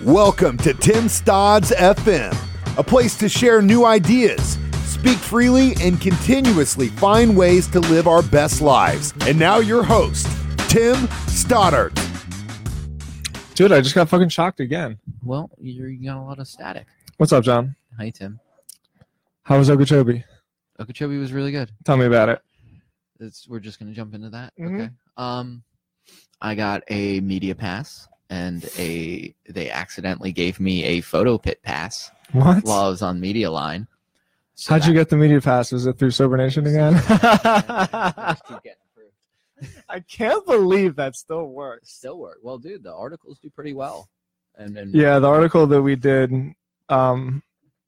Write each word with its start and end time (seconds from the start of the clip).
Welcome 0.00 0.56
to 0.58 0.74
Tim 0.74 1.04
Stodds 1.08 1.70
FM, 1.72 2.36
a 2.78 2.82
place 2.82 3.16
to 3.18 3.28
share 3.28 3.62
new 3.62 3.84
ideas, 3.86 4.58
speak 4.84 5.16
freely, 5.16 5.74
and 5.80 6.00
continuously 6.00 6.88
find 6.88 7.36
ways 7.36 7.66
to 7.68 7.80
live 7.80 8.06
our 8.06 8.22
best 8.22 8.60
lives. 8.60 9.14
And 9.26 9.38
now, 9.38 9.58
your 9.58 9.82
host, 9.82 10.26
Tim 10.68 11.08
Stoddard. 11.28 11.94
Dude, 13.54 13.72
I 13.72 13.80
just 13.80 13.94
got 13.94 14.08
fucking 14.08 14.28
shocked 14.30 14.60
again. 14.60 14.98
Well, 15.22 15.50
you're, 15.60 15.88
you 15.88 16.04
got 16.08 16.16
a 16.18 16.22
lot 16.22 16.38
of 16.38 16.48
static. 16.48 16.86
What's 17.16 17.32
up, 17.32 17.44
John? 17.44 17.74
Hi, 17.96 18.10
Tim. 18.10 18.40
How 19.44 19.58
was 19.58 19.70
Okeechobee? 19.70 20.24
Okeechobee 20.80 21.18
was 21.18 21.32
really 21.32 21.52
good. 21.52 21.70
Tell 21.84 21.96
me 21.96 22.06
about 22.06 22.28
it. 22.28 22.40
It's, 23.20 23.48
we're 23.48 23.60
just 23.60 23.78
gonna 23.78 23.92
jump 23.92 24.14
into 24.14 24.28
that. 24.30 24.52
Mhm. 24.58 24.74
Okay. 24.74 24.90
Um, 25.16 25.62
I 26.42 26.54
got 26.56 26.82
a 26.88 27.20
media 27.20 27.54
pass, 27.54 28.08
and 28.30 28.68
a 28.78 29.34
they 29.48 29.70
accidentally 29.70 30.32
gave 30.32 30.58
me 30.60 30.84
a 30.84 31.00
photo 31.00 31.38
pit 31.38 31.62
pass 31.62 32.10
What? 32.32 32.64
while 32.64 32.84
I 32.84 32.88
was 32.88 33.02
on 33.02 33.20
Media 33.20 33.50
Line. 33.50 33.86
So 34.56 34.72
How'd 34.74 34.86
you 34.86 34.92
get 34.94 35.08
the 35.08 35.16
media 35.16 35.40
pass? 35.40 35.72
Was 35.72 35.84
it 35.86 35.98
through 35.98 36.12
Sober 36.12 36.36
Nation 36.36 36.66
again? 36.66 36.92
Just 37.08 38.44
keep 38.46 38.62
getting 38.62 38.78
approved. 38.92 39.74
I 39.88 39.98
can't 40.00 40.46
believe 40.46 40.94
that 40.96 41.16
still 41.16 41.46
works. 41.46 41.92
Still 41.92 42.18
work. 42.18 42.38
Well, 42.42 42.58
dude, 42.58 42.84
the 42.84 42.94
articles 42.94 43.38
do 43.40 43.50
pretty 43.50 43.72
well. 43.74 44.08
And 44.56 44.94
Yeah, 44.94 45.18
the 45.18 45.26
article 45.28 45.66
that 45.66 45.82
we 45.82 45.96
did 45.96 46.32
um, 46.88 47.42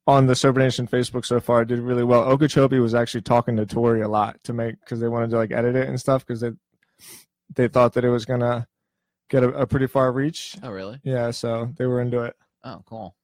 on 0.09 0.27
the 0.27 0.35
Sober 0.35 0.59
Nation 0.59 0.89
Facebook 0.89 1.25
so 1.25 1.39
far 1.39 1.65
did 1.65 1.79
really 1.79 2.03
well. 2.03 2.25
Okeechobee 2.25 2.81
was 2.81 2.95
actually 2.97 3.23
talking 3.23 3.57
to 3.59 3.65
Tori 3.67 4.01
a 4.01 4.09
lot 4.09 4.43
to 4.43 4.53
make 4.53 4.81
because 4.81 4.99
they 4.99 5.07
wanted 5.09 5.31
to 5.31 5.37
like 5.37 5.53
edit 5.53 5.77
it 5.77 5.89
and 5.89 6.01
stuff 6.01 6.27
because 6.27 6.41
they 6.41 6.51
they 7.55 7.69
thought 7.69 7.93
that 7.93 8.05
it 8.05 8.11
was 8.11 8.25
gonna 8.25 8.67
get 9.29 9.43
a, 9.45 9.49
a 9.51 9.67
pretty 9.67 9.87
far 9.87 10.13
reach. 10.13 10.57
Oh, 10.63 10.71
really? 10.71 11.01
Yeah, 11.03 11.31
so 11.31 11.71
they 11.77 11.87
were 11.87 12.01
into 12.01 12.23
it. 12.23 12.37
Oh, 12.65 12.83
cool. 12.87 13.15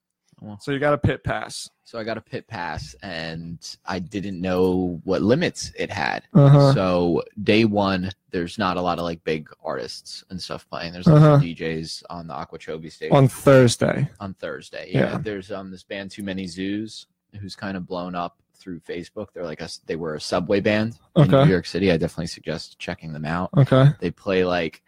Well, 0.40 0.58
So 0.60 0.72
you 0.72 0.80
got 0.80 0.92
a 0.94 0.98
pit 0.98 1.22
pass. 1.22 1.70
so 1.84 2.00
I 2.00 2.04
got 2.04 2.16
a 2.18 2.20
pit 2.20 2.48
pass, 2.48 2.96
and 3.02 3.58
I 3.86 4.00
didn't 4.00 4.40
know 4.40 5.00
what 5.04 5.22
limits 5.22 5.70
it 5.78 5.88
had. 5.90 6.24
Uh-huh. 6.34 6.72
So 6.72 7.22
day 7.44 7.64
one, 7.64 8.10
there's 8.30 8.58
not 8.58 8.76
a 8.76 8.80
lot 8.80 8.98
of 8.98 9.04
like 9.04 9.22
big 9.22 9.48
artists 9.62 10.24
and 10.30 10.40
stuff 10.42 10.68
playing. 10.68 10.92
There's 10.94 11.06
like 11.06 11.16
Uh-huh. 11.16 11.38
some 11.38 11.46
DJs 11.46 12.02
on 12.10 12.26
the 12.26 12.34
Aquachobee 12.34 12.90
stage 12.90 13.12
On 13.12 13.28
Thursday. 13.28 14.08
on, 14.18 14.34
Thursday. 14.34 14.78
Thursday. 14.86 14.90
Yeah, 14.92 15.12
Yeah. 15.12 15.18
there's 15.18 15.52
um 15.52 15.70
this 15.70 15.84
band 15.84 16.10
Too 16.10 16.24
Many 16.24 16.46
Zoos 16.48 17.06
who's 17.40 17.54
kind 17.54 17.76
of 17.76 17.86
blown 17.86 18.14
up 18.16 18.38
through 18.56 18.80
Facebook. 18.80 19.28
They're 19.32 19.44
like 19.44 19.60
a 19.60 19.64
s- 19.64 19.80
they 19.86 19.96
were 19.96 20.14
a 20.16 20.20
subway 20.20 20.58
band 20.60 20.98
in 21.16 21.22
Okay. 21.22 21.44
New 21.44 21.50
York 21.50 21.66
City. 21.66 21.92
I 21.92 21.96
definitely 21.98 22.26
suggest 22.26 22.78
checking 22.80 23.12
them 23.12 23.24
out. 23.24 23.50
Okay. 23.56 23.90
They 24.00 24.10
play 24.10 24.44
like 24.44 24.82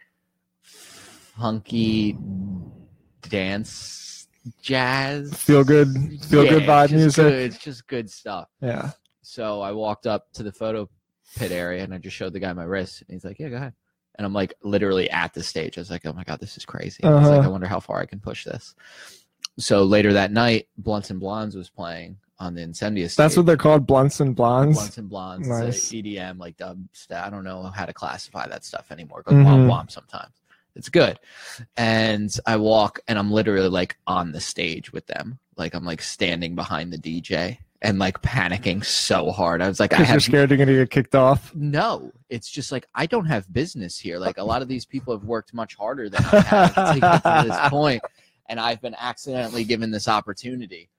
funky 1.37 2.17
dance 3.29 4.27
jazz 4.61 5.33
Feel 5.33 5.63
good 5.63 5.87
feel 6.25 6.43
good 6.47 6.63
Yeah, 6.63 6.67
vibe 6.87 6.91
music. 6.91 7.23
good- 7.23 7.33
it's 7.33 7.57
just 7.57 7.87
good 7.87 8.09
stuff. 8.09 8.47
Yeah. 8.61 8.91
So 9.23 9.61
I 9.61 9.71
walked 9.71 10.05
up 10.05 10.31
to 10.33 10.43
the 10.43 10.51
photo 10.51 10.87
pit 11.35 11.51
area 11.51 11.83
and 11.83 11.93
I 11.93 11.97
just 11.97 12.15
showed 12.15 12.33
the 12.33 12.39
guy 12.39 12.53
my 12.53 12.63
wrist 12.63 13.01
and 13.01 13.09
he's 13.15 13.25
like, 13.25 13.39
Yeah, 13.39 13.49
go 13.49 13.55
ahead. 13.55 13.73
And 14.17 14.25
I'm 14.25 14.33
like 14.33 14.53
literally 14.63 15.09
at 15.09 15.33
the 15.33 15.41
stage. 15.41 15.77
I 15.77 15.81
was 15.81 15.89
like, 15.89 16.05
Oh 16.05 16.13
my 16.13 16.23
god, 16.23 16.39
this 16.39 16.57
is 16.57 16.65
crazy. 16.65 17.03
I 17.03 17.09
was 17.09 17.27
like, 17.27 17.39
Uh-huh. 17.39 17.47
I 17.47 17.51
wonder 17.51 17.67
how 17.67 17.79
far 17.79 17.99
I 17.99 18.05
can 18.05 18.19
push 18.19 18.43
this. 18.45 18.75
So 19.57 19.83
later 19.83 20.13
that 20.13 20.31
night, 20.31 20.67
Blunts 20.77 21.09
and 21.09 21.19
Blondes 21.19 21.55
was 21.55 21.69
playing 21.69 22.17
on 22.37 22.53
the 22.53 22.61
Incendia 22.61 23.07
stage. 23.09 23.17
That's 23.17 23.37
what 23.37 23.45
they're 23.45 23.55
called, 23.57 23.87
blunts 23.87 24.19
and 24.19 24.35
blondes. 24.35 24.77
Blunts 24.77 24.97
and 24.97 25.09
Blondes, 25.09 25.47
Nice. 25.47 25.75
it's 25.77 25.91
a 25.91 25.95
EDM, 25.95 26.37
like 26.37 26.57
dub. 26.57 26.83
I 27.09 27.29
don't 27.29 27.45
know 27.45 27.63
how 27.63 27.85
to 27.85 27.93
classify 27.93 28.45
that 28.49 28.65
stuff 28.65 28.91
anymore. 28.91 29.23
Go 29.25 29.31
Mhm. 29.33 29.45
womp 29.45 29.69
womp 29.69 29.91
sometimes. 29.91 30.33
It's 30.75 30.89
good. 30.89 31.19
And 31.77 32.35
I 32.45 32.57
walk 32.57 32.99
and 33.07 33.17
I'm 33.17 33.31
literally 33.31 33.69
like 33.69 33.97
on 34.07 34.31
the 34.31 34.41
stage 34.41 34.91
with 34.91 35.07
them. 35.07 35.39
Like 35.57 35.73
I'm 35.73 35.85
like 35.85 36.01
standing 36.01 36.55
behind 36.55 36.91
the 36.91 36.97
DJ 36.97 37.59
and 37.81 37.97
like 37.99 38.21
panicking 38.21 38.83
so 38.83 39.31
hard. 39.31 39.61
I 39.61 39.67
was 39.67 39.79
like, 39.79 39.93
I 39.93 39.97
Because 39.99 40.11
you're 40.11 40.19
scared 40.19 40.49
you're 40.49 40.57
gonna 40.57 40.73
get 40.73 40.89
kicked 40.89 41.15
off. 41.15 41.53
no. 41.55 42.11
It's 42.29 42.49
just 42.49 42.71
like 42.71 42.87
I 42.93 43.05
don't 43.05 43.25
have 43.25 43.51
business 43.53 43.97
here. 43.97 44.19
Like 44.19 44.37
a 44.37 44.43
lot 44.43 44.61
of 44.61 44.67
these 44.67 44.85
people 44.85 45.13
have 45.13 45.23
worked 45.23 45.53
much 45.53 45.75
harder 45.75 46.09
than 46.09 46.23
I 46.25 46.39
have 46.41 46.93
to 46.95 46.99
get 46.99 47.23
to 47.23 47.47
this 47.47 47.57
point, 47.69 48.01
and 48.49 48.59
I've 48.59 48.81
been 48.81 48.95
accidentally 48.99 49.63
given 49.63 49.91
this 49.91 50.07
opportunity. 50.07 50.89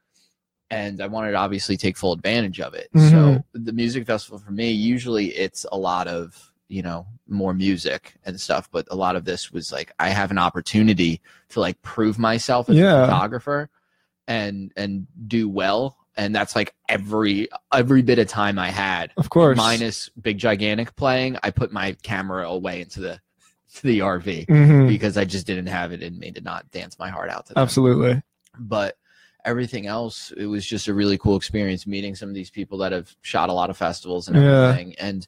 And 0.71 1.01
I 1.01 1.07
wanted 1.07 1.33
to 1.33 1.37
obviously 1.37 1.77
take 1.77 1.97
full 1.97 2.13
advantage 2.13 2.61
of 2.61 2.75
it. 2.75 2.89
So 2.95 2.99
Mhm. 3.01 3.45
the 3.53 3.73
music 3.73 4.07
festival 4.07 4.39
for 4.39 4.51
me, 4.51 4.71
usually 4.73 5.27
it's 5.29 5.65
a 5.71 5.77
lot 5.79 6.09
of 6.09 6.53
you 6.69 6.83
know 6.83 7.07
more 7.29 7.55
music 7.55 8.15
and 8.25 8.41
stuff, 8.41 8.69
but 8.71 8.87
a 8.91 8.97
lot 8.97 9.17
of 9.17 9.25
this 9.25 9.53
was 9.53 9.71
like 9.73 9.93
I 9.99 10.09
have 10.11 10.31
an 10.31 10.39
opportunity 10.39 11.21
to 11.51 11.61
like 11.61 11.81
prove 11.83 12.19
myself 12.19 12.69
as 12.71 12.77
Yeah. 12.77 13.03
a 13.03 13.07
photographer 13.07 13.69
and 14.29 14.73
and 14.77 15.07
do 15.27 15.49
well. 15.49 15.97
And 16.17 16.35
that's 16.35 16.57
like 16.57 16.75
every 16.89 17.49
every 17.73 18.03
bit 18.03 18.19
of 18.19 18.27
time 18.29 18.59
I 18.59 18.71
had 18.71 19.13
Of 19.17 19.29
course. 19.31 19.57
minus 19.57 20.09
big 20.21 20.39
gigantic 20.39 20.97
playing 20.97 21.37
i 21.43 21.51
put 21.51 21.73
my 21.73 21.93
camera 22.03 22.49
away 22.49 22.81
into 22.81 23.01
the 23.01 23.21
to 23.75 23.83
the 23.83 23.99
rv 23.99 24.47
Mhm. 24.47 24.89
because 24.89 25.19
i 25.19 25.25
just 25.27 25.47
didn't 25.47 25.67
have 25.67 25.93
it 25.93 26.03
in 26.03 26.19
me 26.19 26.31
to 26.33 26.41
not 26.41 26.71
dance 26.71 26.99
my 26.99 27.11
heart 27.11 27.29
out 27.29 27.47
to 27.47 27.55
them. 27.55 27.63
Absolutely. 27.63 28.23
but 28.59 28.97
everything 29.45 29.87
else 29.87 30.33
it 30.39 30.47
was 30.47 30.65
just 30.67 30.89
a 30.89 30.95
really 30.95 31.19
cool 31.19 31.37
experience 31.37 31.87
meeting 31.87 32.15
some 32.15 32.29
of 32.31 32.35
these 32.35 32.51
people 32.51 32.79
that 32.79 32.93
have 32.93 33.15
shot 33.21 33.51
a 33.51 33.53
lot 33.53 33.69
of 33.71 33.77
festivals 33.77 34.27
and 34.29 34.37
Yeah. 34.39 34.69
everything 34.71 34.95
and 34.99 35.27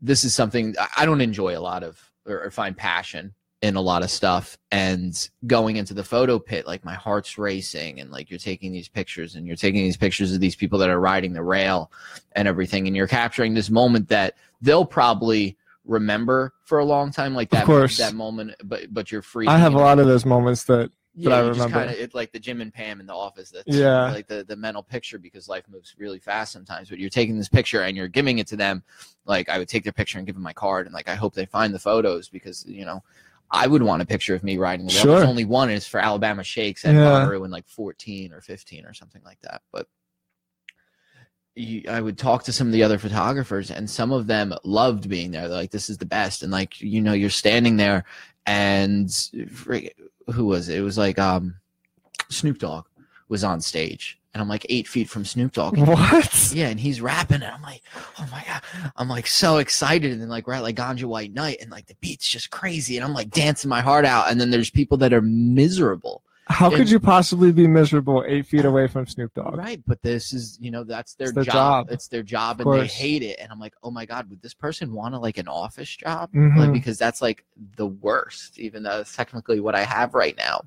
this 0.00 0.24
is 0.24 0.34
something 0.34 0.74
I- 0.96 1.06
don't 1.06 1.20
enjoy 1.20 1.56
a 1.56 1.60
lot 1.60 1.82
of 1.82 2.10
or, 2.26 2.44
or 2.44 2.50
find 2.50 2.76
passion 2.76 3.34
in 3.62 3.76
a 3.76 3.80
lot 3.80 4.02
of 4.02 4.10
stuff 4.10 4.56
and 4.72 5.28
going 5.46 5.76
into 5.76 5.92
the 5.92 6.02
photo 6.02 6.38
pit 6.38 6.66
like 6.66 6.82
my 6.82 6.94
heart's 6.94 7.36
racing 7.36 8.00
and 8.00 8.10
like 8.10 8.30
you're 8.30 8.38
taking 8.38 8.72
these 8.72 8.88
pictures 8.88 9.34
and 9.34 9.46
you're 9.46 9.56
taking 9.56 9.82
these 9.82 9.98
pictures 9.98 10.32
of 10.32 10.40
these 10.40 10.56
people 10.56 10.78
that 10.78 10.88
are 10.88 10.98
riding 10.98 11.34
the 11.34 11.42
rail 11.42 11.92
and 12.32 12.48
everything 12.48 12.86
and 12.86 12.96
you're 12.96 13.06
capturing 13.06 13.52
this 13.52 13.68
moment 13.68 14.08
that 14.08 14.34
they'll 14.62 14.86
probably 14.86 15.58
remember 15.84 16.54
for 16.64 16.78
a 16.78 16.84
long 16.84 17.12
time 17.12 17.34
like 17.34 17.50
that 17.50 17.66
course. 17.66 17.98
that 17.98 18.14
moment 18.14 18.54
but 18.64 18.92
but 18.92 19.12
you're 19.12 19.22
free 19.22 19.46
I 19.46 19.58
have 19.58 19.74
a 19.74 19.78
lot 19.78 19.98
of 19.98 20.06
those 20.06 20.24
moments 20.24 20.64
that 20.64 20.90
yeah, 21.14 21.30
I 21.30 21.42
you 21.42 21.48
just 21.48 21.58
remember. 21.60 21.78
kind 21.78 21.90
of 21.90 21.96
it's 21.96 22.14
like 22.14 22.32
the 22.32 22.38
Jim 22.38 22.60
and 22.60 22.72
Pam 22.72 23.00
in 23.00 23.06
the 23.06 23.14
office. 23.14 23.50
That's 23.50 23.66
Yeah. 23.76 24.12
like 24.12 24.26
the 24.28 24.44
the 24.44 24.56
mental 24.56 24.82
picture 24.82 25.18
because 25.18 25.48
life 25.48 25.64
moves 25.68 25.94
really 25.98 26.18
fast 26.18 26.52
sometimes. 26.52 26.88
But 26.88 26.98
you're 26.98 27.10
taking 27.10 27.36
this 27.36 27.48
picture 27.48 27.82
and 27.82 27.96
you're 27.96 28.08
giving 28.08 28.38
it 28.38 28.46
to 28.48 28.56
them. 28.56 28.82
Like 29.24 29.48
I 29.48 29.58
would 29.58 29.68
take 29.68 29.82
their 29.84 29.92
picture 29.92 30.18
and 30.18 30.26
give 30.26 30.36
them 30.36 30.42
my 30.44 30.52
card, 30.52 30.86
and 30.86 30.94
like 30.94 31.08
I 31.08 31.14
hope 31.16 31.34
they 31.34 31.46
find 31.46 31.74
the 31.74 31.78
photos 31.78 32.28
because 32.28 32.64
you 32.66 32.84
know 32.84 33.02
I 33.50 33.66
would 33.66 33.82
want 33.82 34.02
a 34.02 34.06
picture 34.06 34.34
of 34.34 34.44
me 34.44 34.56
riding 34.56 34.86
the. 34.86 34.92
Sure. 34.92 35.16
There's 35.16 35.28
only 35.28 35.44
one 35.44 35.70
is 35.70 35.86
for 35.86 35.98
Alabama 35.98 36.44
Shakes 36.44 36.84
and 36.84 36.96
Yeah. 36.96 37.28
In 37.32 37.50
like 37.50 37.66
14 37.66 38.32
or 38.32 38.40
15 38.40 38.84
or 38.86 38.94
something 38.94 39.22
like 39.24 39.40
that. 39.40 39.62
But 39.72 39.88
you, 41.56 41.82
I 41.88 42.00
would 42.00 42.16
talk 42.16 42.44
to 42.44 42.52
some 42.52 42.68
of 42.68 42.72
the 42.72 42.84
other 42.84 42.98
photographers, 42.98 43.72
and 43.72 43.90
some 43.90 44.12
of 44.12 44.28
them 44.28 44.54
loved 44.62 45.08
being 45.08 45.32
there. 45.32 45.48
They're 45.48 45.56
like, 45.58 45.72
"This 45.72 45.90
is 45.90 45.98
the 45.98 46.06
best," 46.06 46.42
and 46.44 46.52
like 46.52 46.80
you 46.80 47.00
know, 47.00 47.12
you're 47.12 47.28
standing 47.28 47.76
there, 47.76 48.04
and 48.46 49.10
who 50.32 50.46
was 50.46 50.68
it? 50.68 50.78
It 50.78 50.82
was 50.82 50.98
like 50.98 51.18
um, 51.18 51.56
Snoop 52.28 52.58
Dogg 52.58 52.86
was 53.28 53.44
on 53.44 53.60
stage, 53.60 54.18
and 54.34 54.40
I'm 54.40 54.48
like 54.48 54.66
eight 54.68 54.88
feet 54.88 55.08
from 55.08 55.24
Snoop 55.24 55.52
Dogg. 55.52 55.76
what? 55.78 56.52
Yeah, 56.54 56.68
and 56.68 56.80
he's 56.80 57.00
rapping, 57.00 57.42
and 57.42 57.52
I'm 57.52 57.62
like, 57.62 57.82
oh 58.18 58.28
my 58.30 58.44
god, 58.46 58.62
I'm 58.96 59.08
like 59.08 59.26
so 59.26 59.58
excited, 59.58 60.12
and 60.12 60.20
then 60.20 60.28
like 60.28 60.46
we're 60.46 60.54
at 60.54 60.62
like 60.62 60.76
Ganja 60.76 61.04
White 61.04 61.32
Night, 61.32 61.58
and 61.60 61.70
like 61.70 61.86
the 61.86 61.96
beat's 62.00 62.28
just 62.28 62.50
crazy, 62.50 62.96
and 62.96 63.04
I'm 63.04 63.14
like 63.14 63.30
dancing 63.30 63.68
my 63.68 63.80
heart 63.80 64.04
out, 64.04 64.30
and 64.30 64.40
then 64.40 64.50
there's 64.50 64.70
people 64.70 64.98
that 64.98 65.12
are 65.12 65.22
miserable, 65.22 66.22
How 66.50 66.68
could 66.68 66.90
you 66.90 66.98
possibly 66.98 67.52
be 67.52 67.66
miserable 67.66 68.24
eight 68.26 68.46
feet 68.46 68.64
away 68.64 68.88
from 68.88 69.06
Snoop 69.06 69.32
Dogg? 69.34 69.56
right? 69.56 69.80
But 69.86 70.02
this 70.02 70.32
is, 70.32 70.58
you 70.60 70.70
know, 70.70 70.82
that's 70.82 71.14
their, 71.14 71.30
their 71.30 71.44
job. 71.44 71.86
job. 71.86 71.88
It's 71.90 72.08
their 72.08 72.22
job, 72.22 72.60
Of 72.60 72.66
and 72.66 72.80
they 72.80 72.86
hate 72.86 73.22
it, 73.22 73.38
and 73.38 73.52
I'm 73.52 73.60
like, 73.60 73.74
oh 73.82 73.90
my 73.90 74.04
god, 74.04 74.28
would 74.28 74.42
this 74.42 74.54
person 74.54 74.92
want 74.92 75.14
to 75.14 75.18
like 75.18 75.38
an 75.38 75.48
office 75.48 75.96
job? 75.96 76.32
Mhm. 76.32 76.56
Like 76.56 76.72
because 76.72 76.98
that's 76.98 77.22
like 77.22 77.44
the 77.76 77.86
worst, 77.86 78.58
even 78.58 78.82
though 78.82 79.00
it's 79.00 79.14
technically 79.14 79.60
what 79.60 79.74
I 79.74 79.84
have 79.84 80.14
right 80.14 80.36
now. 80.36 80.62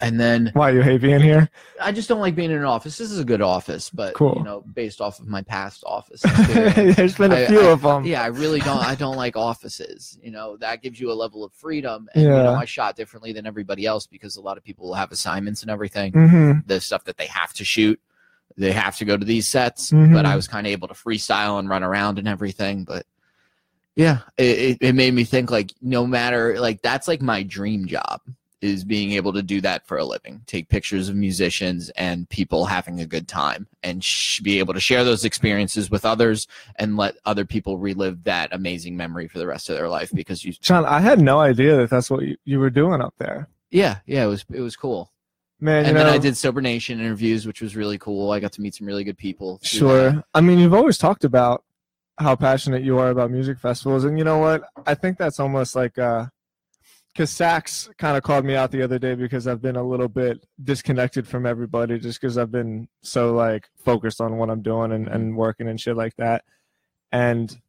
And 0.00 0.18
then 0.20 0.50
Why 0.54 0.70
are 0.70 0.74
you 0.74 0.82
hate 0.82 1.00
being 1.00 1.20
here? 1.20 1.48
I 1.80 1.92
just 1.92 2.08
don't 2.08 2.20
like 2.20 2.34
being 2.34 2.50
in 2.50 2.58
an 2.58 2.64
office. 2.64 2.98
This 2.98 3.10
is 3.10 3.18
a 3.18 3.24
good 3.24 3.40
office, 3.42 3.90
but 3.90 4.14
Cool. 4.14 4.34
you 4.36 4.44
know, 4.44 4.60
based 4.74 5.00
off 5.00 5.18
of 5.18 5.26
my 5.28 5.42
past 5.42 5.82
office 5.86 6.20
There's 6.48 7.16
been 7.16 7.32
a 7.32 7.46
few 7.46 7.60
I- 7.60 7.72
of 7.72 7.82
them. 7.82 8.04
yeah, 8.04 8.22
I 8.22 8.26
really 8.26 8.60
don't. 8.60 8.84
I 8.84 8.94
don't 8.94 9.16
like 9.16 9.36
offices. 9.36 10.18
You 10.22 10.30
know, 10.30 10.56
that 10.58 10.82
gives 10.82 11.00
you 11.00 11.10
a 11.10 11.14
level 11.14 11.44
of 11.44 11.52
freedom, 11.52 12.08
and 12.14 12.22
you 12.24 12.28
know, 12.28 12.52
Yeah. 12.52 12.58
I 12.58 12.64
shot 12.64 12.96
differently 12.96 13.32
than 13.32 13.46
everybody 13.46 13.86
else 13.86 14.06
because 14.06 14.36
a 14.36 14.40
lot 14.40 14.56
of 14.58 14.64
people 14.64 14.86
will 14.88 14.94
have 14.94 15.10
assignments 15.12 15.62
and 15.62 15.70
everything. 15.70 16.12
hmm 16.12 16.52
The 16.66 16.80
stuff 16.80 17.04
that 17.04 17.16
they 17.16 17.26
have 17.26 17.52
to 17.54 17.64
shoot, 17.64 18.00
they 18.56 18.72
have 18.72 18.96
to 18.98 19.04
go 19.04 19.16
to 19.16 19.24
these 19.24 19.48
sets. 19.48 19.90
Mhm. 19.90 20.12
But 20.12 20.26
I 20.26 20.36
was 20.36 20.48
kind 20.48 20.66
of 20.66 20.70
able 20.72 20.88
to 20.88 20.94
freestyle 20.94 21.58
and 21.58 21.68
run 21.68 21.82
around 21.82 22.18
and 22.18 22.28
everything. 22.28 22.84
But 22.84 23.06
yeah, 23.96 24.18
it, 24.36 24.58
it, 24.58 24.78
it 24.80 24.94
made 24.94 25.14
me 25.14 25.24
think 25.24 25.50
like 25.50 25.72
no 25.82 26.06
matter 26.06 26.60
like 26.60 26.82
that's 26.82 27.08
like 27.08 27.20
my 27.22 27.42
dream 27.42 27.86
job 27.86 28.20
is 28.60 28.84
being 28.84 29.12
able 29.12 29.32
to 29.32 29.42
do 29.42 29.60
that 29.60 29.86
for 29.86 29.98
a 29.98 30.04
living 30.04 30.42
take 30.46 30.68
pictures 30.68 31.08
of 31.08 31.14
musicians 31.16 31.90
and 31.90 32.28
people 32.28 32.64
having 32.64 33.00
a 33.00 33.06
good 33.06 33.28
time 33.28 33.66
and 33.82 34.02
sh- 34.02 34.40
be 34.40 34.58
able 34.58 34.74
to 34.74 34.80
share 34.80 35.04
those 35.04 35.24
experiences 35.24 35.90
with 35.90 36.04
others 36.04 36.46
and 36.76 36.96
let 36.96 37.14
other 37.24 37.44
people 37.44 37.78
relive 37.78 38.24
that 38.24 38.48
amazing 38.52 38.96
memory 38.96 39.28
for 39.28 39.38
the 39.38 39.46
rest 39.46 39.68
of 39.70 39.76
their 39.76 39.88
life 39.88 40.10
because 40.12 40.44
you 40.44 40.52
John, 40.52 40.84
I 40.84 41.00
had 41.00 41.20
no 41.20 41.40
idea 41.40 41.76
that 41.76 41.90
that's 41.90 42.10
what 42.10 42.22
you, 42.22 42.36
you 42.44 42.58
were 42.58 42.70
doing 42.70 43.00
up 43.00 43.14
there. 43.18 43.48
yeah 43.70 43.98
yeah 44.06 44.24
it 44.24 44.28
was 44.28 44.44
it 44.52 44.60
was 44.60 44.76
cool 44.76 45.12
Man, 45.60 45.82
you 45.84 45.88
and 45.88 45.98
know, 45.98 46.04
then 46.04 46.12
I 46.14 46.18
did 46.18 46.36
Sober 46.36 46.60
Nation 46.60 47.00
interviews, 47.00 47.44
which 47.44 47.60
was 47.60 47.74
really 47.74 47.98
cool. 47.98 48.30
I 48.30 48.38
got 48.38 48.52
to 48.52 48.60
meet 48.60 48.76
some 48.76 48.86
really 48.86 49.02
good 49.02 49.18
people. 49.18 49.58
Sure. 49.64 50.12
that. 50.12 50.24
I 50.32 50.40
mean, 50.40 50.60
you've 50.60 50.72
always 50.72 50.98
talked 50.98 51.24
about 51.24 51.64
how 52.16 52.36
passionate 52.36 52.84
you 52.84 52.96
are 52.98 53.10
about 53.10 53.32
music 53.32 53.58
festivals, 53.58 54.04
and 54.04 54.16
you 54.16 54.22
know 54.22 54.38
what? 54.38 54.62
I 54.86 54.94
think 54.94 55.18
that's 55.18 55.40
almost 55.40 55.74
like 55.74 55.98
uh 55.98 56.26
because 57.18 57.30
Sachs 57.30 57.90
kind 57.98 58.16
of 58.16 58.22
called 58.22 58.44
me 58.44 58.54
out 58.54 58.70
the 58.70 58.80
other 58.80 58.96
day 59.00 59.16
because 59.16 59.48
I've 59.48 59.60
been 59.60 59.74
a 59.74 59.82
little 59.82 60.06
bit 60.06 60.46
disconnected 60.62 61.26
from 61.26 61.46
everybody 61.46 61.98
just 61.98 62.20
because 62.20 62.38
I've 62.38 62.52
been 62.52 62.86
so 63.02 63.34
like 63.34 63.68
focused 63.84 64.20
on 64.20 64.36
what 64.36 64.50
I'm 64.50 64.62
doing 64.62 64.92
and, 64.92 65.08
and 65.08 65.36
working 65.36 65.66
and 65.66 65.80
shit 65.80 65.96
like 65.96 66.14
that. 66.18 66.44
And 67.10 67.60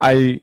I 0.00 0.40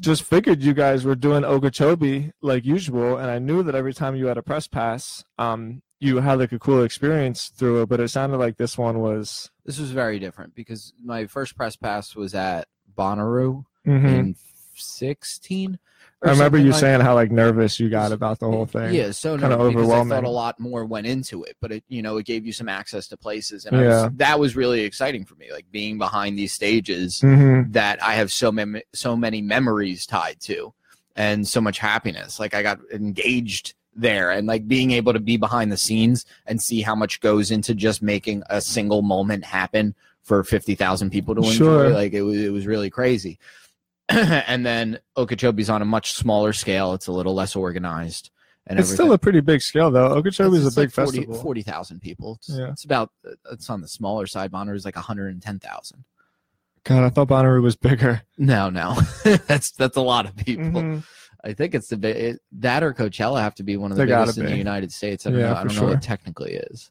just 0.00 0.22
figured 0.22 0.62
you 0.62 0.72
guys 0.72 1.04
were 1.04 1.14
doing 1.16 1.44
Okeechobee 1.44 2.32
like 2.40 2.64
usual, 2.64 3.18
and 3.18 3.30
I 3.30 3.38
knew 3.38 3.62
that 3.64 3.74
every 3.74 3.92
time 3.92 4.16
you 4.16 4.24
had 4.26 4.38
a 4.38 4.42
press 4.42 4.66
pass, 4.66 5.22
um, 5.38 5.82
you 6.00 6.20
had 6.20 6.38
like 6.38 6.52
a 6.52 6.58
cool 6.58 6.82
experience 6.82 7.48
through 7.54 7.82
it. 7.82 7.90
But 7.90 8.00
it 8.00 8.08
sounded 8.08 8.38
like 8.38 8.56
this 8.56 8.78
one 8.78 9.00
was 9.00 9.50
This 9.66 9.78
was 9.78 9.90
very 9.90 10.18
different 10.18 10.54
because 10.54 10.94
my 11.04 11.26
first 11.26 11.58
press 11.58 11.76
pass 11.76 12.16
was 12.16 12.34
at 12.34 12.68
Bonnaroo 12.96 13.64
Mhm. 13.86 14.08
in 14.08 14.36
16. 14.76 15.78
I 16.24 16.30
remember 16.30 16.58
you 16.58 16.70
like 16.70 16.80
saying 16.80 17.00
how 17.00 17.14
like 17.14 17.30
nervous 17.30 17.78
you 17.78 17.90
got 17.90 18.12
about 18.12 18.38
the 18.38 18.46
whole 18.46 18.66
thing. 18.66 18.94
Yeah, 18.94 19.10
so 19.10 19.36
Kinda 19.36 19.56
no, 19.56 19.70
because 19.70 19.90
I 19.90 20.04
thought 20.04 20.24
a 20.24 20.28
lot 20.28 20.58
more 20.58 20.84
went 20.84 21.06
into 21.06 21.44
it, 21.44 21.56
but 21.60 21.72
it 21.72 21.84
you 21.88 22.02
know 22.02 22.16
it 22.16 22.26
gave 22.26 22.46
you 22.46 22.52
some 22.52 22.68
access 22.68 23.08
to 23.08 23.16
places, 23.16 23.66
and 23.66 23.76
I 23.76 23.82
Yeah. 23.82 24.04
was, 24.06 24.12
that 24.16 24.40
was 24.40 24.56
really 24.56 24.80
exciting 24.82 25.24
for 25.24 25.34
me, 25.34 25.52
like 25.52 25.70
being 25.70 25.98
behind 25.98 26.38
these 26.38 26.52
stages 26.52 27.20
hmm 27.20 27.62
that 27.70 28.02
I 28.02 28.14
have 28.14 28.30
so 28.32 28.52
many 28.52 28.82
so 28.92 29.16
many 29.16 29.42
memories 29.42 30.06
tied 30.06 30.40
to, 30.42 30.72
and 31.16 31.46
so 31.46 31.60
much 31.60 31.78
happiness. 31.78 32.38
Like 32.40 32.54
I 32.54 32.62
got 32.62 32.78
engaged 32.92 33.74
there, 33.94 34.30
and 34.30 34.46
like 34.46 34.66
being 34.66 34.92
able 34.92 35.12
to 35.12 35.20
be 35.20 35.36
behind 35.36 35.70
the 35.70 35.76
scenes 35.76 36.24
and 36.46 36.60
see 36.60 36.80
how 36.82 36.94
much 36.94 37.20
goes 37.20 37.50
into 37.50 37.74
just 37.74 38.02
making 38.02 38.42
a 38.50 38.60
single 38.60 39.02
moment 39.02 39.44
happen 39.44 39.94
for 40.22 40.42
fifty 40.42 40.74
thousand 40.74 41.10
people 41.10 41.34
to 41.34 41.42
enjoy. 41.42 41.54
Sure. 41.54 41.90
Like 41.90 42.12
it 42.12 42.22
was 42.22 42.38
it 42.38 42.52
was 42.52 42.66
really 42.66 42.90
crazy. 42.90 43.38
and 44.08 44.64
then 44.64 44.98
Okeechobee's 45.16 45.70
on 45.70 45.82
a 45.82 45.84
much 45.86 46.12
smaller 46.14 46.52
scale. 46.52 46.92
It's 46.94 47.06
a 47.06 47.12
little 47.12 47.34
less 47.34 47.56
organized. 47.56 48.30
And 48.66 48.78
It's 48.80 48.90
still 48.90 49.12
a 49.12 49.18
pretty 49.18 49.40
big 49.40 49.60
scale 49.60 49.90
though. 49.90 50.06
Okeechobee 50.14 50.56
is 50.56 50.66
a 50.66 50.70
big 50.80 50.88
like 50.88 51.06
40 51.06 51.18
festival. 51.18 51.42
40,000 51.42 52.00
people. 52.00 52.36
It's, 52.36 52.48
Yeah. 52.48 52.70
it's 52.70 52.84
about, 52.84 53.10
it's 53.52 53.68
on 53.68 53.80
the 53.82 53.88
smaller 53.88 54.26
side. 54.26 54.50
Bonner 54.50 54.74
is 54.74 54.84
like 54.86 54.96
110,000. 54.96 56.04
God, 56.84 57.04
I 57.04 57.08
thought 57.10 57.28
Bonnaroo 57.28 57.62
was 57.62 57.76
bigger. 57.76 58.22
No, 58.36 58.68
no, 58.70 58.94
that's 59.46 59.70
that's 59.70 59.96
a 59.96 60.02
lot 60.02 60.26
of 60.26 60.36
people. 60.36 60.64
Mhm. 60.66 61.04
I 61.42 61.54
think 61.54 61.74
it's 61.74 61.88
the 61.88 61.96
it, 62.30 62.40
that 62.52 62.82
or 62.82 62.92
Coachella 62.92 63.40
have 63.40 63.54
to 63.54 63.62
be 63.62 63.76
one 63.78 63.90
of 63.90 63.96
the 63.96 64.04
They 64.04 64.12
biggest 64.12 64.36
in 64.38 64.44
the. 64.46 64.56
United 64.56 64.92
States. 64.92 65.26
I 65.26 65.30
don't 65.30 65.38
Yeah, 65.40 65.48
know. 65.48 65.54
I 65.54 65.64
don't 65.64 65.74
know 65.76 65.82
what 65.84 65.88
sure. 65.90 65.96
it 65.96 66.02
technically 66.02 66.54
is. 66.54 66.90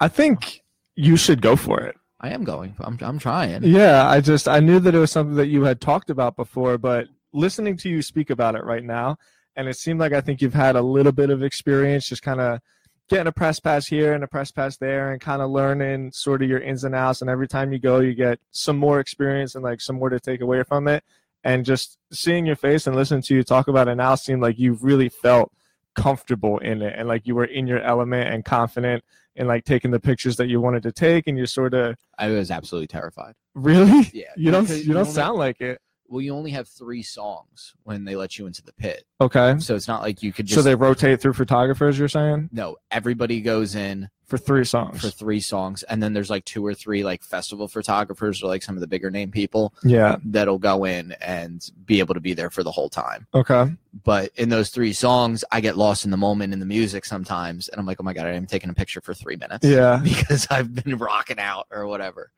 I 0.00 0.08
think 0.08 0.62
you 0.94 1.16
should 1.18 1.42
go 1.42 1.56
for 1.56 1.80
it. 1.80 1.96
I 2.20 2.30
am 2.30 2.44
going. 2.44 2.74
I'm 2.80 2.98
I'm 3.02 3.18
trying. 3.18 3.62
Yeah, 3.64 4.08
I 4.08 4.20
just 4.20 4.48
I 4.48 4.60
knew 4.60 4.80
that 4.80 4.94
it 4.94 4.98
was 4.98 5.10
something 5.10 5.36
that 5.36 5.48
you 5.48 5.64
had 5.64 5.80
talked 5.80 6.10
about 6.10 6.36
before, 6.36 6.78
but 6.78 7.08
listening 7.32 7.76
to 7.78 7.88
you 7.88 8.00
speak 8.02 8.30
about 8.30 8.54
it 8.54 8.64
right 8.64 8.84
now, 8.84 9.18
and 9.54 9.68
it 9.68 9.76
seemed 9.76 10.00
like 10.00 10.12
I 10.12 10.20
think 10.20 10.40
you've 10.40 10.54
had 10.54 10.76
a 10.76 10.82
little 10.82 11.12
bit 11.12 11.30
of 11.30 11.42
experience 11.42 12.08
just 12.08 12.22
kind 12.22 12.40
of 12.40 12.60
getting 13.08 13.26
a 13.26 13.32
press 13.32 13.60
pass 13.60 13.86
here 13.86 14.14
and 14.14 14.24
a 14.24 14.26
press 14.26 14.50
pass 14.50 14.76
there 14.78 15.12
and 15.12 15.20
kind 15.20 15.40
of 15.40 15.50
learning 15.50 16.10
sort 16.12 16.42
of 16.42 16.48
your 16.48 16.58
ins 16.58 16.84
and 16.84 16.94
outs 16.94 17.20
and 17.20 17.30
every 17.30 17.46
time 17.46 17.72
you 17.72 17.78
go 17.78 18.00
you 18.00 18.14
get 18.14 18.40
some 18.50 18.76
more 18.76 18.98
experience 18.98 19.54
and 19.54 19.62
like 19.62 19.80
some 19.80 19.96
more 19.96 20.08
to 20.08 20.18
take 20.18 20.40
away 20.40 20.62
from 20.64 20.88
it 20.88 21.04
and 21.44 21.64
just 21.64 21.98
seeing 22.10 22.46
your 22.46 22.56
face 22.56 22.86
and 22.86 22.96
listening 22.96 23.22
to 23.22 23.34
you 23.34 23.44
talk 23.44 23.68
about 23.68 23.86
it 23.86 23.94
now 23.94 24.14
seemed 24.16 24.42
like 24.42 24.58
you 24.58 24.72
really 24.80 25.08
felt 25.08 25.52
comfortable 25.94 26.58
in 26.58 26.82
it 26.82 26.94
and 26.96 27.06
like 27.06 27.26
you 27.26 27.34
were 27.34 27.44
in 27.44 27.66
your 27.66 27.80
element 27.80 28.28
and 28.28 28.44
confident 28.44 29.04
in 29.36 29.46
like 29.46 29.64
taking 29.64 29.90
the 29.90 30.00
pictures 30.00 30.36
that 30.36 30.48
you 30.48 30.60
wanted 30.60 30.82
to 30.82 30.92
take 30.92 31.26
and 31.26 31.36
you're 31.38 31.46
sort 31.46 31.74
of 31.74 31.96
I 32.18 32.28
was 32.28 32.50
absolutely 32.50 32.88
terrified. 32.88 33.34
really 33.54 34.10
Yeah, 34.12 34.24
you 34.36 34.50
don't 34.50 34.64
because 34.64 34.86
you 34.86 34.92
don't 34.94 35.02
only- 35.02 35.12
sound 35.12 35.38
like 35.38 35.60
it 35.60 35.78
Well, 36.08 36.20
you 36.22 36.34
only 36.34 36.50
have 36.52 36.68
three 36.68 37.02
songs 37.02 37.74
when 37.84 38.04
they 38.04 38.16
let 38.16 38.38
you 38.38 38.46
into 38.46 38.62
the 38.62 38.72
pit, 38.72 39.04
okay 39.20 39.56
so 39.58 39.74
it's 39.74 39.88
not 39.88 40.02
like 40.02 40.22
you 40.22 40.32
could 40.32 40.46
just. 40.46 40.56
so 40.58 40.62
they 40.62 40.74
rotate 40.74 41.20
through 41.20 41.34
photographers 41.34 41.98
you're 41.98 42.08
saying 42.08 42.48
no, 42.52 42.76
everybody 42.90 43.40
goes 43.40 43.74
in 43.74 44.08
for 44.26 44.38
three 44.38 44.64
songs 44.64 45.00
for 45.00 45.08
three 45.10 45.40
songs, 45.40 45.82
and 45.84 46.02
then 46.02 46.12
there's 46.12 46.30
like 46.30 46.44
two 46.44 46.64
or 46.66 46.74
three 46.74 47.04
like 47.04 47.22
festival 47.22 47.68
photographers 47.68 48.42
or 48.42 48.48
like 48.48 48.62
some 48.62 48.74
of 48.76 48.80
the 48.80 48.86
bigger 48.86 49.10
name 49.10 49.30
people 49.30 49.72
yeah 49.84 50.16
that'll 50.24 50.58
go 50.58 50.84
in 50.84 51.12
and 51.20 51.70
be 51.84 52.00
able 52.00 52.14
to 52.14 52.20
be 52.20 52.34
there 52.34 52.50
for 52.50 52.62
the 52.62 52.70
whole 52.70 52.88
time. 52.88 53.26
okay 53.34 53.70
But 54.04 54.30
in 54.36 54.48
those 54.48 54.70
three 54.70 54.92
songs, 54.92 55.44
I 55.52 55.60
get 55.60 55.76
lost 55.76 56.04
in 56.04 56.10
the 56.10 56.16
moment 56.16 56.52
in 56.52 56.60
the 56.60 56.66
music 56.66 57.04
sometimes, 57.04 57.68
and 57.68 57.78
I'm 57.78 57.86
like, 57.86 57.98
oh 58.00 58.04
my 58.04 58.12
god, 58.12 58.26
I'm 58.26 58.46
taking 58.46 58.70
a 58.70 58.74
picture 58.74 59.00
for 59.00 59.14
three 59.14 59.36
minutes. 59.36 59.66
Yeah. 59.66 60.00
because 60.04 60.46
I've 60.50 60.74
been 60.74 60.98
rocking 60.98 61.38
out 61.38 61.66
or 61.70 61.86
whatever. 61.86 62.30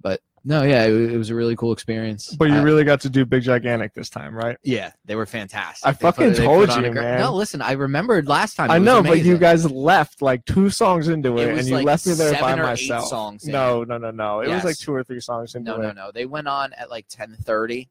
But 0.00 0.20
no, 0.48 0.62
yeah, 0.62 0.84
it, 0.84 0.92
it 1.12 1.16
was 1.18 1.28
a 1.30 1.34
really 1.34 1.56
cool 1.56 1.72
experience. 1.72 2.34
but 2.34 2.48
you 2.48 2.54
I- 2.54 2.62
really 2.62 2.84
got 2.84 3.00
to 3.02 3.10
do 3.10 3.26
big 3.26 3.42
gigantic 3.42 3.92
this 3.94 4.08
time 4.08 4.34
right 4.34 4.56
yeah, 4.62 4.92
they 5.04 5.14
were 5.16 5.26
fantastic. 5.26 5.86
I 5.86 5.92
They 5.92 5.98
fucking 5.98 6.32
they 6.32 6.44
told 6.44 6.68
you, 6.74 6.90
gr- 6.90 7.00
man. 7.02 7.20
No, 7.20 7.34
listen, 7.34 7.60
I 7.60 7.72
remembered 7.72 8.28
last 8.28 8.54
time. 8.56 8.70
i 8.70 8.78
know 8.78 9.02
but 9.02 9.22
you 9.22 9.36
guys 9.38 9.70
left 9.70 10.22
like 10.22 10.44
two 10.44 10.70
songs 10.70 11.08
into 11.08 11.36
It 11.38 11.48
it, 11.48 11.58
and 11.58 11.68
you 11.68 11.74
like 11.74 11.84
left 11.86 12.06
me 12.06 12.14
there 12.14 12.32
by 12.32 12.38
seven 12.38 12.60
or 12.60 12.62
eight 12.64 12.66
myself 12.66 13.08
songs 13.08 13.44
in. 13.44 13.52
no 13.52 13.84
no 13.84 13.98
no 13.98 14.10
no 14.10 14.40
it 14.40 14.48
was 14.48 14.64
like 14.64 14.78
two 14.78 14.94
or 14.94 15.02
three 15.04 15.20
songs 15.20 15.54
into 15.54 15.70
No, 15.70 15.76
it 15.76 15.82
No, 15.82 15.88
no, 15.88 16.04
no. 16.06 16.10
They 16.12 16.26
went 16.26 16.46
on 16.48 16.72
at 16.74 16.90
like 16.90 17.06
ten 17.08 17.36
thirty, 17.42 17.88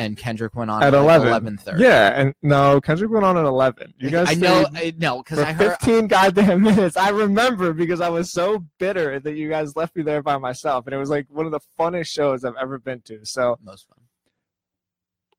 and 0.00 0.16
Kendrick 0.16 0.54
went 0.54 0.70
on 0.70 0.82
At 0.82 0.94
11. 0.94 1.28
eleven 1.28 1.56
thirty. 1.58 1.82
yeah 1.82 2.18
and 2.20 2.34
no 2.42 2.80
kendrick 2.80 3.10
went 3.10 3.24
on 3.24 3.36
at 3.36 3.44
11 3.44 3.94
you 3.98 4.10
guys 4.10 4.28
I 4.30 4.34
know. 4.34 4.66
I, 4.74 4.92
no, 4.96 5.18
because 5.22 5.38
I 5.38 5.52
heard 5.52 5.76
15 5.80 6.06
goddamn 6.08 6.62
minutes 6.70 6.96
i 6.96 7.10
remember 7.10 7.72
because 7.72 8.00
i 8.00 8.08
was 8.08 8.32
so 8.32 8.64
bitter 8.78 9.20
that 9.20 9.34
you 9.36 9.48
guys 9.48 9.76
left 9.76 9.94
me 9.96 10.02
there 10.02 10.22
by 10.22 10.36
myself 10.38 10.86
and 10.86 10.94
it 10.94 10.98
was 10.98 11.10
like 11.10 11.26
one 11.28 11.46
of 11.46 11.52
the 11.52 11.60
funnest 11.78 12.08
shows 12.08 12.44
i've 12.44 12.54
ever 12.60 12.78
been 12.78 13.00
to 13.02 13.24
so 13.24 13.58
most 13.62 13.86
fun. 13.88 13.98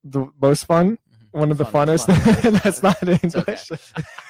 the 0.04 0.28
most 0.42 0.66
fun 0.66 0.98
Mhm. 0.98 1.40
one 1.40 1.52
of 1.52 1.58
the 1.58 1.66
Fun, 1.66 1.88
funnest 1.88 2.06
fun. 2.08 2.54
that's 2.64 2.84
not 2.84 2.98
It's 3.02 3.36
okay. 3.36 3.58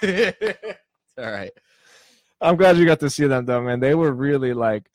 english 0.03 0.65
All 1.17 1.31
right. 1.31 1.51
I'm 2.39 2.55
glad 2.55 2.77
you 2.77 2.85
got 2.85 2.99
to 3.01 3.09
see 3.09 3.27
them 3.27 3.45
though, 3.45 3.61
man. 3.61 3.79
They 3.79 3.93
were 3.95 4.11
really 4.13 4.53
like 4.53 4.89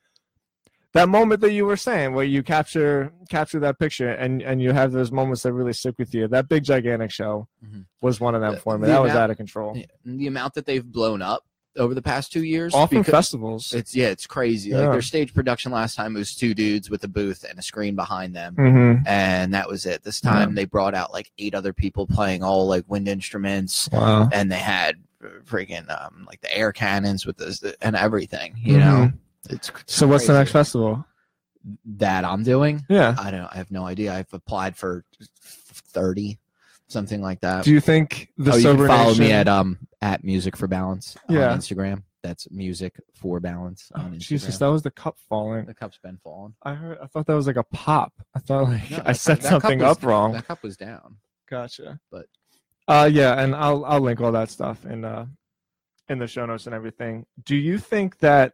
that 0.97 1.09
moment 1.09 1.41
that 1.43 1.53
you 1.53 1.65
were 1.67 1.77
saying 1.77 2.13
where 2.15 2.25
you 2.25 2.43
capture 2.43 3.13
capture 3.31 3.61
that 3.61 3.79
picture 3.79 4.11
and 4.11 4.43
and 4.43 4.61
you 4.61 4.73
have 4.73 4.93
those 4.93 5.13
moments 5.13 5.43
that 5.43 5.53
really 5.53 5.73
stick 5.73 5.95
with 5.99 6.13
you. 6.15 6.27
That 6.29 6.49
big 6.49 6.65
gigantic 6.65 7.11
show 7.11 7.49
Mhm. 7.65 7.85
was 8.01 8.21
one 8.21 8.35
of 8.35 8.41
them 8.41 8.55
The- 8.55 8.61
for 8.61 8.79
me. 8.79 8.87
the 8.87 8.93
That 8.93 9.03
was 9.03 9.13
out 9.13 9.31
of 9.31 9.37
control. 9.37 9.77
The 10.05 10.27
amount 10.27 10.55
that 10.55 10.67
they've 10.67 10.85
blown 10.85 11.23
up 11.23 11.45
over 11.79 11.93
the 11.95 12.01
past 12.03 12.33
two 12.33 12.43
years. 12.43 12.73
Often 12.75 13.05
festivals. 13.05 13.75
It's 13.75 13.95
yeah, 13.95 14.07
it's 14.09 14.27
crazy. 14.27 14.71
Yeah. 14.71 14.79
Like 14.79 14.93
their 14.93 15.03
stage 15.03 15.35
production 15.35 15.73
last 15.73 15.95
time 15.95 16.15
was 16.15 16.35
two 16.35 16.55
dudes 16.55 16.89
with 16.89 17.05
a 17.05 17.09
booth 17.09 17.45
and 17.49 17.59
a 17.59 17.63
screen 17.63 17.95
behind 17.95 18.35
them. 18.35 18.55
hmm 18.55 18.95
And 19.07 19.53
that 19.55 19.69
was 19.69 19.85
it. 19.87 20.03
This 20.03 20.21
time 20.21 20.55
they 20.55 20.65
brought 20.65 20.95
out 20.95 21.13
like 21.13 21.31
eight 21.39 21.55
other 21.55 21.73
people 21.75 22.07
playing 22.07 22.43
all 22.43 22.67
like 22.67 22.85
wind 22.89 23.09
instruments, 23.09 23.89
Wow. 23.93 24.29
and 24.33 24.51
they 24.51 24.57
had 24.57 24.97
freaking 25.45 25.89
um 25.91 26.25
like 26.27 26.41
the 26.41 26.57
air 26.57 26.73
cannons 26.73 27.27
with 27.27 27.37
this 27.37 27.63
and 27.83 27.97
everything. 27.97 28.55
You 28.59 28.77
Mhm. 28.77 28.79
know, 28.81 29.13
it's 29.47 29.71
So 29.87 30.07
what's 30.07 30.27
the 30.27 30.33
next 30.35 30.53
festival? 30.53 31.05
that 31.85 32.25
I'm 32.25 32.45
doing? 32.45 32.85
Yeah. 32.89 33.17
I 33.19 33.31
don't. 33.33 33.47
I 33.53 33.57
have 33.57 33.71
no 33.73 33.85
idea. 33.87 34.15
I've 34.15 34.33
applied 34.33 34.77
for 34.77 35.05
thirty, 35.43 36.39
something 36.89 37.21
like 37.21 37.41
that. 37.41 37.65
Do 37.65 37.73
you 37.73 37.81
think 37.81 38.33
the 38.39 38.53
oh, 38.53 38.57
you 38.57 38.75
can 38.77 38.87
follow 38.87 39.15
me 39.15 39.33
at 39.33 39.49
um 39.49 39.79
at 40.01 40.23
Music 40.25 40.57
for 40.57 40.67
Balance 40.69 41.17
Yeah. 41.29 41.51
on 41.51 41.59
Instagram. 41.59 42.03
That's 42.23 42.51
Music 42.51 42.95
for 43.15 43.41
Balance 43.41 43.91
Oh, 43.95 44.01
on 44.01 44.13
Instagram. 44.15 44.19
Jesus, 44.19 44.59
that 44.59 44.67
was 44.69 44.83
the 44.83 44.91
cup 44.91 45.17
falling. 45.29 45.67
the 45.67 45.75
cup's 45.75 45.99
been 45.99 46.19
falling. 46.23 46.55
I 46.63 46.75
heard. 46.75 46.99
I 47.03 47.07
thought 47.07 47.27
that 47.27 47.35
was 47.35 47.47
like 47.47 47.57
a 47.57 47.63
pop. 47.65 48.13
I 48.35 48.39
thought 48.41 48.69
like 48.69 48.91
No, 48.91 49.03
I 49.05 49.13
set 49.13 49.39
cup- 49.39 49.43
that 49.43 49.49
cup 49.51 49.63
something 49.63 49.79
was- 49.81 49.97
up 49.97 50.03
wrong. 50.05 50.33
That 50.33 50.47
cup 50.47 50.63
was 50.63 50.77
down. 50.77 51.17
Gotcha. 51.49 51.99
But- 52.11 52.27
uh 52.89 53.09
yeah, 53.13 53.41
and 53.43 53.55
I'll 53.57 53.85
I'll 53.85 54.01
link 54.01 54.21
all 54.21 54.31
that 54.33 54.51
stuff 54.51 54.85
in 54.87 55.05
uh 55.05 55.27
in 56.09 56.21
the 56.21 56.29
show 56.29 56.47
notes 56.47 56.67
and 56.67 56.75
everything. 56.75 57.27
Do 57.45 57.57
you 57.57 57.79
think 57.79 58.19
that 58.19 58.53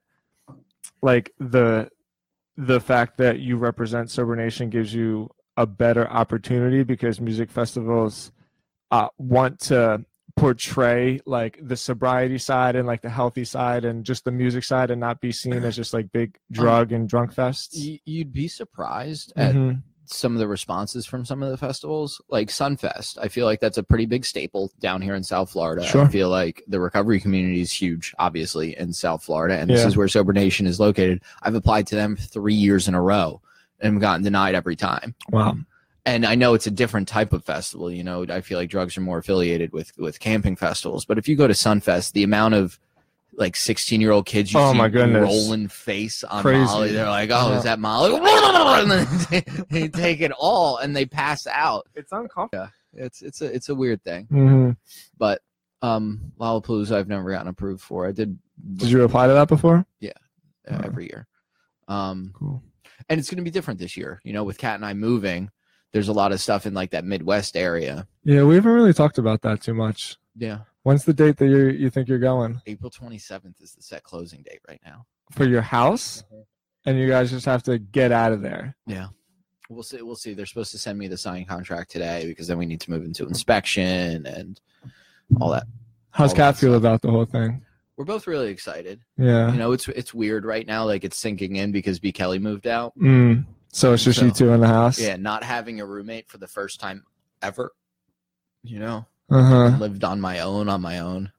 like 1.03 1.33
the 1.39 1.91
the 2.57 2.81
fact 2.81 3.17
that 3.19 3.39
you 3.41 3.57
represent 3.57 4.11
Sober 4.11 4.37
Nation 4.37 4.69
gives 4.71 4.93
you 4.93 5.31
a 5.57 5.67
better 5.67 6.09
opportunity 6.09 6.83
because 6.83 7.21
music 7.21 7.51
festivals 7.51 8.33
uh 8.91 9.09
want 9.19 9.59
to 9.61 10.05
portray 10.37 11.21
like 11.27 11.59
the 11.63 11.77
sobriety 11.77 12.39
side 12.39 12.75
and 12.75 12.87
like 12.87 13.03
the 13.03 13.11
healthy 13.11 13.45
side 13.45 13.85
and 13.85 14.05
just 14.05 14.25
the 14.25 14.31
music 14.31 14.65
side 14.65 14.91
and 14.91 14.99
not 14.99 15.21
be 15.21 15.31
seen 15.31 15.63
as 15.63 15.77
just 15.77 15.93
like 15.93 16.11
big 16.13 16.39
drug 16.51 16.91
and 16.93 17.07
drunk 17.09 17.35
fests? 17.35 18.01
You'd 18.07 18.33
be 18.33 18.49
surprised 18.49 19.33
at 19.37 19.55
Mhm. 19.55 19.83
Some 20.05 20.33
of 20.33 20.39
the 20.39 20.49
responses 20.49 21.07
from 21.07 21.25
some 21.25 21.43
of 21.43 21.51
the 21.51 21.57
festivals, 21.57 22.21
like 22.29 22.49
Sunfest. 22.49 23.19
I 23.21 23.29
feel 23.29 23.47
like 23.47 23.61
that's 23.61 23.79
a 23.79 23.83
pretty 23.83 24.07
big 24.07 24.25
staple 24.25 24.73
down 24.81 25.01
here 25.03 25.15
in 25.15 25.23
South 25.23 25.51
Florida. 25.51 25.85
Sure. 25.85 26.05
I 26.05 26.09
feel 26.09 26.29
like 26.29 26.63
the 26.67 26.81
recovery 26.81 27.21
community 27.21 27.61
is 27.61 27.73
huge, 27.73 28.15
obviously, 28.19 28.77
in 28.77 28.93
South 28.93 29.23
Florida, 29.23 29.59
and 29.59 29.71
this 29.71 29.85
is 29.85 29.97
where 29.97 30.09
Sober 30.09 30.33
Nation 30.33 30.67
is 30.67 30.81
located. 30.81 31.23
I've 31.43 31.55
applied 31.55 31.87
to 31.89 31.95
them 31.95 32.17
three 32.17 32.55
years 32.55 32.89
in 32.89 32.95
a 32.95 33.03
row 33.03 33.41
and 33.81 34.01
gotten 34.01 34.23
denied 34.23 34.55
every 34.55 34.77
time. 34.77 35.15
Wow. 35.31 35.51
Um, 35.51 35.67
and 36.05 36.27
I 36.27 36.35
know 36.35 36.55
it's 36.55 36.67
a 36.67 36.71
different 36.71 37.07
type 37.07 37.33
of 37.33 37.45
festival. 37.45 37.91
You 37.91 38.03
know, 38.03 38.27
I 38.29 38.41
feel 38.41 38.59
like 38.59 38.71
drugs 38.71 38.97
are 38.97 39.03
more 39.03 39.19
affiliated 39.19 39.73
with 39.73 39.97
with 39.99 40.19
camping 40.19 40.57
festivals. 40.57 41.05
But 41.05 41.19
if 41.19 41.29
you 41.29 41.37
go 41.37 41.47
to 41.47 41.53
Sunfest, 41.53 42.13
the 42.13 42.25
amount 42.25 42.55
of 42.55 42.81
like 43.35 43.57
16 43.57 44.01
year 44.01 44.11
old 44.11 44.27
kids 44.27 44.53
you 44.53 44.61
Oh 44.61 44.73
see 44.73 44.79
my 44.79 44.89
goodness. 44.89 45.23
rolling 45.23 45.69
face 45.69 46.23
on 46.25 46.43
Crazy. 46.43 46.65
Molly. 46.65 46.93
They're 46.93 47.09
like, 47.09 47.31
oh, 47.33 47.51
Yeah. 47.51 47.59
is 47.59 47.65
that 47.65 47.79
Molly? 47.79 48.13
and 48.23 48.91
then 48.91 49.67
they, 49.71 49.89
take 49.89 50.21
it 50.21 50.33
all 50.39 50.77
and 50.79 50.95
they 50.95 51.07
pass 51.07 51.47
out. 51.47 51.89
It's 51.95 52.13
uncomfortable. 52.13 52.69
Yeah, 52.95 53.05
it's 53.05 53.23
it's 53.23 53.41
a 53.41 53.47
it's 53.47 53.69
a 53.71 53.75
weird 53.75 54.03
thing. 54.05 54.25
hmm 54.27 54.71
But 55.19 55.41
um, 55.81 56.33
Lollapalooza, 56.39 56.95
I've 56.95 57.09
never 57.09 57.31
gotten 57.31 57.49
approved 57.49 57.81
for. 57.83 58.07
I 58.07 58.13
did 58.13 58.39
Did 58.77 58.91
you 58.91 59.03
apply 59.03 59.27
to 59.29 59.33
that 59.33 59.49
before? 59.49 59.85
uh, 60.05 60.79
every 60.85 61.05
year. 61.07 61.27
Um, 61.89 62.31
Cool. 62.35 62.63
and 63.09 63.19
it's 63.19 63.29
going 63.29 63.39
to 63.39 63.43
be 63.43 63.51
different 63.51 63.81
this 63.81 63.97
year. 63.97 64.21
You 64.25 64.33
know, 64.33 64.45
with 64.45 64.59
Cat 64.59 64.77
and 64.77 64.85
I 64.85 64.95
moving, 64.95 65.51
there's 65.93 66.07
a 66.09 66.13
lot 66.13 66.31
of 66.33 66.41
stuff 66.41 66.67
in 66.67 66.75
like 66.75 66.91
that 66.91 67.05
Midwest 67.05 67.57
area. 67.57 68.07
Yeah, 68.25 68.45
we 68.45 68.55
haven't 68.55 68.71
really 68.73 68.93
talked 68.93 69.19
about 69.19 69.43
that 69.43 69.61
too 69.61 69.75
much. 69.75 70.17
Yeah, 70.37 70.59
When's 70.83 71.05
the 71.05 71.13
date 71.15 71.37
that 71.37 71.47
you 71.47 71.69
you 71.69 71.91
think 71.91 72.09
you're 72.09 72.19
going 72.19 72.61
April 72.67 72.91
27th 72.91 73.63
is 73.63 73.75
the 73.75 73.83
set 73.83 74.03
closing 74.03 74.43
date 74.43 74.61
right 74.69 74.81
now. 74.85 75.07
for 75.31 75.45
your 75.45 75.63
house? 75.63 76.25
And 76.85 76.99
you 76.99 77.09
guys 77.09 77.31
just 77.31 77.47
have 77.47 77.63
to 77.65 77.79
get 77.79 78.11
out 78.11 78.33
of 78.33 78.43
there. 78.43 78.75
Yeah. 78.87 79.09
We'll 79.69 79.85
see. 79.85 80.03
We'll 80.03 80.17
see. 80.17 80.35
They're 80.35 80.47
supposed 80.47 80.73
to 80.73 80.79
send 80.79 80.99
me 80.99 81.07
the 81.07 81.17
signed 81.17 81.49
contract 81.49 81.91
today 81.91 82.27
because 82.27 82.49
then 82.49 82.59
we 82.59 82.67
need 82.67 82.81
to 82.81 82.91
move 82.91 83.05
into 83.05 83.27
inspection 83.27 84.27
and 84.27 84.61
all 85.41 85.51
that. 85.51 85.65
How's 86.11 86.31
All 86.31 86.37
Kat 86.37 86.57
feel 86.57 86.75
about 86.75 87.01
the 87.01 87.11
whole 87.11 87.25
thing? 87.25 87.63
We're 87.97 88.05
both 88.05 88.27
really 88.27 88.51
excited. 88.51 89.01
Yeah. 89.17 89.53
You 89.53 89.59
know, 89.59 89.73
it's 89.73 89.89
it's 89.89 90.13
weird 90.13 90.45
right 90.45 90.67
now. 90.67 90.85
Like 90.85 91.05
it's 91.05 91.17
sinking 91.17 91.57
in 91.57 91.73
because 91.73 92.01
B 92.01 92.11
Kelly 92.13 92.39
moved 92.39 92.67
out. 92.67 92.99
Mm. 92.99 93.47
So 93.73 93.93
it's 93.93 94.05
just 94.05 94.21
you 94.21 94.31
two 94.31 94.53
in 94.53 94.61
the 94.61 94.67
house. 94.67 94.99
Yeah, 94.99 95.17
not 95.17 95.45
having 95.45 95.81
a 95.81 95.87
roommate 95.87 96.29
for 96.29 96.39
the 96.39 96.49
first 96.49 96.81
time 96.81 97.05
ever. 97.41 97.73
You 98.63 98.79
know, 98.79 99.07
Uh 99.31 99.43
huh. 99.43 99.77
lived 99.79 100.05
on 100.05 100.21
my 100.21 100.41
own 100.41 100.69
on 100.69 100.81
my 100.83 100.99
own. 100.99 101.33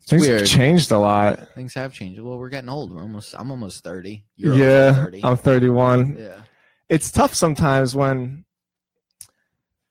It's 0.00 0.10
Things 0.10 0.22
weird. 0.26 0.40
have 0.40 0.48
changed 0.48 0.90
a 0.92 0.98
lot. 0.98 1.48
Things 1.54 1.74
have 1.74 1.92
changed. 1.92 2.20
Well, 2.20 2.38
we're 2.38 2.48
getting 2.48 2.70
old. 2.70 2.94
We're 2.94 3.02
almost. 3.02 3.34
I'm 3.38 3.50
almost 3.50 3.82
thirty. 3.84 4.24
You're 4.36 4.54
yeah, 4.54 4.86
almost 4.88 5.00
30. 5.04 5.24
I'm 5.24 5.36
31. 5.36 6.16
yeah. 6.18 6.40
It's 6.88 7.10
tough 7.10 7.34
sometimes 7.34 7.94
when 7.94 8.44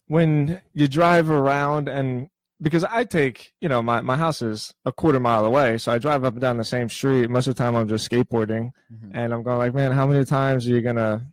when 0.07 0.61
you 0.73 0.87
drive 0.87 1.29
around 1.29 1.89
and 1.89 2.29
because 2.59 2.83
I 2.83 3.03
take, 3.03 3.53
you 3.61 3.69
know, 3.69 3.83
my, 3.83 4.01
my 4.01 4.15
house 4.17 4.41
is 4.41 4.73
a 4.85 4.91
quarter 4.91 5.19
mile 5.19 5.45
away, 5.45 5.77
so 5.77 5.91
I 5.91 5.99
drive 5.99 6.23
up 6.23 6.33
and 6.33 6.41
down 6.41 6.57
the 6.57 6.63
same 6.63 6.89
street. 6.89 7.29
Most 7.29 7.45
of 7.47 7.55
the 7.55 7.61
time 7.63 7.75
I'm 7.75 7.87
just 7.87 8.09
skateboarding 8.09 8.71
Mhm. 8.91 9.11
and 9.13 9.31
I'm 9.33 9.43
going 9.43 9.59
like, 9.59 9.75
man, 9.75 9.91
how 9.91 10.07
many 10.07 10.25
times 10.25 10.65
are 10.65 10.71
you 10.71 10.81
gonna 10.81 11.27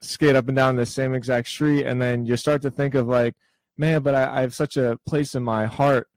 skate 0.00 0.36
up 0.36 0.46
and 0.46 0.54
down 0.56 0.76
the 0.76 0.86
same 0.86 1.12
exact 1.14 1.48
street? 1.48 1.86
And 1.86 2.00
then 2.00 2.24
you 2.24 2.36
start 2.36 2.62
to 2.62 2.70
think 2.70 2.94
of 2.94 3.08
like, 3.08 3.34
man, 3.76 4.02
but 4.02 4.14
I, 4.14 4.38
I 4.38 4.40
have 4.42 4.54
such 4.54 4.76
a 4.76 4.98
place 5.06 5.34
in 5.34 5.42
my 5.42 5.66
heart 5.66 6.08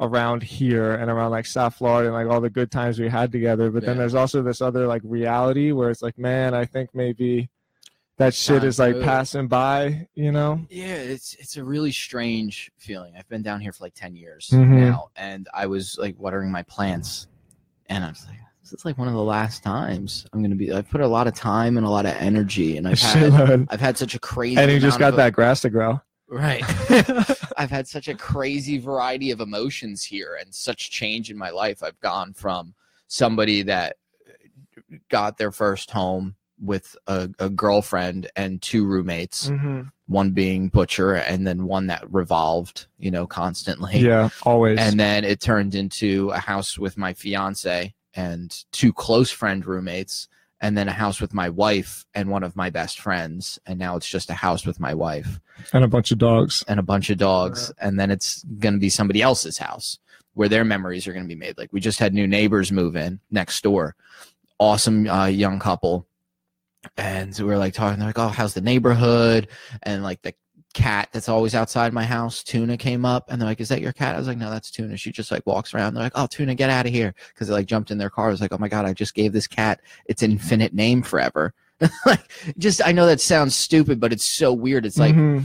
around 0.00 0.42
here 0.42 0.94
and 0.94 1.10
around 1.10 1.30
like 1.30 1.46
South 1.46 1.74
Florida 1.76 2.08
and 2.08 2.14
like 2.14 2.26
all 2.32 2.40
the 2.40 2.50
good 2.50 2.70
times 2.70 2.98
we 2.98 3.08
had 3.08 3.30
together. 3.30 3.70
But 3.70 3.84
then 3.84 3.96
there's 3.98 4.14
also 4.14 4.42
this 4.42 4.60
other 4.60 4.86
like 4.86 5.02
reality 5.04 5.72
where 5.72 5.90
it's 5.90 6.02
like, 6.02 6.18
man, 6.18 6.54
I 6.54 6.64
think 6.64 6.90
maybe 6.94 7.48
that 8.18 8.34
shit 8.34 8.60
Time 8.60 8.68
is 8.68 8.78
like 8.78 9.00
passing 9.00 9.48
by, 9.48 10.08
you 10.14 10.32
know? 10.32 10.60
Yeah, 10.70 10.94
it's 10.96 11.34
it's 11.38 11.56
a 11.56 11.64
really 11.64 11.92
strange 11.92 12.70
feeling. 12.78 13.14
I've 13.16 13.28
been 13.28 13.42
down 13.42 13.60
here 13.60 13.72
for 13.72 13.84
like 13.84 13.94
ten 13.94 14.14
years 14.16 14.48
Mhm. 14.52 14.68
now, 14.80 15.10
and 15.16 15.48
I 15.54 15.66
was 15.66 15.96
like 15.98 16.18
watering 16.18 16.50
my 16.50 16.62
plants, 16.62 17.26
and 17.86 18.04
I 18.04 18.08
was 18.08 18.24
like, 18.28 18.38
"This 18.62 18.72
is 18.74 18.84
like 18.84 18.98
one 18.98 19.08
of 19.08 19.14
the 19.14 19.22
last 19.22 19.62
times 19.62 20.26
I'm 20.32 20.42
gonna 20.42 20.54
be." 20.56 20.72
I've 20.72 20.88
put 20.90 21.00
a 21.00 21.06
lot 21.06 21.26
of 21.26 21.34
time 21.34 21.76
and 21.78 21.86
a 21.86 21.90
lot 21.90 22.06
of 22.06 22.14
energy, 22.18 22.76
and 22.76 22.86
I've 22.86 23.00
had. 23.00 23.66
I've 23.70 23.80
had 23.80 23.96
such 23.98 24.14
a 24.14 24.18
crazy 24.20 24.56
And 24.60 24.70
you 24.70 24.78
just 24.78 24.98
got 24.98 25.16
that 25.16 25.32
grass 25.32 25.60
to 25.62 25.70
grow. 25.70 26.00
Right. 26.32 26.62
I've 27.56 27.70
had 27.70 27.86
such 27.86 28.08
a 28.08 28.14
crazy 28.14 28.78
variety 28.78 29.30
of 29.30 29.40
emotions 29.40 30.02
here 30.02 30.38
and 30.40 30.54
such 30.54 30.90
change 30.90 31.30
in 31.30 31.36
my 31.38 31.50
life. 31.50 31.82
I've 31.82 32.00
gone 32.00 32.32
from 32.32 32.74
somebody 33.06 33.62
that 33.62 33.96
got 35.08 35.38
their 35.38 35.52
first 35.52 35.90
home 35.90 36.34
with 36.60 36.96
a, 37.06 37.28
a 37.38 37.50
girlfriend 37.50 38.30
and 38.36 38.62
two 38.62 38.86
roommates, 38.86 39.50
Mhm. 39.50 39.90
one 40.06 40.30
being 40.30 40.68
Butcher 40.68 41.14
and 41.14 41.46
then 41.46 41.64
one 41.64 41.88
that 41.88 42.04
revolved, 42.12 42.86
you 42.98 43.10
know, 43.10 43.26
constantly. 43.26 43.98
Yeah, 43.98 44.28
always. 44.44 44.78
And 44.78 44.98
then 44.98 45.24
it 45.24 45.40
turned 45.40 45.74
into 45.74 46.30
a 46.30 46.38
house 46.38 46.78
with 46.78 46.96
my 46.96 47.14
fiance 47.14 47.94
and 48.14 48.64
two 48.70 48.92
close 48.92 49.30
friend 49.30 49.66
roommates, 49.66 50.28
and 50.62 50.78
then 50.78 50.88
a 50.88 50.92
house 50.92 51.20
with 51.20 51.34
my 51.34 51.48
wife 51.48 52.06
and 52.14 52.30
one 52.30 52.44
of 52.44 52.54
my 52.54 52.70
best 52.70 53.00
friends. 53.00 53.58
And 53.66 53.78
now 53.80 53.96
it's 53.96 54.08
just 54.08 54.30
a 54.30 54.34
house 54.34 54.64
with 54.64 54.78
my 54.78 54.94
wife 54.94 55.40
and 55.72 55.84
a 55.84 55.88
bunch 55.88 56.12
of 56.12 56.18
dogs. 56.18 56.64
and 56.68 56.78
a 56.78 56.84
bunch 56.84 57.10
of 57.10 57.18
dogs. 57.18 57.72
And 57.80 57.98
then 57.98 58.12
it's 58.12 58.44
going 58.44 58.74
to 58.74 58.80
be 58.80 58.88
somebody 58.88 59.20
else's 59.20 59.58
house 59.58 59.98
where 60.34 60.48
their 60.48 60.64
memories 60.64 61.06
are 61.06 61.12
going 61.12 61.24
to 61.24 61.28
be 61.28 61.34
made. 61.34 61.58
Like 61.58 61.72
we 61.72 61.80
just 61.80 61.98
had 61.98 62.14
new 62.14 62.28
neighbors 62.28 62.70
move 62.70 62.94
in 62.94 63.18
next 63.30 63.62
door. 63.64 63.96
Awesome 64.58 65.08
uh, 65.10 65.26
young 65.26 65.58
couple. 65.58 66.06
And 66.96 67.34
so 67.34 67.44
we 67.44 67.52
are 67.52 67.58
like 67.58 67.74
talking, 67.74 67.98
they're 67.98 68.08
like, 68.08 68.18
oh, 68.18 68.28
how's 68.28 68.54
the 68.54 68.60
neighborhood? 68.60 69.48
And 69.82 70.04
like 70.04 70.22
the 70.22 70.34
cat 70.72 71.08
that's 71.12 71.28
always 71.28 71.54
outside 71.54 71.92
my 71.92 72.04
house, 72.04 72.42
Tuna, 72.42 72.76
came 72.76 73.04
up 73.04 73.26
and 73.28 73.40
they're 73.40 73.48
like, 73.48 73.60
is 73.60 73.68
that 73.68 73.80
your 73.80 73.92
cat? 73.92 74.14
I 74.14 74.18
was 74.18 74.26
like, 74.28 74.38
no, 74.38 74.50
that's 74.50 74.70
Tuna. 74.70 74.96
She 74.96 75.12
just 75.12 75.30
like 75.30 75.46
walks 75.46 75.74
around. 75.74 75.94
They're 75.94 76.02
like, 76.04 76.12
oh, 76.14 76.26
Tuna, 76.26 76.54
get 76.54 76.70
out 76.70 76.86
of 76.86 76.92
here. 76.92 77.14
Cause 77.36 77.48
they 77.48 77.54
like 77.54 77.66
jumped 77.66 77.90
in 77.90 77.98
their 77.98 78.10
car. 78.10 78.28
I 78.28 78.30
was 78.30 78.40
like, 78.40 78.52
oh 78.52 78.58
my 78.58 78.68
God, 78.68 78.84
I 78.84 78.92
just 78.92 79.14
gave 79.14 79.32
this 79.32 79.46
cat 79.46 79.80
its 80.06 80.22
infinite 80.22 80.74
name 80.74 81.02
forever. 81.02 81.54
like, 82.06 82.20
just, 82.58 82.80
I 82.86 82.92
know 82.92 83.06
that 83.06 83.20
sounds 83.20 83.54
stupid, 83.54 83.98
but 84.00 84.12
it's 84.12 84.24
so 84.26 84.52
weird. 84.52 84.86
It's 84.86 84.98
like, 84.98 85.14
Mhm. 85.14 85.44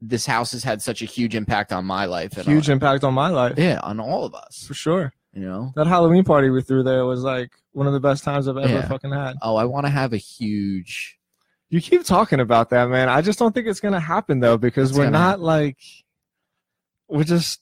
this 0.00 0.26
house 0.26 0.52
has 0.52 0.62
had 0.62 0.80
such 0.82 1.02
a 1.02 1.06
huge 1.06 1.34
impact 1.34 1.72
on 1.72 1.84
my 1.84 2.04
life. 2.04 2.36
And 2.36 2.46
huge 2.46 2.68
on, 2.68 2.74
impact 2.74 3.02
on 3.04 3.14
my 3.14 3.28
life. 3.30 3.54
yeah, 3.56 3.80
on 3.82 3.98
all 3.98 4.24
of 4.24 4.34
us. 4.34 4.64
For 4.66 4.74
sure. 4.74 5.12
You 5.32 5.42
know? 5.42 5.72
That 5.76 5.86
Halloween 5.86 6.24
party 6.24 6.50
we 6.50 6.62
threw 6.62 6.82
there 6.82 7.04
was 7.04 7.22
like 7.22 7.50
one 7.72 7.86
of 7.86 7.92
the 7.92 8.00
best 8.00 8.24
times 8.24 8.48
I've 8.48 8.56
ever 8.56 8.68
Yeah. 8.72 8.88
fucking 8.88 9.12
had. 9.12 9.36
Oh, 9.42 9.56
I 9.56 9.64
want 9.64 9.86
to 9.86 9.90
have 9.90 10.12
a 10.12 10.16
huge. 10.16 11.17
You 11.70 11.80
keep 11.80 12.04
talking 12.04 12.40
about 12.40 12.70
that, 12.70 12.88
man. 12.88 13.08
I 13.08 13.20
just 13.20 13.38
don't 13.38 13.54
think 13.54 13.66
it's 13.66 13.80
gonna 13.80 14.00
happen 14.00 14.40
though, 14.40 14.56
because 14.56 14.90
It's 14.90 14.98
we're 14.98 15.04
gonna 15.04 15.18
not 15.18 15.40
like 15.40 15.76
we're 17.08 17.24
just 17.24 17.60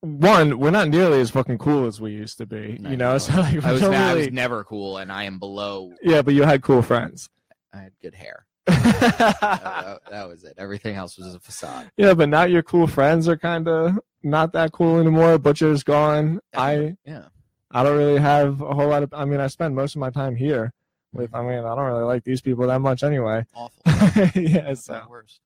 one, 0.00 0.58
we're 0.58 0.70
not 0.70 0.88
nearly 0.88 1.20
as 1.20 1.30
fucking 1.30 1.58
cool 1.58 1.86
as 1.86 2.00
we 2.00 2.12
used 2.12 2.38
to 2.38 2.46
be. 2.46 2.78
You 2.82 2.96
know, 2.96 3.12
know. 3.12 3.18
so 3.18 3.32
like 3.40 3.62
I 3.64 3.72
was, 3.72 3.80
don't 3.80 3.94
I 3.94 4.14
was 4.14 4.30
never 4.32 4.64
cool, 4.64 4.98
and 4.98 5.10
I 5.12 5.24
am 5.24 5.38
below. 5.38 5.92
Yeah, 6.02 6.22
but 6.22 6.34
you 6.34 6.42
had 6.42 6.62
cool 6.62 6.82
friends. 6.82 7.28
I 7.72 7.78
had 7.78 7.92
good 8.02 8.14
hair. 8.14 8.46
that, 8.66 9.38
that- 9.40 10.00
that 10.10 10.28
was 10.28 10.44
it. 10.44 10.54
Everything 10.56 10.96
else 10.96 11.18
was 11.18 11.34
a 11.34 11.40
facade. 11.40 11.90
yeah, 11.96 12.14
but 12.14 12.28
now 12.28 12.44
your 12.44 12.62
cool 12.62 12.86
friends 12.86 13.28
are 13.28 13.36
kind 13.36 13.68
of 13.68 13.98
not 14.22 14.52
that 14.54 14.72
cool 14.72 14.98
anymore. 14.98 15.38
Butcher's 15.38 15.82
gone. 15.82 16.40
I 16.56 16.96
yeah. 17.04 17.24
I 17.70 17.82
don't 17.82 17.96
really 17.98 18.20
have 18.20 18.60
a 18.62 18.72
whole 18.72 18.88
lot 18.88 19.02
of. 19.02 19.12
I 19.12 19.24
mean, 19.26 19.40
I 19.40 19.48
spend 19.48 19.74
most 19.74 19.96
of 19.96 20.00
my 20.00 20.10
time 20.10 20.34
here. 20.36 20.72
With 21.14 21.34
I 21.34 21.40
mean, 21.42 21.58
I 21.60 21.74
don't 21.74 21.86
really 21.86 22.02
like 22.04 22.24
these 22.24 22.40
people 22.42 22.66
that 22.66 22.80
much 22.80 23.02
anyway. 23.02 23.46
Awful. 23.54 23.80
yeah, 23.86 24.70
It's 24.70 24.84
so 24.84 24.94
the 25.04 25.08
worst. 25.08 25.40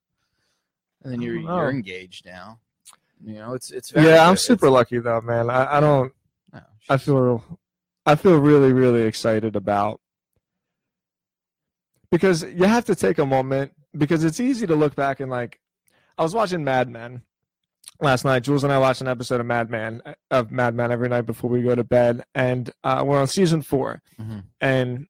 And 1.03 1.13
then 1.13 1.21
you're 1.21 1.35
you're 1.37 1.69
engaged 1.69 2.25
now. 2.25 2.59
You 3.23 3.35
know, 3.35 3.53
it's 3.53 3.71
it's 3.71 3.91
very 3.91 4.07
yeah, 4.07 4.27
I'm 4.27 4.35
super 4.37 4.65
It's- 4.67 4.73
lucky 4.73 4.99
though, 4.99 5.21
man. 5.21 5.49
I, 5.49 5.77
I 5.77 5.79
don't. 5.79 6.11
no, 6.51 6.59
I 6.89 6.95
she's- 6.95 7.05
feel 7.05 7.43
I 8.05 8.15
feel 8.15 8.37
really 8.37 8.73
really 8.73 9.03
excited 9.03 9.55
about 9.55 10.01
because 12.11 12.43
you 12.43 12.65
have 12.65 12.85
to 12.85 12.95
take 12.95 13.17
a 13.19 13.25
moment 13.25 13.71
because 13.97 14.23
it's 14.23 14.39
easy 14.39 14.65
to 14.67 14.75
look 14.75 14.95
back 14.95 15.19
and 15.19 15.29
like 15.29 15.59
I 16.17 16.23
was 16.23 16.33
watching 16.33 16.63
Mad 16.63 16.89
Men 16.89 17.21
last 18.01 18.25
night. 18.25 18.43
Jules 18.43 18.63
and 18.63 18.73
I 18.73 18.77
watched 18.79 19.01
an 19.01 19.07
episode 19.07 19.39
of 19.39 19.45
Mad 19.45 19.69
Men 19.69 20.01
of 20.31 20.51
Mad 20.51 20.75
Men 20.75 20.91
every 20.91 21.07
night 21.09 21.25
before 21.25 21.49
we 21.49 21.61
go 21.61 21.75
to 21.75 21.83
bed, 21.83 22.23
and 22.35 22.69
uh, 22.83 23.03
we're 23.05 23.19
on 23.19 23.27
season 23.27 23.61
four. 23.61 24.01
Mhm. 24.19 24.43
And 24.59 25.07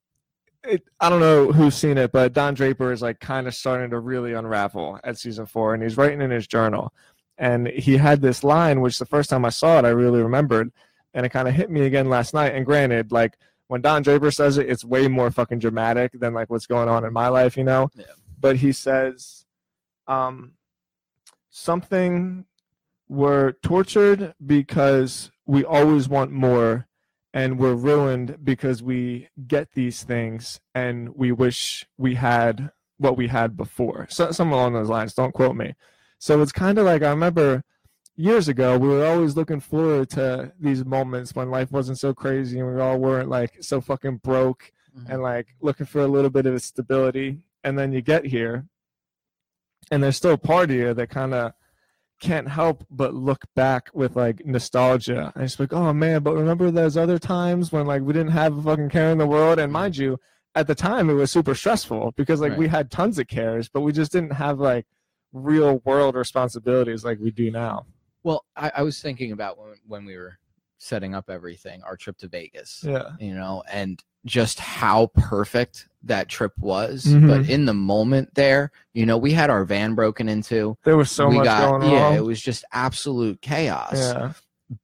it, 0.64 0.84
I 1.00 1.10
don't 1.10 1.20
know 1.20 1.52
who's 1.52 1.76
seen 1.76 1.98
it, 1.98 2.12
but 2.12 2.34
Don 2.34 2.54
Draper 2.54 2.92
is 2.92 3.02
like 3.02 3.20
kind 3.20 3.48
of 3.48 3.56
starting 3.56 3.90
to 3.92 4.00
really 4.00 4.34
unravel 4.34 5.00
at 5.04 5.18
season 5.18 5.46
four, 5.46 5.74
and 5.74 5.82
he's 5.82 5.98
writing 5.98 6.22
in 6.22 6.32
his 6.32 6.48
journal. 6.48 6.94
And 7.38 7.68
he 7.68 7.96
had 7.96 8.22
this 8.22 8.44
line, 8.44 8.82
which 8.82 9.00
the 9.00 9.06
first 9.06 9.30
time 9.30 9.46
I 9.46 9.50
saw 9.50 9.80
it, 9.80 9.86
I 9.86 9.90
really 9.90 10.22
remembered, 10.22 10.72
and 11.14 11.26
it 11.26 11.30
kind 11.30 11.48
of 11.48 11.54
hit 11.54 11.70
me 11.70 11.82
again 11.82 12.10
last 12.10 12.34
night. 12.34 12.54
And 12.54 12.66
granted, 12.66 13.12
like 13.12 13.38
when 13.68 13.82
Don 13.82 14.02
Draper 14.02 14.32
says 14.32 14.58
it, 14.58 14.70
it's 14.70 14.84
way 14.84 15.08
more 15.08 15.32
fucking 15.32 15.60
dramatic 15.60 16.12
than 16.14 16.34
like 16.34 16.50
what's 16.50 16.68
going 16.68 16.90
on 16.90 17.06
in 17.06 17.14
my 17.14 17.30
life, 17.30 17.56
you 17.56 17.64
know. 17.64 17.90
Yeah. 17.96 18.06
But 18.40 18.58
he 18.58 18.74
says, 18.74 19.46
um, 20.08 20.54
something 21.50 22.46
we're 23.08 23.54
tortured 23.54 24.34
because 24.46 25.32
we 25.46 25.64
always 25.64 26.10
want 26.10 26.32
more 26.32 26.88
and 27.34 27.60
we're 27.60 27.76
ruined 27.76 28.38
because 28.44 28.82
we 28.82 29.28
get 29.48 29.74
these 29.74 30.04
things 30.04 30.60
and 30.74 31.10
we 31.16 31.32
wish 31.32 31.86
we 31.98 32.16
had 32.16 32.72
what 32.98 33.16
we 33.18 33.28
had 33.28 33.56
before. 33.56 34.08
So 34.10 34.32
something 34.32 34.54
along 34.54 34.74
those 34.74 34.90
lines. 34.90 35.14
Don't 35.14 35.34
quote 35.34 35.56
me. 35.56 35.76
So 36.18 36.42
it's 36.42 36.52
kind 36.52 36.78
of 36.78 36.86
like 36.86 37.02
I 37.02 37.10
remember 37.12 37.64
years 38.18 38.48
ago 38.50 38.78
we 38.78 38.90
were 38.90 39.06
always 39.06 39.38
looking 39.38 39.62
forward 39.62 40.10
to 40.10 40.52
these 40.60 40.84
moments 40.84 41.34
when 41.34 41.50
life 41.50 41.72
wasn't 41.72 41.98
so 41.98 42.14
crazy 42.14 42.60
and 42.60 42.76
we 42.76 42.82
all 42.82 42.98
weren't 42.98 43.30
like 43.30 43.58
so 43.64 43.80
fucking 43.80 44.18
broke 44.18 44.72
Mhm. 44.98 45.10
and 45.10 45.22
like 45.22 45.56
looking 45.62 45.86
for 45.86 46.02
a 46.02 46.08
little 46.08 46.30
bit 46.32 46.46
of 46.46 46.62
stability 46.62 47.40
and 47.64 47.78
then 47.80 47.94
you 47.94 48.02
get 48.02 48.26
here 48.26 48.66
and 49.92 50.04
there's 50.04 50.18
still 50.18 50.34
a 50.34 50.38
part 50.38 50.70
of 50.72 50.76
you 50.76 50.94
that 50.94 51.10
kind 51.10 51.34
of 51.34 51.54
can't 52.20 52.48
help 52.48 52.86
but 52.90 53.14
look 53.14 53.46
back 53.56 53.90
with 53.94 54.16
like 54.16 54.46
nostalgia. 54.46 55.32
And 55.36 55.44
it's 55.44 55.60
like, 55.60 55.74
oh 55.74 55.94
man, 55.94 56.24
but 56.24 56.36
remember 56.36 56.72
those 56.72 56.98
other 56.98 57.20
times 57.20 57.72
when 57.72 57.86
like 57.86 58.02
we 58.02 58.14
didn't 58.14 58.32
have 58.32 58.58
a 58.58 58.62
fucking 58.62 58.90
care 58.90 59.12
in 59.12 59.18
the 59.18 59.28
world? 59.28 59.60
And 59.60 59.72
mind 59.72 59.98
you, 59.98 60.20
at 60.56 60.68
the 60.68 60.76
time 60.76 61.10
it 61.10 61.14
was 61.14 61.32
super 61.32 61.56
stressful 61.56 62.14
because 62.18 62.42
like 62.42 62.58
we 62.58 62.68
had 62.68 62.92
tons 62.92 63.20
of 63.20 63.28
cares, 63.28 63.70
but 63.70 63.82
we 63.82 63.92
just 63.92 64.12
didn't 64.12 64.34
have 64.34 64.60
like 64.60 64.86
real 65.34 65.82
world 65.86 66.16
responsibilities 66.16 67.04
like 67.04 67.20
we 67.20 67.32
do 67.32 67.52
now. 67.52 67.86
Well, 68.24 68.46
I, 68.56 68.72
I 68.78 68.82
was 68.84 69.02
thinking 69.02 69.32
about 69.32 69.58
when 69.58 69.76
when 69.88 70.06
we 70.06 70.18
were 70.18 70.40
setting 70.78 71.14
up 71.14 71.30
everything, 71.30 71.84
our 71.84 71.96
trip 71.96 72.18
to 72.20 72.28
Vegas. 72.28 72.84
Yeah. 72.86 73.12
you 73.20 73.34
know, 73.34 73.64
and 73.70 74.02
just 74.26 74.60
how 74.60 75.08
perfect 75.14 75.89
that 76.04 76.30
trip 76.30 76.54
was. 76.58 77.06
Mhm. 77.06 77.28
But 77.28 77.50
in 77.50 77.66
the 77.66 77.74
moment 77.74 78.34
there, 78.36 78.72
you 78.94 79.06
know, 79.06 79.18
we 79.18 79.34
had 79.34 79.50
our 79.50 79.66
van 79.66 79.96
broken 79.96 80.30
into. 80.30 80.78
There 80.86 80.96
was 80.98 81.12
so 81.12 81.28
we 81.28 81.36
much 81.38 81.46
got 81.46 81.70
going 81.82 81.92
yeah, 81.92 82.02
wrong. 82.04 82.16
it 82.16 82.24
was 82.24 82.42
just 82.42 82.64
absolute 82.72 83.42
chaos. 83.42 83.94
yeah. 83.96 84.34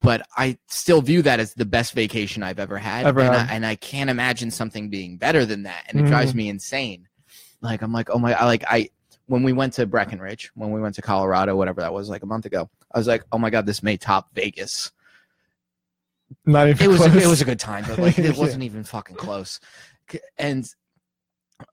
But 0.02 0.26
I 0.36 0.58
still 0.68 1.02
view 1.02 1.22
that 1.22 1.40
as 1.40 1.54
the 1.54 1.64
best 1.66 1.94
vacation 1.94 2.42
I've 2.42 2.60
ever 2.60 2.78
had. 2.80 3.06
Ever 3.06 3.22
and, 3.22 3.34
had. 3.36 3.50
I, 3.50 3.54
and 3.54 3.66
I 3.66 3.76
can't 3.76 4.10
imagine 4.10 4.50
something 4.50 4.90
being 4.90 5.18
better 5.18 5.46
than 5.46 5.64
that. 5.64 5.84
And 5.88 6.00
it 6.00 6.08
drives 6.08 6.32
Mm-hmm. 6.32 6.38
me 6.38 6.50
insane. 6.50 7.08
Like 7.62 7.82
I'm 7.82 7.94
like, 7.94 8.10
oh 8.10 8.18
my 8.20 8.34
I 8.34 8.46
like 8.46 8.64
I 8.68 8.90
when 9.28 9.44
we 9.44 9.54
went 9.54 9.74
to 9.74 9.86
Breckenridge, 9.86 10.52
when 10.56 10.72
we 10.72 10.82
went 10.82 10.96
to 10.96 11.02
Colorado, 11.02 11.56
whatever 11.56 11.82
that 11.82 11.94
was, 11.94 12.10
like 12.10 12.24
a 12.24 12.28
month 12.28 12.46
ago, 12.46 12.70
I 12.94 12.98
was 12.98 13.08
like, 13.08 13.24
oh 13.32 13.38
my 13.38 13.50
god, 13.50 13.66
this 13.66 13.82
may 13.82 13.96
top 13.98 14.34
Vegas. 14.36 14.92
Not 16.46 16.68
even 16.70 16.84
it 16.84 16.88
was 16.90 16.98
close. 17.02 17.16
it 17.24 17.28
was 17.28 17.42
a 17.42 17.46
good 17.46 17.60
time, 17.60 17.86
but 17.88 18.00
like 18.00 18.18
it 18.20 18.38
wasn't 18.38 18.64
even 18.64 18.84
fucking 18.84 19.16
close. 19.16 19.60
And 20.38 20.68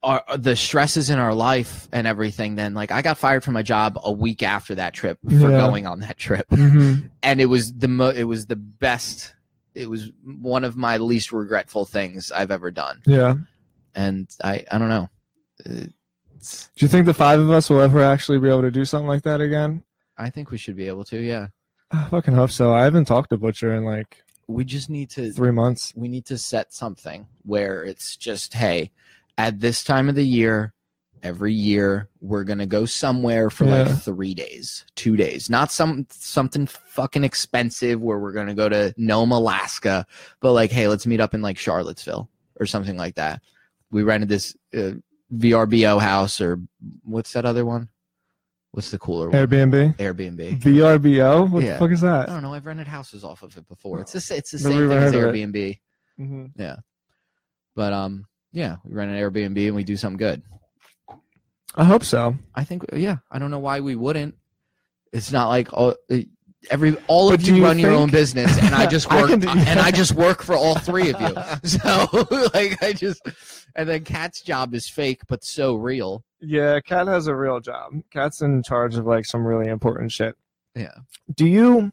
our 0.02 0.22
the 0.36 0.54
stresses 0.56 1.10
in 1.10 1.18
our 1.18 1.34
life 1.34 1.88
and 1.92 2.06
everything. 2.06 2.54
Then 2.54 2.74
like 2.74 2.90
I 2.92 3.02
got 3.02 3.18
fired 3.18 3.42
from 3.44 3.54
my 3.54 3.62
job 3.62 3.98
a 4.02 4.12
week 4.12 4.42
after 4.42 4.74
that 4.76 4.94
trip 4.94 5.18
for 5.26 5.32
Yeah. 5.32 5.58
going 5.58 5.86
on 5.86 6.00
that 6.00 6.16
trip, 6.18 6.48
Mhm. 6.50 7.10
and 7.22 7.40
it 7.40 7.46
was 7.46 7.72
the 7.72 7.88
mo- 7.88 8.10
it 8.10 8.24
was 8.24 8.46
the 8.46 8.56
best. 8.56 9.34
It 9.74 9.88
was 9.88 10.10
one 10.24 10.64
of 10.64 10.76
my 10.76 10.98
least 10.98 11.32
regretful 11.32 11.84
things 11.86 12.30
I've 12.30 12.50
ever 12.50 12.70
done, 12.70 13.00
Yeah. 13.06 13.34
and 13.94 14.28
I 14.44 14.64
I 14.70 14.78
don't 14.78 14.88
know. 14.88 15.08
It's, 15.64 16.68
Do 16.76 16.84
you 16.84 16.88
think 16.88 17.06
the 17.06 17.14
five 17.14 17.40
of 17.40 17.50
us 17.50 17.70
will 17.70 17.80
ever 17.80 18.02
actually 18.02 18.38
be 18.38 18.48
able 18.48 18.62
to 18.62 18.70
do 18.70 18.84
something 18.84 19.08
like 19.08 19.22
that 19.22 19.40
again? 19.40 19.82
I 20.18 20.30
think 20.30 20.50
we 20.50 20.58
should 20.58 20.76
be 20.76 20.86
able 20.88 21.04
to. 21.04 21.18
Yeah, 21.18 21.48
I 21.90 22.04
fucking 22.08 22.34
hope 22.34 22.50
so. 22.50 22.72
I 22.74 22.84
haven't 22.84 23.06
talked 23.06 23.30
to 23.30 23.36
Butcher 23.38 23.74
in 23.74 23.84
like 23.84 24.22
we 24.48 24.64
just 24.64 24.90
need 24.90 25.08
to 25.10 25.32
three 25.32 25.52
months. 25.52 25.92
we 25.96 26.08
need 26.08 26.26
to 26.26 26.36
set 26.38 26.72
something 26.72 27.26
where 27.44 27.84
it's 27.84 28.16
just 28.16 28.54
hey 28.54 28.90
at 29.38 29.60
this 29.60 29.82
time 29.84 30.08
of 30.08 30.14
the 30.14 30.26
year 30.26 30.72
every 31.22 31.52
year 31.54 32.08
we're 32.20 32.42
gonna 32.44 32.66
go 32.66 32.84
somewhere 32.84 33.48
for 33.48 33.64
Yeah. 33.64 33.82
like 33.84 33.98
three 34.02 34.34
days 34.34 34.84
two 34.96 35.16
days 35.16 35.48
not 35.48 35.70
some 35.70 36.06
something 36.10 36.66
fucking 36.66 37.22
expensive 37.24 38.00
where 38.00 38.18
we're 38.18 38.32
gonna 38.32 38.54
go 38.54 38.68
to 38.68 38.92
nome 38.96 39.30
alaska 39.32 40.04
but 40.40 40.52
like 40.52 40.72
hey 40.72 40.88
let's 40.88 41.06
meet 41.06 41.20
up 41.20 41.32
in 41.34 41.40
like 41.40 41.56
charlottesville 41.58 42.28
or 42.58 42.66
something 42.66 42.96
like 42.96 43.14
that 43.14 43.40
we 43.92 44.02
rented 44.02 44.28
this 44.28 44.56
uh, 44.74 44.90
vrbo 45.32 46.00
house 46.00 46.40
or 46.40 46.58
what's 47.04 47.32
that 47.34 47.44
other 47.44 47.64
one 47.64 47.88
what's 48.72 48.90
the 48.90 48.98
cooler 48.98 49.30
one 49.30 49.46
Airbnb? 49.46 49.96
airbnb 49.98 50.60
VRBO? 50.60 51.48
What 51.50 51.62
Yeah. 51.62 51.74
the 51.74 51.78
fuck 51.78 51.90
is 51.92 52.00
that? 52.00 52.28
i 52.28 52.32
don't 52.32 52.42
know 52.42 52.52
i've 52.52 52.66
rented 52.66 52.88
houses 52.88 53.22
off 53.22 53.42
of 53.44 53.56
it 53.56 53.68
before 53.68 54.00
it's 54.00 54.12
the, 54.12 54.36
it's 54.36 54.50
the 54.50 54.58
same 54.58 54.88
thing 54.88 54.98
as 54.98 55.12
heard 55.12 55.28
of 55.28 55.34
it. 55.34 55.38
airbnb 55.52 55.78
hmm 56.16 56.46
Yeah. 56.56 56.76
but 57.76 57.92
um, 57.92 58.26
yeah, 58.52 58.76
we 58.84 58.94
rent 58.94 59.10
an 59.10 59.16
Airbnb 59.16 59.66
and 59.66 59.76
we 59.76 59.84
do 59.84 59.96
something 59.96 60.18
good. 60.18 60.42
I 61.74 61.84
hope 61.84 62.04
so. 62.04 62.36
I 62.54 62.64
think 62.64 62.84
yeah. 62.92 63.16
I 63.30 63.38
don't 63.38 63.50
know 63.50 63.58
why 63.58 63.80
we 63.80 63.96
wouldn't. 63.96 64.34
It's 65.12 65.32
not 65.32 65.48
like 65.48 65.72
all 65.72 65.94
every 66.70 66.96
all 67.06 67.30
But 67.30 67.40
of 67.40 67.48
you 67.48 67.56
you 67.56 67.64
run 67.64 67.78
your 67.78 67.92
own 67.92 68.10
business, 68.10 68.56
and 68.58 68.74
I 68.74 68.86
just 68.86 69.10
work 69.12 69.30
can 69.30 69.40
do- 69.40 69.48
and 69.48 69.80
I 69.80 69.90
just 69.90 70.12
work 70.12 70.42
for 70.42 70.54
all 70.54 70.76
three 70.76 71.10
of 71.10 71.20
you. 71.20 71.34
So 71.64 72.08
like 72.54 72.82
I 72.82 72.92
just 72.92 73.22
and 73.74 73.88
then 73.88 74.04
Kat's 74.04 74.42
job 74.42 74.74
is 74.74 74.88
fake 74.88 75.22
but 75.28 75.44
so 75.44 75.74
real. 75.74 76.24
Yeah, 76.40 76.80
Kat 76.80 77.06
has 77.06 77.26
a 77.26 77.34
real 77.34 77.60
job. 77.60 77.92
Kat's 78.10 78.42
in 78.42 78.62
charge 78.62 78.96
of 78.96 79.06
like 79.06 79.24
some 79.24 79.46
really 79.46 79.68
important 79.68 80.12
shit. 80.12 80.34
Yeah. 80.74 80.94
Do 81.34 81.46
you? 81.46 81.92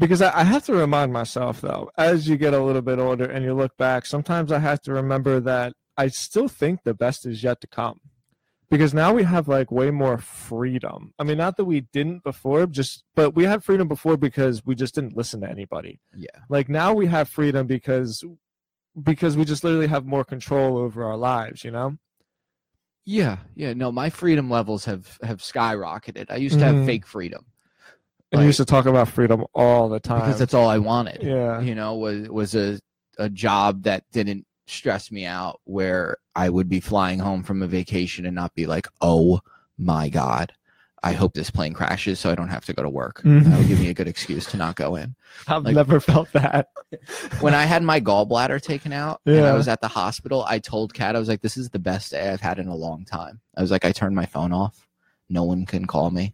Because 0.00 0.22
I, 0.22 0.40
I 0.40 0.44
have 0.44 0.64
to 0.64 0.72
remind 0.74 1.12
myself 1.12 1.60
though, 1.60 1.90
as 1.98 2.26
you 2.26 2.38
get 2.38 2.54
a 2.54 2.64
little 2.64 2.80
bit 2.80 2.98
older 2.98 3.26
and 3.26 3.44
you 3.44 3.52
look 3.52 3.76
back, 3.76 4.06
sometimes 4.06 4.50
I 4.50 4.58
have 4.58 4.80
to 4.82 4.94
remember 4.94 5.40
that 5.40 5.74
I 5.98 6.08
still 6.08 6.48
think 6.48 6.82
the 6.82 6.94
best 6.94 7.26
is 7.26 7.42
yet 7.42 7.60
to 7.60 7.66
come. 7.66 8.00
Because 8.70 8.94
now 8.94 9.12
we 9.12 9.24
have 9.24 9.46
like 9.46 9.70
way 9.70 9.90
more 9.90 10.16
freedom. 10.16 11.12
I 11.18 11.24
mean, 11.24 11.36
not 11.36 11.58
that 11.58 11.66
we 11.66 11.82
didn't 11.92 12.24
before, 12.24 12.66
just 12.66 13.04
but 13.14 13.34
we 13.34 13.44
had 13.44 13.62
freedom 13.62 13.88
before 13.88 14.16
because 14.16 14.64
we 14.64 14.74
just 14.74 14.94
didn't 14.94 15.16
listen 15.16 15.42
to 15.42 15.50
anybody. 15.50 16.00
Yeah. 16.16 16.28
Like 16.48 16.70
now 16.70 16.94
we 16.94 17.06
have 17.08 17.28
freedom 17.28 17.66
because 17.66 18.24
because 19.02 19.36
we 19.36 19.44
just 19.44 19.64
literally 19.64 19.88
have 19.88 20.06
more 20.06 20.24
control 20.24 20.78
over 20.78 21.04
our 21.04 21.16
lives, 21.16 21.62
you 21.62 21.72
know? 21.72 21.98
Yeah, 23.04 23.38
yeah. 23.54 23.74
No, 23.74 23.92
my 23.92 24.08
freedom 24.08 24.48
levels 24.48 24.86
have 24.86 25.18
have 25.22 25.40
skyrocketed. 25.40 26.30
I 26.30 26.36
used 26.36 26.58
to 26.60 26.64
have 26.64 26.76
Mhm. 26.76 26.86
fake 26.86 27.06
freedom 27.06 27.44
Like- 28.32 28.40
you 28.42 28.46
used 28.46 28.58
to 28.58 28.64
talk 28.64 28.86
about 28.86 29.08
freedom 29.08 29.44
all 29.54 29.88
the 29.88 30.00
time. 30.00 30.20
because 30.20 30.38
that's 30.38 30.54
all 30.54 30.68
I 30.68 30.78
wanted. 30.78 31.22
yeah. 31.22 31.60
you 31.60 31.74
know 31.74 31.94
was 31.96 32.28
was 32.28 32.54
a 32.54 32.78
a 33.18 33.28
job 33.28 33.82
that 33.82 34.04
didn't 34.12 34.46
stress 34.66 35.10
me 35.10 35.26
out 35.26 35.60
where 35.64 36.16
i 36.36 36.48
would 36.48 36.68
be 36.68 36.78
flying 36.78 37.18
home 37.18 37.42
from 37.42 37.60
a 37.60 37.66
vacation 37.66 38.24
and 38.24 38.36
not 38.36 38.54
be 38.54 38.66
like 38.66 38.86
oh 39.00 39.40
my 39.76 40.08
god 40.08 40.52
i 41.02 41.10
hope 41.12 41.34
this 41.34 41.50
plane 41.50 41.72
crashes 41.72 42.20
so 42.20 42.30
i 42.30 42.36
don't 42.36 42.48
have 42.50 42.64
to 42.64 42.72
go 42.72 42.80
to 42.84 42.88
work 42.88 43.20
Mhm. 43.24 43.44
that 43.46 43.58
would 43.58 43.66
give 43.66 43.80
me 43.80 43.88
a 43.88 43.94
good 43.94 44.06
excuse 44.06 44.46
to 44.46 44.56
not 44.56 44.76
go 44.76 44.94
in 44.94 45.16
I've 45.48 45.64
like- 45.64 45.74
never 45.74 45.98
felt 45.98 46.30
that. 46.34 46.68
when 47.40 47.52
i 47.52 47.64
had 47.64 47.82
my 47.82 48.00
gallbladder 48.00 48.62
taken 48.62 48.92
out 48.92 49.20
and 49.26 49.44
i 49.44 49.54
was 49.54 49.66
at 49.66 49.80
the 49.80 49.88
hospital 49.88 50.44
i 50.48 50.60
told 50.60 50.94
kat 50.94 51.16
i 51.16 51.18
was 51.18 51.28
like 51.28 51.42
this 51.42 51.56
is 51.56 51.70
the 51.70 51.80
best 51.80 52.12
day 52.12 52.28
i've 52.30 52.40
had 52.40 52.60
in 52.60 52.68
a 52.68 52.76
long 52.76 53.04
time 53.04 53.40
i 53.56 53.60
was 53.60 53.72
like 53.72 53.84
i 53.84 53.90
turned 53.90 54.14
my 54.14 54.24
phone 54.26 54.52
off 54.52 54.86
no 55.28 55.42
one 55.42 55.66
can 55.66 55.84
call 55.84 56.10
me 56.12 56.32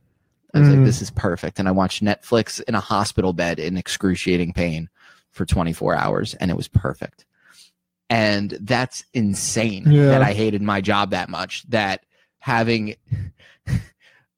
i 0.56 0.60
was 0.60 0.68
Mhm. 0.68 0.76
like 0.76 0.84
this 0.84 1.00
is 1.02 1.10
perfect 1.10 1.58
and 1.58 1.68
i 1.68 1.70
watched 1.70 2.02
netflix 2.02 2.60
in 2.62 2.74
a 2.74 2.80
hospital 2.80 3.32
bed 3.32 3.58
in 3.58 3.76
excruciating 3.76 4.52
pain 4.52 4.88
for 5.32 5.44
24 5.46 5.94
hours 5.94 6.34
and 6.34 6.50
it 6.50 6.56
was 6.56 6.68
perfect 6.68 7.24
and 8.10 8.56
that's 8.60 9.04
insane 9.14 9.84
Yeah. 9.86 10.06
that 10.06 10.22
i 10.22 10.32
hated 10.32 10.62
my 10.62 10.80
job 10.80 11.10
that 11.10 11.28
much 11.28 11.68
that 11.70 12.04
having 12.38 12.94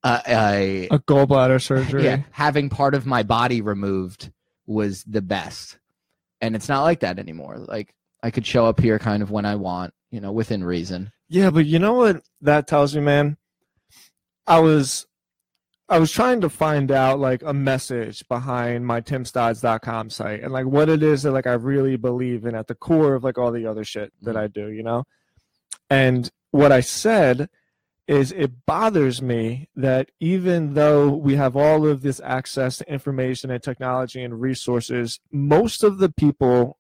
a, 0.05 0.21
a, 0.27 0.89
A 0.91 0.99
gallbladder 1.01 1.61
surgery. 1.61 2.05
yeah, 2.05 2.23
having 2.31 2.69
part 2.71 2.95
of 2.95 3.05
my 3.07 3.23
body 3.23 3.61
removed 3.61 4.31
was 4.67 5.03
the 5.05 5.21
best. 5.21 5.79
And 6.41 6.55
it's 6.55 6.69
not 6.69 6.85
like 6.85 7.01
that 7.01 7.19
anymore. 7.19 7.59
Like 7.59 7.93
I 8.23 8.31
could 8.31 8.47
show 8.47 8.67
up 8.67 8.81
here 8.81 8.99
kind 8.99 9.23
of 9.23 9.31
when 9.31 9.45
I 9.45 9.57
want, 9.57 9.93
you 10.11 10.21
know, 10.21 10.31
within 10.33 10.63
reason. 10.63 11.11
Yeah, 11.29 11.51
but 11.51 11.67
you 11.67 11.79
know 11.81 11.95
what 11.95 12.23
that 12.43 12.67
tells 12.69 12.95
me, 12.95 13.03
man? 13.03 13.37
I 14.47 14.61
was 14.61 15.07
I 15.89 15.99
was 15.99 16.13
trying 16.13 16.43
to 16.43 16.51
find 16.51 16.91
out 16.91 17.19
like 17.19 17.43
a 17.43 17.55
message 17.55 18.27
behind 18.29 18.87
my 18.87 19.01
timstods.com 19.01 20.11
site 20.11 20.43
and 20.43 20.53
like 20.53 20.67
what 20.67 20.89
it 20.91 21.03
is 21.03 21.23
that 21.23 21.33
like 21.33 21.47
I 21.47 21.55
really 21.55 21.97
believe 21.97 22.45
in 22.45 22.55
at 22.55 22.67
the 22.67 22.75
core 22.75 23.15
of 23.15 23.25
like 23.25 23.39
all 23.39 23.51
the 23.51 23.67
other 23.67 23.85
shit 23.85 24.13
that 24.23 24.37
Mhm. 24.37 24.41
I 24.41 24.47
do, 24.49 24.69
you 24.69 24.83
know? 24.83 25.05
And 25.89 26.31
what 26.51 26.73
I 26.73 26.81
said 26.81 27.49
is 28.07 28.33
it 28.33 28.67
bothers 28.67 29.21
me 29.23 29.69
that 29.77 30.11
even 30.21 30.75
though 30.75 31.11
we 31.11 31.37
have 31.37 31.57
all 31.57 31.87
of 31.87 32.03
this 32.03 32.21
access 32.23 32.79
to 32.79 32.91
information 32.93 33.51
and 33.51 33.63
technology 33.63 34.23
and 34.23 34.41
resources, 34.41 35.21
most 35.31 35.83
of 35.83 35.99
the 35.99 36.09
people 36.11 36.79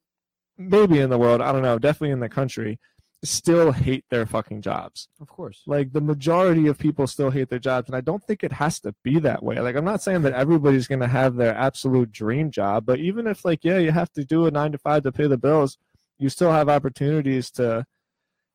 maybe 0.58 0.98
in 0.98 1.08
the 1.08 1.18
world, 1.18 1.40
I 1.40 1.52
don't 1.52 1.62
know, 1.62 1.78
definitely 1.78 2.10
in 2.10 2.20
the 2.20 2.28
country, 2.28 2.78
still 3.24 3.72
hate 3.72 4.04
their 4.10 4.26
fucking 4.26 4.62
jobs. 4.62 5.08
Of 5.20 5.28
course. 5.28 5.62
Like 5.66 5.92
the 5.92 6.00
majority 6.00 6.66
of 6.68 6.78
people 6.78 7.06
still 7.06 7.30
hate 7.30 7.48
their 7.48 7.58
jobs, 7.58 7.88
and 7.88 7.96
I 7.96 8.00
don't 8.00 8.22
think 8.22 8.44
it 8.44 8.52
has 8.52 8.80
to 8.80 8.94
be 9.02 9.18
that 9.20 9.42
way. 9.42 9.58
Like 9.60 9.76
I'm 9.76 9.84
not 9.84 10.02
saying 10.02 10.22
that 10.22 10.34
everybody's 10.34 10.86
gonna 10.86 11.08
have 11.08 11.36
their 11.36 11.54
absolute 11.54 12.12
dream 12.12 12.50
job, 12.50 12.86
but 12.86 13.00
even 13.00 13.26
if 13.26 13.44
like 13.44 13.64
yeah, 13.64 13.78
you 13.78 13.90
have 13.90 14.12
to 14.12 14.24
do 14.24 14.46
a 14.46 14.50
nine 14.50 14.72
to 14.72 14.78
five 14.78 15.02
to 15.02 15.12
pay 15.12 15.26
the 15.26 15.36
bills, 15.36 15.78
you 16.18 16.28
still 16.28 16.52
have 16.52 16.68
opportunities 16.68 17.50
to 17.52 17.86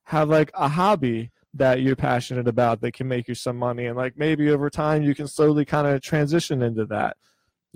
have 0.06 0.30
like 0.30 0.52
a 0.54 0.70
hobby 0.70 1.32
that 1.54 1.82
you're 1.82 1.96
passionate 1.96 2.48
about 2.48 2.82
that 2.82 2.94
can 2.94 3.08
make 3.08 3.28
you 3.28 3.36
some 3.36 3.58
money, 3.58 3.86
and 3.86 3.98
like 3.98 4.18
maybe 4.18 4.50
over 4.50 4.70
time 4.70 5.04
you 5.04 5.14
can 5.14 5.28
slowly 5.28 5.66
kind 5.66 5.88
of 5.88 6.02
transition 6.02 6.62
into 6.62 6.86
that. 6.86 7.18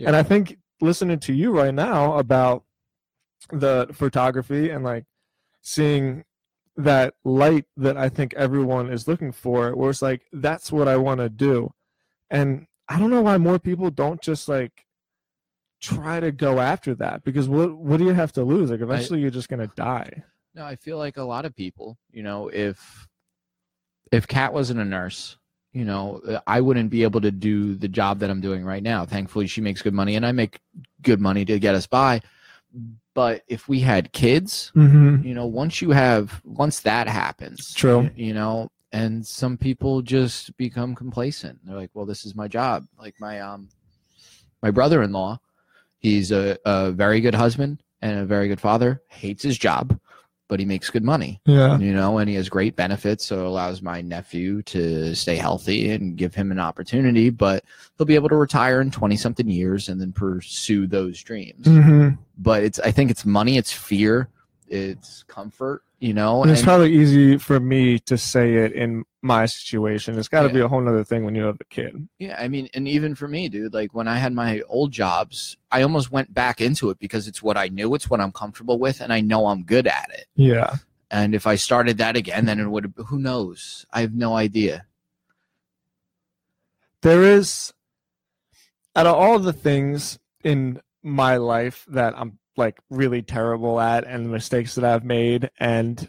And 0.06 0.16
I 0.16 0.24
think 0.24 0.58
listening 0.80 1.20
to 1.20 1.34
you 1.34 1.52
right 1.52 1.74
now 1.74 2.18
about 2.18 2.64
the 3.52 3.88
photography 3.94 4.70
and 4.70 4.84
like 4.84 5.06
seeing 5.62 6.24
that 6.78 7.16
light 7.24 7.66
that 7.76 7.98
I 7.98 8.10
think 8.10 8.34
everyone 8.36 8.92
is 8.92 9.08
looking 9.08 9.32
for, 9.32 9.76
where 9.76 9.90
it's 9.90 10.02
like, 10.02 10.22
that's 10.32 10.72
what 10.72 10.88
I 10.88 10.98
want 10.98 11.20
to 11.20 11.30
do. 11.30 11.74
And 12.30 12.68
I 12.88 13.00
don't 13.00 13.10
know 13.10 13.22
why 13.22 13.38
more 13.38 13.60
people 13.60 13.90
don't 13.90 14.22
just 14.22 14.48
like 14.48 14.86
try 15.82 16.20
to 16.20 16.32
go 16.32 16.60
after 16.60 16.96
that 16.96 17.24
because 17.24 17.48
what 17.48 17.76
what 17.78 17.98
do 17.98 18.06
you 18.06 18.14
have 18.14 18.32
to 18.34 18.44
lose? 18.44 18.70
Like 18.72 18.82
eventually 18.82 19.20
you're 19.20 19.30
just 19.30 19.50
gonna 19.50 19.72
die. 19.76 20.24
No, 20.56 20.66
I 20.66 20.76
feel 20.76 20.98
like 20.98 21.18
a 21.18 21.24
lot 21.24 21.46
of 21.46 21.56
people, 21.56 21.98
you 22.12 22.24
know, 22.24 22.48
if 22.48 23.08
if 24.12 24.28
Kat 24.28 24.54
wasn't 24.54 24.80
a 24.80 24.86
nurse, 24.86 25.38
you 25.74 25.86
know, 25.86 26.22
uh, 26.28 26.40
I 26.48 26.62
wouldn't 26.62 26.90
be 26.90 27.04
able 27.04 27.22
to 27.22 27.32
do 27.32 27.76
the 27.76 27.88
job 27.88 28.20
that 28.20 28.30
I'm 28.30 28.42
doing 28.42 28.64
right 28.64 28.82
now. 28.82 29.06
Thankfully, 29.06 29.48
she 29.48 29.62
makes 29.62 29.82
good 29.82 29.94
money 29.94 30.16
and 30.16 30.26
I 30.26 30.32
make 30.32 30.60
good 31.02 31.20
money 31.20 31.46
to 31.46 31.60
get 31.60 31.76
us 31.76 31.88
by. 31.88 32.22
But 33.18 33.42
if 33.48 33.68
we 33.68 33.80
had 33.80 34.12
kids, 34.14 34.72
Mm-hmm. 34.76 35.26
you 35.28 35.34
know, 35.34 35.48
once 35.48 35.82
you 35.82 35.90
have, 35.90 36.40
once 36.46 36.82
that 36.82 37.08
happens, 37.08 37.74
True. 37.74 38.12
you 38.16 38.32
know, 38.36 38.70
and 38.92 39.26
some 39.26 39.58
people 39.58 40.04
just 40.04 40.56
become 40.56 40.94
complacent. 40.94 41.58
They're 41.66 41.76
like, 41.76 41.90
well, 41.96 42.06
this 42.06 42.28
is 42.28 42.36
my 42.36 42.48
job. 42.48 42.86
Like 43.00 43.16
my, 43.20 43.40
um, 43.40 43.70
my 44.62 44.70
brother-in-law, 44.70 45.40
he's 45.98 46.32
a, 46.32 46.60
a 46.64 46.92
very 46.92 47.20
good 47.20 47.34
husband 47.34 47.82
and 48.04 48.20
a 48.20 48.26
very 48.26 48.48
good 48.50 48.62
father, 48.62 49.02
hates 49.08 49.42
his 49.42 49.58
job, 49.58 50.00
but 50.48 50.60
he 50.60 50.66
makes 50.66 50.90
good 50.90 51.04
money 51.04 51.42
Yeah. 51.46 51.78
you 51.78 51.94
know, 51.94 52.18
and 52.20 52.30
he 52.30 52.36
has 52.36 52.50
great 52.50 52.76
benefits. 52.76 53.26
So 53.26 53.40
it 53.40 53.46
allows 53.46 53.82
my 53.82 54.02
nephew 54.02 54.62
to 54.64 55.14
stay 55.16 55.36
healthy 55.36 55.92
and 55.92 56.16
give 56.18 56.34
him 56.36 56.52
an 56.52 56.60
opportunity, 56.60 57.30
but 57.30 57.64
he'll 57.98 58.06
be 58.06 58.16
able 58.16 58.30
to 58.30 58.36
retire 58.36 58.80
in 58.82 58.92
20 58.92 59.16
something 59.18 59.50
years 59.50 59.90
and 59.90 60.00
then 60.00 60.14
pursue 60.14 60.88
those 60.88 61.22
dreams. 61.22 61.66
Mm-hmm. 61.66 62.16
But 62.38 62.64
it's, 62.64 62.80
I 62.80 62.92
think 62.92 63.12
it's 63.12 63.26
money, 63.26 63.58
it's 63.58 63.74
fear, 63.74 64.30
it's 64.70 65.24
comfort, 65.24 65.84
you 66.00 66.14
know, 66.14 66.42
And 66.44 66.52
it's 66.52 66.62
and- 66.62 66.68
probably 66.68 66.94
easy 66.94 67.38
for 67.38 67.60
me 67.60 68.00
to 68.00 68.18
say 68.18 68.56
it 68.56 68.74
in 68.74 69.04
my 69.22 69.46
situation. 69.46 70.18
It's 70.18 70.28
got 70.28 70.42
to 70.44 70.48
Yeah. 70.48 70.54
be 70.54 70.60
a 70.62 70.68
whole 70.68 70.82
nother 70.82 71.04
thing 71.04 71.26
when 71.26 71.36
you 71.36 71.44
have 71.44 71.58
a 71.60 71.66
kid. 71.66 72.08
Yeah, 72.20 72.36
I 72.40 72.48
mean, 72.48 72.70
and 72.74 72.88
even 72.88 73.16
for 73.16 73.28
me, 73.28 73.50
dude, 73.50 73.74
like 73.74 73.94
when 73.94 74.08
I 74.08 74.18
had 74.18 74.34
my 74.34 74.62
old 74.70 74.92
jobs, 74.92 75.58
I 75.72 75.82
almost 75.82 76.12
went 76.12 76.34
back 76.34 76.62
into 76.62 76.90
it 76.90 77.00
because 77.00 77.28
it's 77.28 77.42
what 77.44 77.58
I 77.58 77.68
knew, 77.68 77.94
it's 77.96 78.10
what 78.10 78.22
I'm 78.22 78.32
comfortable 78.32 78.80
with, 78.80 79.02
and 79.02 79.12
I 79.12 79.22
know 79.22 79.48
I'm 79.48 79.64
good 79.64 79.88
at 79.88 80.10
it. 80.14 80.28
Yeah. 80.36 80.76
And 81.10 81.34
if 81.34 81.48
I 81.48 81.56
started 81.56 81.98
that 82.00 82.16
again, 82.18 82.46
then 82.46 82.60
it 82.60 82.68
would 82.68 82.94
who 82.98 83.18
knows? 83.20 83.86
I 83.92 84.02
have 84.02 84.14
no 84.14 84.36
idea. 84.36 84.86
There 87.02 87.24
is, 87.24 87.74
out 88.96 89.06
of 89.08 89.16
all 89.16 89.40
the 89.40 89.54
things 89.54 90.20
in 90.44 90.82
my 91.04 91.38
life 91.38 91.86
that 91.90 92.14
I'm 92.18 92.40
like 92.58 92.80
really 92.90 93.22
terrible 93.22 93.80
at 93.80 94.04
and 94.06 94.26
the 94.26 94.30
mistakes 94.30 94.76
that 94.76 94.84
I've 94.86 95.06
made 95.06 95.50
and, 95.60 96.08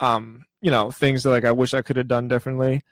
um, 0.00 0.44
you 0.60 0.70
know, 0.70 0.90
things 0.90 1.22
that 1.22 1.30
like 1.30 1.44
I 1.44 1.52
wish 1.52 1.74
I 1.74 1.82
could 1.82 1.96
have 1.96 2.08
done 2.08 2.28
differently. 2.28 2.82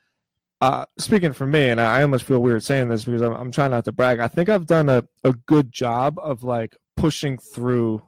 Uh, 0.60 0.86
speaking 0.98 1.32
for 1.32 1.46
me, 1.46 1.68
and 1.68 1.80
I 1.80 2.00
almost 2.02 2.24
feel 2.24 2.38
weird 2.40 2.62
saying 2.62 2.88
this 2.88 3.04
because 3.04 3.20
I'm, 3.22 3.32
I'm 3.32 3.50
trying 3.52 3.72
not 3.72 3.84
to 3.86 3.92
brag. 3.92 4.20
I 4.20 4.28
think 4.28 4.48
I've 4.48 4.66
done 4.66 4.88
a, 4.88 5.04
a 5.22 5.32
good 5.32 5.72
job 5.72 6.18
of 6.22 6.42
like 6.42 6.76
pushing 6.96 7.36
through 7.38 8.02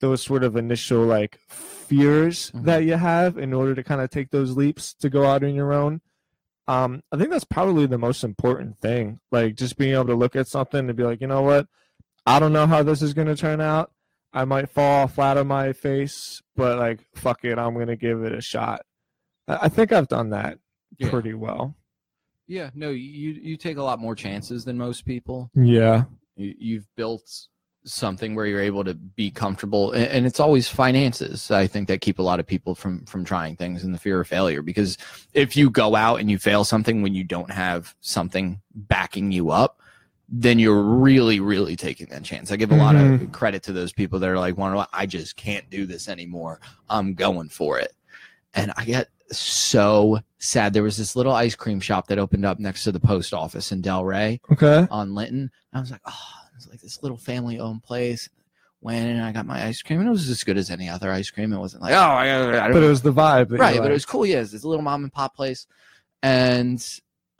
those 0.00 0.22
sort 0.22 0.44
of 0.44 0.56
initial 0.56 1.02
like 1.04 1.38
fears 1.48 2.50
Mhm. 2.52 2.64
that 2.64 2.84
you 2.84 2.94
have 2.94 3.36
in 3.36 3.52
order 3.52 3.74
to 3.74 3.82
kind 3.82 4.00
of 4.00 4.08
take 4.08 4.30
those 4.30 4.56
leaps 4.56 4.94
to 4.94 5.10
go 5.10 5.26
out 5.26 5.44
on 5.44 5.54
your 5.54 5.72
own. 5.74 6.00
Um, 6.68 7.02
I 7.12 7.16
think 7.18 7.30
that's 7.30 7.44
probably 7.44 7.86
the 7.86 7.98
most 7.98 8.22
important 8.24 8.80
thing. 8.80 9.20
Like 9.32 9.56
just 9.56 9.76
being 9.76 9.92
able 9.92 10.06
to 10.06 10.14
look 10.14 10.36
at 10.36 10.46
something 10.46 10.88
and 10.88 10.96
be 10.96 11.02
like, 11.02 11.20
you 11.20 11.26
know 11.26 11.42
what? 11.42 11.66
I 12.24 12.38
don't 12.38 12.52
know 12.52 12.66
how 12.66 12.82
this 12.82 13.02
is 13.02 13.12
going 13.12 13.26
to 13.26 13.36
turn 13.36 13.60
out. 13.60 13.90
I 14.32 14.44
might 14.44 14.70
fall 14.70 15.08
flat 15.08 15.36
on 15.36 15.48
my 15.48 15.72
face, 15.72 16.40
but 16.56 16.78
like, 16.78 17.00
fuck 17.14 17.44
it, 17.44 17.58
I'm 17.58 17.74
going 17.74 17.88
to 17.88 17.96
give 17.96 18.22
it 18.22 18.32
a 18.32 18.40
shot. 18.40 18.82
I 19.48 19.58
I 19.62 19.68
think 19.68 19.92
I've 19.92 20.08
done 20.08 20.30
that 20.30 20.58
Yeah. 20.98 21.10
pretty 21.10 21.34
well. 21.34 21.76
Yeah, 22.46 22.70
no, 22.74 22.90
you 22.90 23.30
you 23.32 23.56
take 23.56 23.76
a 23.76 23.82
lot 23.82 23.98
more 24.00 24.14
chances 24.14 24.64
than 24.64 24.76
most 24.76 25.04
people. 25.04 25.50
Yeah. 25.54 26.04
You, 26.36 26.54
you've 26.58 26.86
built 26.96 27.22
something 27.84 28.34
where 28.34 28.44
you're 28.44 28.60
able 28.60 28.84
to 28.84 28.92
be 28.94 29.30
comfortable, 29.30 29.92
and, 29.92 30.04
and 30.06 30.26
it's 30.26 30.40
always 30.40 30.68
finances. 30.68 31.50
I 31.50 31.66
think 31.66 31.88
that 31.88 32.00
keep 32.00 32.18
a 32.18 32.22
lot 32.22 32.40
of 32.40 32.46
people 32.46 32.74
from 32.74 33.04
from 33.06 33.24
trying 33.24 33.56
things 33.56 33.84
and 33.84 33.94
the 33.94 33.98
fear 33.98 34.20
of 34.20 34.26
failure. 34.28 34.62
Because 34.62 34.98
if 35.32 35.56
you 35.56 35.70
go 35.70 35.94
out 35.94 36.20
and 36.20 36.30
you 36.30 36.38
fail 36.38 36.64
something 36.64 37.02
when 37.02 37.14
you 37.14 37.24
don't 37.24 37.50
have 37.50 37.94
something 38.00 38.60
backing 38.74 39.30
you 39.32 39.50
up, 39.50 39.80
then 40.30 40.58
you're 40.58 40.82
really, 40.82 41.40
really 41.40 41.74
taking 41.74 42.06
that 42.10 42.22
chance. 42.22 42.52
I 42.52 42.56
give 42.56 42.70
a 42.70 42.76
lot 42.76 42.94
of 42.94 43.02
mm-hmm. 43.02 43.26
credit 43.32 43.64
to 43.64 43.72
those 43.72 43.92
people 43.92 44.18
that 44.20 44.30
are 44.30 44.38
like, 44.38 44.56
"Well, 44.56 44.88
I 44.92 45.06
just 45.06 45.36
can't 45.36 45.68
do 45.70 45.86
this 45.86 46.08
anymore. 46.08 46.60
I'm 46.88 47.14
going 47.14 47.48
for 47.48 47.78
it," 47.78 47.92
and 48.54 48.72
I 48.76 48.84
get 48.84 49.08
so 49.32 50.20
sad. 50.38 50.72
There 50.72 50.82
was 50.82 50.96
this 50.96 51.16
little 51.16 51.32
ice 51.32 51.54
cream 51.54 51.80
shop 51.80 52.06
that 52.08 52.18
opened 52.18 52.44
up 52.44 52.58
next 52.58 52.84
to 52.84 52.92
the 52.92 53.00
post 53.00 53.32
office 53.34 53.72
in 53.72 53.82
Delray 53.82 54.40
Okay. 54.52 54.86
on 54.90 55.14
Linton. 55.14 55.50
I 55.72 55.80
was 55.80 55.90
like, 55.90 56.00
oh, 56.06 56.32
it's 56.56 56.68
like 56.68 56.80
this 56.80 57.02
little 57.02 57.18
family 57.18 57.58
owned 57.58 57.82
place. 57.82 58.28
Went 58.82 59.06
and 59.06 59.22
I 59.22 59.30
got 59.32 59.44
my 59.44 59.66
ice 59.66 59.82
cream, 59.82 60.00
and 60.00 60.08
it 60.08 60.12
was 60.12 60.30
as 60.30 60.42
good 60.42 60.56
as 60.56 60.70
any 60.70 60.88
other 60.88 61.12
ice 61.12 61.30
cream. 61.30 61.52
It 61.52 61.58
wasn't 61.58 61.82
like, 61.82 61.92
oh, 61.92 61.96
I, 61.96 62.24
I 62.24 62.50
don't 62.62 62.72
But 62.72 62.82
it 62.82 62.88
was 62.88 63.02
the 63.02 63.12
vibe. 63.12 63.50
right, 63.50 63.58
but 63.58 63.60
liked. 63.74 63.84
it 63.84 63.92
was 63.92 64.06
cool. 64.06 64.24
Yes, 64.24 64.54
it's 64.54 64.64
a 64.64 64.68
little 64.68 64.82
mom 64.82 65.02
and 65.04 65.12
pop 65.12 65.36
place, 65.36 65.66
and 66.22 66.82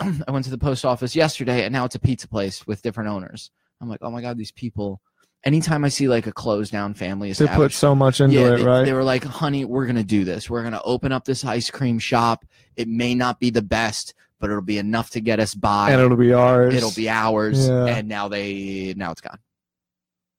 I 0.28 0.30
went 0.30 0.44
to 0.46 0.50
the 0.50 0.58
post 0.58 0.84
office 0.84 1.14
yesterday, 1.14 1.64
and 1.64 1.72
now 1.72 1.84
it's 1.84 1.94
a 1.94 2.00
pizza 2.00 2.28
place 2.28 2.66
with 2.66 2.82
different 2.82 3.10
owners. 3.10 3.50
I'm 3.80 3.88
like, 3.88 4.00
oh 4.02 4.10
my 4.10 4.20
god, 4.20 4.36
these 4.38 4.52
people. 4.52 5.00
Anytime 5.42 5.86
I 5.86 5.88
see 5.88 6.06
like 6.06 6.26
a 6.26 6.32
closed 6.32 6.70
down 6.70 6.92
family 6.92 7.32
They 7.32 7.46
put 7.46 7.72
so 7.72 7.94
much 7.94 8.20
into 8.20 8.34
yeah, 8.38 8.46
it, 8.48 8.56
they, 8.58 8.62
right? 8.62 8.84
they 8.84 8.92
were 8.92 9.04
like, 9.04 9.24
honey, 9.24 9.64
we're 9.64 9.86
gonna 9.86 10.04
do 10.04 10.22
this. 10.24 10.50
We're 10.50 10.62
gonna 10.62 10.82
open 10.84 11.12
up 11.12 11.24
this 11.24 11.46
ice 11.46 11.70
cream 11.70 11.98
shop. 11.98 12.44
It 12.76 12.88
may 12.88 13.14
not 13.14 13.40
be 13.40 13.48
the 13.48 13.62
best, 13.62 14.12
but 14.38 14.50
it'll 14.50 14.60
be 14.60 14.76
enough 14.76 15.08
to 15.10 15.20
get 15.20 15.40
us 15.40 15.54
by 15.54 15.92
and 15.92 16.00
it'll 16.00 16.16
be 16.18 16.34
ours. 16.34 16.74
it'll 16.74 16.92
be 16.92 17.08
ours 17.08 17.68
Yeah. 17.68 17.86
and 17.86 18.06
now 18.08 18.28
they 18.28 18.92
now 18.98 19.12
it's 19.12 19.20
gone 19.22 19.38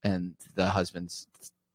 and 0.04 0.34
the 0.56 0.67
husband's 0.67 1.28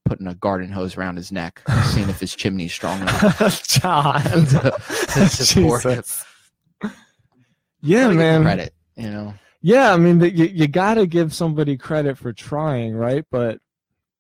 putting 0.05 0.27
a 0.29 0.35
garden 0.35 0.71
hose 0.71 0.97
around 0.97 1.17
his 1.17 1.33
neck 1.33 1.63
seeing 1.87 2.09
if 2.09 2.21
his 2.21 2.35
chimney's 2.35 2.73
strong 2.73 3.01
enough 3.01 3.67
John. 3.69 4.23
to 4.23 5.29
support 5.29 5.83
him. 5.85 5.91
Jesus. 5.97 6.25
Yeah, 7.87 8.03
Gotta 8.05 8.15
give 8.15 8.21
him 8.21 8.33
man. 8.35 8.43
credit 8.43 8.75
you 8.97 9.11
know 9.11 9.35
Yeah, 9.63 9.93
I 9.93 9.97
mean, 9.97 10.19
the, 10.19 10.31
you 10.31 10.45
you 10.47 10.69
got 10.69 10.95
to 10.95 11.07
give 11.07 11.35
somebody 11.35 11.77
credit 11.77 12.19
for 12.19 12.33
trying, 12.33 12.95
right? 12.95 13.25
But 13.31 13.59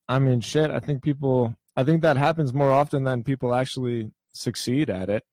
I 0.08 0.18
mean, 0.18 0.40
shit. 0.40 0.70
I 0.70 0.80
think 0.80 1.02
people. 1.02 1.54
I 1.76 1.84
think 1.84 2.02
that 2.02 2.16
happens 2.16 2.54
more 2.54 2.72
often 2.72 3.04
than 3.04 3.22
people 3.22 3.54
actually 3.54 4.10
succeed 4.32 4.88
at 4.88 5.08
it. 5.10 5.24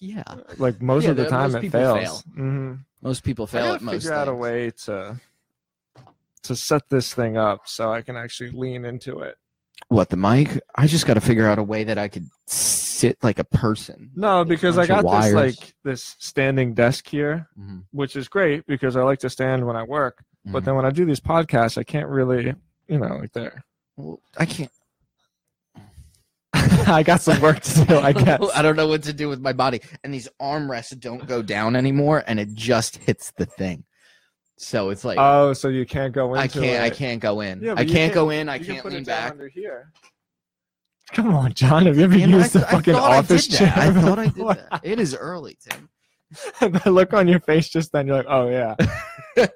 yeah 0.00 0.22
Like 0.58 0.82
most 0.82 1.04
Yeah, 1.04 1.10
of 1.10 1.16
the 1.16 1.26
time, 1.26 1.54
it 1.54 1.70
fails. 1.70 1.98
fail. 1.98 2.22
hmm 2.34 2.72
most 3.00 3.24
people 3.24 3.46
fail 3.46 3.72
at 3.74 3.82
most 3.82 4.02
figure 4.02 4.12
out 4.14 4.28
a 4.28 4.34
way 4.34 4.70
to 4.84 5.20
to 6.42 6.56
set 6.56 6.88
this 6.88 7.14
thing 7.14 7.36
up 7.36 7.62
so 7.66 7.92
I 7.92 8.02
can 8.02 8.16
actually 8.16 8.50
lean 8.50 8.84
into 8.84 9.20
it. 9.20 9.36
What 9.88 10.08
the 10.08 10.16
mic 10.16 10.60
i 10.74 10.86
just 10.86 11.06
got 11.06 11.14
to 11.14 11.20
figure 11.20 11.46
out 11.46 11.58
a 11.58 11.62
way 11.62 11.84
that 11.84 11.98
i 11.98 12.08
could 12.08 12.26
sit 12.46 13.16
like 13.22 13.38
a 13.38 13.44
person 13.44 14.10
No, 14.14 14.44
because 14.44 14.78
I 14.78 14.86
got 14.86 15.02
this 15.02 15.32
like 15.32 15.74
this 15.82 16.14
standing 16.18 16.74
desk 16.74 17.08
here, 17.08 17.48
Mhm, 17.58 17.84
which 17.90 18.14
is 18.14 18.28
great 18.28 18.64
because 18.66 18.96
I 18.96 19.02
like 19.02 19.18
to 19.20 19.30
stand 19.30 19.66
when 19.66 19.74
I 19.74 19.82
work. 19.82 20.22
But 20.44 20.62
mhm. 20.62 20.64
then 20.66 20.74
when 20.76 20.84
I 20.84 20.90
do 20.90 21.04
these 21.04 21.20
podcasts, 21.20 21.78
I 21.78 21.82
can't 21.82 22.08
really, 22.08 22.54
you 22.86 22.98
know, 22.98 23.16
like 23.16 23.32
there. 23.32 23.64
Well, 23.96 24.20
i 24.38 24.46
can't 24.46 24.70
I 26.54 27.02
got 27.02 27.22
some 27.22 27.40
work 27.40 27.60
to 27.60 27.84
do, 27.84 27.98
I 27.98 28.12
guess. 28.12 28.40
I 28.54 28.62
don't 28.62 28.76
know 28.76 28.86
what 28.86 29.02
to 29.04 29.12
do 29.12 29.28
with 29.28 29.40
my 29.40 29.52
body. 29.52 29.80
And 30.04 30.12
these 30.12 30.28
armrests 30.40 30.98
don't 30.98 31.26
go 31.26 31.42
down 31.42 31.76
anymore 31.76 32.22
and 32.26 32.38
it 32.38 32.54
just 32.54 32.96
hits 32.98 33.32
the 33.36 33.46
thing. 33.46 33.84
So 34.62 34.90
it's 34.90 35.04
like 35.04 35.18
Oh, 35.20 35.52
so 35.52 35.66
you 35.68 35.84
can't 35.84 36.12
go 36.14 36.34
in. 36.34 36.40
I 36.40 36.46
can't 36.46 36.82
I 36.82 36.88
can't 36.90 37.20
go 37.20 37.40
in. 37.40 37.60
Yeah, 37.62 37.72
I 37.72 37.74
but 37.74 37.88
you 37.88 37.92
can't 37.94 38.12
can- 38.12 38.22
go 38.22 38.30
in, 38.30 38.48
I 38.48 38.54
You 38.56 38.64
can 38.64 38.74
can't 38.74 38.82
put 38.84 38.92
lean 38.92 39.02
it 39.02 39.06
down 39.06 39.22
back. 39.22 39.32
under 39.32 39.48
here. 39.48 39.90
Come 41.12 41.34
on, 41.34 41.52
John. 41.52 41.86
Have 41.86 41.98
you 41.98 42.04
ever 42.04 42.16
Man, 42.16 42.30
used 42.30 42.56
I, 42.56 42.60
the 42.60 42.68
I 42.68 42.70
fucking 42.70 42.94
thought 42.94 43.10
office 43.18 43.48
I 43.48 43.50
did 43.50 43.58
that. 43.68 43.74
chair? 43.74 43.84
I 43.84 44.00
thought 44.00 44.18
I 44.18 44.26
did 44.28 44.46
that. 44.70 44.80
It 44.84 45.00
is 45.00 45.14
early, 45.14 45.58
Tim. 45.68 45.88
the 46.84 46.90
look 46.90 47.12
on 47.12 47.26
your 47.28 47.40
face 47.40 47.68
just 47.68 47.92
then, 47.92 48.06
you're 48.06 48.16
like, 48.16 48.26
oh 48.28 48.48
yeah. 48.48 48.74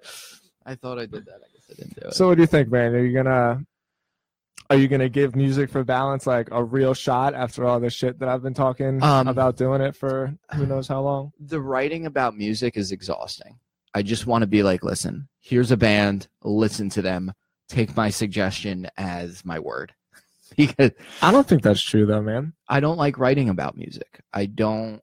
I 0.66 0.74
thought 0.74 0.98
I 0.98 1.06
did 1.06 1.24
that. 1.26 1.36
I 1.36 1.48
guess 1.52 1.64
I 1.70 1.74
didn't 1.74 1.94
do 2.00 2.08
it. 2.08 2.14
So 2.14 2.26
what 2.28 2.34
do 2.34 2.40
you 2.42 2.46
think, 2.46 2.68
man? 2.70 2.92
Are 2.94 3.04
you 3.04 3.14
gonna 3.14 3.60
are 4.68 4.76
you 4.76 4.88
gonna 4.88 5.08
give 5.08 5.36
music 5.36 5.70
for 5.70 5.84
balance 5.84 6.26
like 6.26 6.48
a 6.50 6.62
real 6.62 6.92
shot 6.92 7.32
after 7.34 7.64
all 7.64 7.78
the 7.78 7.88
shit 7.90 8.18
that 8.18 8.28
I've 8.28 8.42
been 8.42 8.52
talking 8.54 9.00
Um, 9.02 9.28
about 9.28 9.56
doing 9.56 9.80
it 9.80 9.94
for 9.94 10.34
who 10.54 10.66
knows 10.72 10.88
how 10.88 11.00
long? 11.02 11.32
the 11.38 11.60
writing 11.60 12.06
about 12.06 12.36
music 12.36 12.76
is 12.76 12.90
exhausting. 12.90 13.56
I 13.96 14.02
just 14.02 14.26
want 14.26 14.42
to 14.42 14.46
be 14.46 14.62
like, 14.62 14.84
listen, 14.84 15.26
here's 15.40 15.70
a 15.70 15.76
band, 15.78 16.28
listen 16.44 16.90
to 16.90 17.00
them, 17.00 17.32
take 17.66 17.96
my 17.96 18.10
suggestion 18.10 18.90
as 18.98 19.42
my 19.42 19.58
word. 19.58 19.94
because 20.56 20.90
I 21.22 21.32
don't 21.32 21.48
think 21.48 21.62
that's 21.62 21.80
true 21.80 22.04
though, 22.04 22.20
man. 22.20 22.52
I 22.68 22.80
don't 22.80 22.98
like 22.98 23.16
writing 23.16 23.48
about 23.48 23.74
music. 23.74 24.20
I 24.34 24.44
don't 24.44 25.00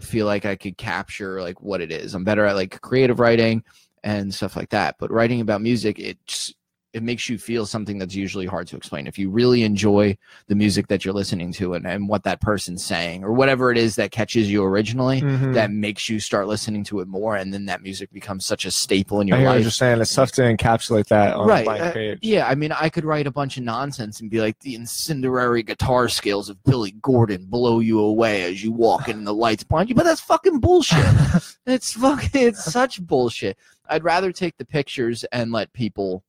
feel 0.00 0.24
like 0.26 0.44
I 0.44 0.54
could 0.54 0.78
capture 0.78 1.42
like 1.42 1.60
what 1.60 1.80
it 1.80 1.90
is. 1.90 2.14
I'm 2.14 2.22
better 2.22 2.44
at 2.44 2.54
like 2.54 2.80
creative 2.80 3.18
writing 3.18 3.64
and 4.04 4.32
stuff 4.32 4.54
like 4.54 4.70
that. 4.70 4.94
But 5.00 5.10
writing 5.10 5.40
about 5.40 5.60
music, 5.60 5.98
it 5.98 6.24
just 6.24 6.54
it 6.94 7.02
makes 7.02 7.28
you 7.28 7.36
feel 7.36 7.66
something 7.66 7.98
that's 7.98 8.14
usually 8.14 8.46
hard 8.46 8.66
to 8.66 8.76
explain. 8.76 9.06
If 9.06 9.18
you 9.18 9.28
really 9.28 9.62
enjoy 9.62 10.16
the 10.46 10.54
music 10.54 10.86
that 10.88 11.04
you're 11.04 11.12
listening 11.12 11.52
to 11.54 11.74
and, 11.74 11.86
and 11.86 12.08
what 12.08 12.24
that 12.24 12.40
person's 12.40 12.82
saying 12.82 13.24
or 13.24 13.32
whatever 13.32 13.70
it 13.70 13.76
is 13.76 13.94
that 13.96 14.10
catches 14.10 14.50
you 14.50 14.64
originally, 14.64 15.20
Mhm. 15.20 15.52
that 15.52 15.70
makes 15.70 16.08
you 16.08 16.18
start 16.18 16.48
listening 16.48 16.84
to 16.84 17.00
it 17.00 17.08
more, 17.08 17.36
and 17.36 17.52
then 17.52 17.66
that 17.66 17.82
music 17.82 18.10
becomes 18.10 18.46
such 18.46 18.64
a 18.64 18.70
staple 18.70 19.20
in 19.20 19.28
your 19.28 19.36
what 19.38 19.46
life. 19.46 19.62
you're 19.62 19.70
saying. 19.70 20.00
It's 20.00 20.14
tough 20.14 20.32
to 20.32 20.42
encapsulate 20.42 21.08
that 21.08 21.34
on 21.34 21.46
Right, 21.46 21.60
a 21.60 21.64
blank 21.64 21.96
uh. 21.96 22.16
Yeah, 22.22 22.46
I 22.48 22.54
mean, 22.54 22.72
I 22.72 22.88
could 22.88 23.04
write 23.04 23.26
a 23.26 23.30
bunch 23.30 23.58
of 23.58 23.64
nonsense 23.64 24.20
and 24.20 24.30
be 24.30 24.40
like, 24.40 24.58
the 24.60 24.74
incendiary 24.74 25.62
guitar 25.62 26.08
scales 26.08 26.48
of 26.48 26.62
Billy 26.64 26.92
Gordon 27.02 27.44
blow 27.46 27.80
you 27.80 28.00
away 28.00 28.44
as 28.44 28.64
you 28.64 28.72
walk 28.72 29.08
in 29.08 29.18
and 29.18 29.26
the 29.26 29.34
lights 29.34 29.62
behind 29.62 29.90
you, 29.90 29.94
but 29.94 30.04
that's 30.04 30.20
fucking 30.22 30.58
bullshit. 30.60 31.04
it's 31.66 31.92
fucking, 31.92 32.30
it's 32.42 32.64
such 32.64 33.00
bullshit. 33.06 33.58
I'd 33.90 34.04
rather 34.04 34.32
take 34.32 34.56
the 34.56 34.64
pictures 34.64 35.24
and 35.32 35.52
let 35.52 35.72
people 35.72 36.22
uh, 36.24 36.27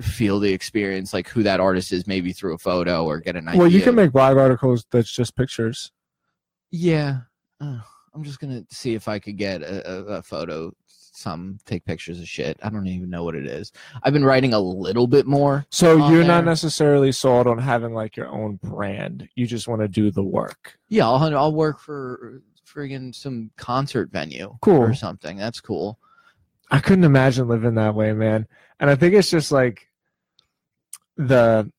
feel 0.00 0.38
the 0.40 0.52
experience, 0.52 1.12
like 1.12 1.28
who 1.28 1.42
that 1.42 1.60
artist 1.60 1.92
is, 1.92 2.06
maybe 2.06 2.32
through 2.32 2.54
a 2.54 2.58
photo 2.58 3.04
or 3.04 3.20
get 3.20 3.36
an 3.36 3.48
idea. 3.48 3.58
well, 3.58 3.70
you 3.70 3.80
can 3.80 3.94
make 3.94 4.12
blog 4.12 4.36
articles 4.36 4.86
that's 4.90 5.10
just 5.10 5.36
pictures. 5.36 5.90
Yeah, 6.70 7.20
uh, 7.60 7.78
I'm 8.14 8.24
just 8.24 8.40
gonna 8.40 8.64
see 8.70 8.94
if 8.94 9.08
I 9.08 9.18
could 9.18 9.36
get 9.36 9.62
a, 9.62 9.90
a, 9.90 10.04
a 10.18 10.22
photo. 10.22 10.72
Some 11.16 11.58
take 11.64 11.84
pictures 11.84 12.18
of 12.18 12.26
shit. 12.28 12.58
I 12.60 12.70
don't 12.70 12.88
even 12.88 13.08
know 13.08 13.22
what 13.22 13.36
it 13.36 13.46
is. 13.46 13.70
I've 14.02 14.12
been 14.12 14.24
writing 14.24 14.52
a 14.52 14.58
little 14.58 15.06
bit 15.06 15.26
more. 15.26 15.64
So 15.70 16.08
you're 16.08 16.24
not 16.24 16.44
necessarily 16.44 17.12
sold 17.12 17.46
on 17.46 17.56
having 17.56 17.94
like 17.94 18.16
your 18.16 18.28
own 18.28 18.56
brand. 18.56 19.28
You 19.36 19.46
just 19.46 19.68
want 19.68 19.80
to 19.80 19.86
do 19.86 20.10
the 20.10 20.24
work. 20.24 20.76
Yeah, 20.88 21.08
I'll 21.08 21.36
I'll 21.36 21.54
work 21.54 21.78
for 21.78 22.42
friggin' 22.66 23.14
some 23.14 23.50
concert 23.56 24.10
venue 24.10 24.56
Cool. 24.60 24.78
or 24.80 24.94
something. 24.94 25.36
That's 25.36 25.60
cool. 25.60 25.98
I 26.70 26.80
couldn't 26.80 27.04
imagine 27.04 27.46
living 27.46 27.74
that 27.76 27.94
way, 27.94 28.12
man. 28.12 28.48
And 28.84 28.90
I 28.90 28.96
think 28.96 29.14
it's 29.14 29.30
just 29.30 29.50
like 29.50 29.88
the 31.16 31.72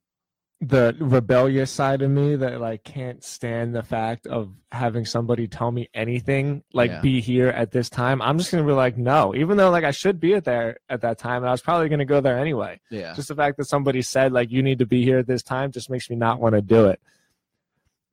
the 0.59 0.97
rebellious 0.99 1.69
side 1.69 2.01
of 2.01 2.09
me 2.09 2.35
that 2.35 2.59
like 2.59 2.83
can't 2.83 3.23
stand 3.23 3.75
the 3.75 3.83
fact 3.83 4.25
of 4.25 4.49
having 4.71 5.05
somebody 5.05 5.47
tell 5.47 5.71
me 5.71 5.87
anything 5.93 6.63
like 6.73 6.89
Yeah. 6.89 7.01
be 7.01 7.21
here 7.21 7.49
at 7.49 7.69
this 7.69 7.91
time. 7.91 8.23
I'm 8.23 8.39
just 8.39 8.49
gonna 8.49 8.63
be 8.63 8.71
like 8.71 8.97
no, 8.97 9.35
even 9.35 9.55
though 9.55 9.69
like 9.69 9.83
I 9.83 9.91
should 9.91 10.19
be 10.19 10.33
at 10.33 10.45
there 10.45 10.79
at 10.89 11.01
that 11.01 11.19
time, 11.19 11.43
and 11.43 11.47
I 11.47 11.51
was 11.51 11.61
probably 11.61 11.89
gonna 11.89 12.05
go 12.05 12.21
there 12.21 12.39
anyway. 12.39 12.79
Yeah. 12.89 13.13
Just 13.13 13.27
the 13.27 13.35
fact 13.35 13.57
that 13.57 13.65
somebody 13.65 14.01
said 14.01 14.31
like 14.33 14.49
you 14.49 14.63
need 14.63 14.79
to 14.79 14.87
be 14.87 15.03
here 15.03 15.19
at 15.19 15.27
this 15.27 15.43
time 15.43 15.71
just 15.71 15.91
makes 15.91 16.09
me 16.09 16.15
not 16.15 16.39
want 16.39 16.55
to 16.55 16.61
do 16.63 16.87
it. 16.87 16.99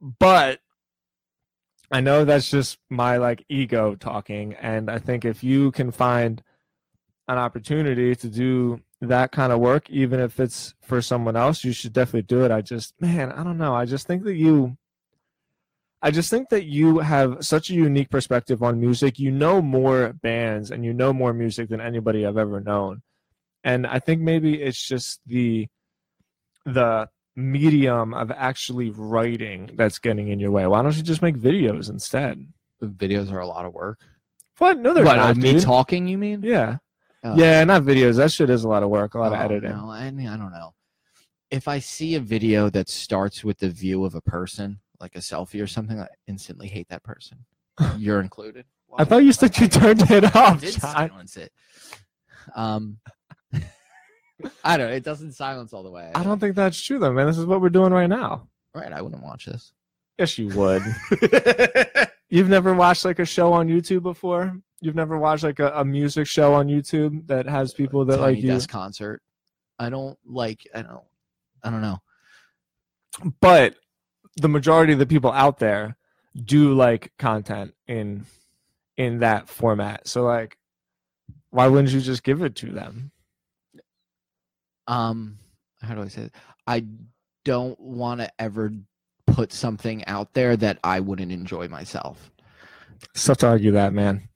But 0.02 0.60
I 1.90 2.02
know 2.02 2.26
that's 2.26 2.50
just 2.50 2.76
my 2.90 3.16
like 3.16 3.42
ego 3.48 3.94
talking, 3.94 4.52
and 4.60 4.90
I 4.90 4.98
think 4.98 5.24
if 5.24 5.42
you 5.42 5.70
can 5.72 5.92
find 5.92 6.42
an 7.28 7.38
opportunity 7.38 8.14
to 8.16 8.28
do 8.28 8.80
that 9.00 9.32
kind 9.32 9.52
of 9.52 9.60
work, 9.60 9.90
even 9.90 10.20
if 10.20 10.38
it's 10.38 10.74
for 10.82 11.00
someone 11.02 11.36
else, 11.36 11.64
you 11.64 11.72
should 11.72 11.92
definitely 11.92 12.22
do 12.22 12.44
it. 12.44 12.50
I 12.50 12.60
just, 12.60 12.94
man, 13.00 13.32
I 13.32 13.42
don't 13.42 13.58
know. 13.58 13.74
I 13.74 13.84
just 13.84 14.06
think 14.06 14.24
that 14.24 14.34
you, 14.36 14.76
I 16.00 16.10
just 16.10 16.30
think 16.30 16.48
that 16.50 16.64
you 16.64 16.98
have 16.98 17.38
such 17.44 17.70
a 17.70 17.74
unique 17.74 18.10
perspective 18.10 18.62
on 18.62 18.80
music. 18.80 19.18
You 19.18 19.30
know 19.30 19.62
more 19.62 20.12
bands 20.22 20.70
and 20.70 20.84
you 20.84 20.92
know 20.92 21.12
more 21.12 21.32
music 21.32 21.68
than 21.68 21.80
anybody 21.80 22.26
I've 22.26 22.36
ever 22.38 22.60
known. 22.60 23.02
And 23.64 23.86
I 23.86 23.98
think 24.00 24.20
maybe 24.20 24.60
it's 24.60 24.84
just 24.84 25.20
the, 25.26 25.68
the 26.64 27.08
medium 27.36 28.14
of 28.14 28.30
actually 28.32 28.90
writing 28.90 29.70
that's 29.74 29.98
getting 29.98 30.28
in 30.28 30.40
your 30.40 30.50
way. 30.50 30.66
Why 30.66 30.82
don't 30.82 30.96
you 30.96 31.02
just 31.02 31.22
make 31.22 31.36
videos 31.36 31.88
instead? 31.88 32.46
The 32.80 32.88
videos 32.88 33.32
are 33.32 33.38
a 33.40 33.46
lot 33.46 33.64
of 33.64 33.72
work. 33.72 34.00
What? 34.58 34.78
No, 34.78 34.92
they're 34.92 35.04
What, 35.04 35.16
not. 35.16 35.36
me 35.36 35.52
dude. 35.52 35.62
talking? 35.62 36.08
You 36.08 36.18
mean? 36.18 36.42
Yeah. 36.42 36.78
Oh. 37.24 37.36
Yeah, 37.36 37.62
not 37.64 37.82
videos. 37.82 38.16
That 38.16 38.32
shit 38.32 38.50
is 38.50 38.64
a 38.64 38.68
lot 38.68 38.82
of 38.82 38.88
work, 38.88 39.14
a 39.14 39.18
lot 39.18 39.32
of 39.32 39.38
Oh, 39.38 39.42
editing. 39.44 39.70
No, 39.70 39.90
I, 39.90 40.10
mean, 40.10 40.26
I 40.28 40.36
don't 40.36 40.52
know. 40.52 40.74
If 41.50 41.68
I 41.68 41.78
see 41.78 42.14
a 42.16 42.20
video 42.20 42.68
that 42.70 42.88
starts 42.88 43.44
with 43.44 43.58
the 43.58 43.68
view 43.68 44.04
of 44.04 44.14
a 44.14 44.20
person, 44.22 44.80
like 44.98 45.14
a 45.14 45.20
selfie 45.20 45.62
or 45.62 45.66
something, 45.66 46.00
I 46.00 46.08
instantly 46.26 46.66
hate 46.68 46.88
that 46.88 47.02
person. 47.04 47.44
You're 47.98 48.20
included. 48.20 48.64
I 48.98 49.04
thought 49.04 49.24
you 49.24 49.32
said 49.32 49.56
you 49.58 49.68
turned 49.68 50.10
it 50.10 50.24
off. 50.36 50.56
I 50.56 50.60
did 50.60 50.72
John. 50.80 50.92
silence 50.92 51.36
it. 51.36 51.52
Um, 52.54 52.98
I 54.64 54.76
don't 54.76 54.88
know. 54.88 54.92
It 54.94 55.04
doesn't 55.04 55.32
silence 55.32 55.72
all 55.72 55.82
the 55.82 55.90
way. 55.90 56.10
I 56.14 56.22
don't 56.24 56.38
think 56.38 56.56
that's 56.56 56.80
true, 56.80 56.98
though, 56.98 57.12
man. 57.12 57.26
This 57.26 57.38
is 57.38 57.46
what 57.46 57.60
we're 57.60 57.68
doing 57.70 57.92
right 57.92 58.08
now. 58.08 58.48
Right, 58.74 58.92
I 58.92 59.00
wouldn't 59.00 59.22
watch 59.22 59.46
this. 59.46 59.72
Yes, 60.18 60.36
you 60.38 60.48
would. 60.48 60.82
You've 62.28 62.48
never 62.48 62.74
watched 62.74 63.04
like 63.04 63.18
a 63.18 63.24
show 63.24 63.52
on 63.52 63.68
YouTube 63.68 64.02
before? 64.02 64.56
You've 64.82 64.94
never 64.96 65.16
watched 65.16 65.44
like 65.44 65.60
a, 65.60 65.72
a 65.76 65.84
music 65.84 66.26
show 66.26 66.52
on 66.54 66.66
YouTube 66.66 67.26
that 67.28 67.46
has 67.46 67.72
people 67.72 68.04
that 68.04 68.18
Tiny 68.18 68.34
like 68.34 68.42
you? 68.42 68.50
Desk 68.50 68.68
concert. 68.68 69.22
I 69.78 69.88
don't 69.88 70.18
like. 70.26 70.66
I 70.74 70.82
don't. 70.82 71.04
I 71.62 71.70
don't 71.70 71.80
know. 71.80 72.02
But 73.40 73.76
the 74.36 74.48
majority 74.48 74.92
of 74.92 74.98
the 74.98 75.06
people 75.06 75.30
out 75.32 75.58
there 75.58 75.96
do 76.34 76.74
like 76.74 77.12
content 77.18 77.74
in 77.86 78.26
in 78.96 79.20
that 79.20 79.48
format. 79.48 80.08
So 80.08 80.24
like, 80.24 80.58
why 81.50 81.68
wouldn't 81.68 81.92
you 81.94 82.00
just 82.00 82.22
give 82.24 82.42
it 82.42 82.56
to 82.56 82.70
them? 82.72 83.12
um 84.88 85.38
how 85.80 85.94
do 85.94 86.02
i 86.02 86.08
say 86.08 86.22
it? 86.22 86.32
i 86.66 86.84
don't 87.44 87.78
want 87.78 88.20
to 88.20 88.28
ever 88.40 88.72
put 89.28 89.52
something 89.52 90.04
out 90.06 90.32
there 90.34 90.56
that 90.56 90.76
i 90.82 90.98
wouldn't 90.98 91.30
enjoy 91.30 91.68
myself 91.68 92.32
It's 93.14 93.24
tough 93.24 93.38
to 93.38 93.46
argue 93.46 93.70
that, 93.72 93.92
man. 93.92 94.28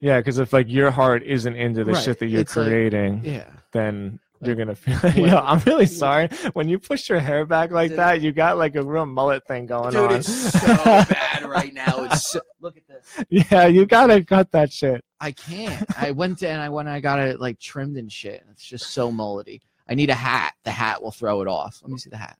Yeah, 0.00 0.18
because 0.18 0.38
if 0.38 0.52
like 0.52 0.68
your 0.68 0.90
heart 0.90 1.22
isn't 1.22 1.56
into 1.56 1.84
the 1.84 1.92
Right, 1.92 2.04
shit 2.04 2.18
that 2.18 2.26
you're 2.26 2.40
it's 2.42 2.56
like- 2.56 2.66
creating, 2.68 3.22
yeah 3.24 3.44
then 3.72 4.18
Like, 4.40 4.46
you're 4.46 4.56
gonna 4.56 4.74
feel. 4.74 4.96
what- 5.00 5.16
Yo, 5.16 5.36
I'm 5.38 5.60
really 5.66 5.86
sorry. 6.04 6.28
When 6.54 6.68
you 6.68 6.78
push 6.78 7.08
your 7.08 7.18
hair 7.20 7.44
back 7.46 7.70
like 7.70 7.90
Dude. 7.90 7.98
that, 7.98 8.20
you 8.22 8.32
got 8.32 8.56
like 8.58 8.74
a 8.76 8.82
real 8.82 9.04
mullet 9.06 9.46
thing 9.46 9.66
going 9.66 9.92
dude 9.92 10.10
on. 10.10 10.16
it's 10.16 10.28
so 10.52 10.66
bad 10.84 11.44
right 11.46 11.72
now 11.74 12.04
it's 12.04 12.30
so, 12.30 12.40
look 12.60 12.76
at 12.76 12.86
this 12.88 13.24
yeah, 13.30 13.66
you 13.66 13.86
gotta 13.86 14.22
cut 14.24 14.50
that 14.52 14.70
shit. 14.72 15.02
i 15.20 15.30
can't 15.32 15.86
i 15.98 16.10
went 16.10 16.38
to 16.40 16.48
and 16.48 16.60
i 16.60 16.68
went 16.68 16.88
and 16.88 16.94
i 16.94 17.00
got 17.00 17.18
it 17.18 17.40
like 17.40 17.58
trimmed 17.58 17.96
and 17.96 18.10
shit 18.12 18.40
and 18.42 18.50
it's 18.50 18.64
just 18.64 18.90
so 18.90 19.10
mullety 19.10 19.60
i 19.88 19.94
need 19.94 20.10
a 20.10 20.14
hat 20.14 20.52
the 20.64 20.70
hat 20.70 21.02
will 21.02 21.12
throw 21.12 21.40
it 21.40 21.48
off 21.48 21.78
let 21.82 21.90
me 21.92 21.96
see 21.98 22.10
the 22.10 22.16
hat 22.16 22.36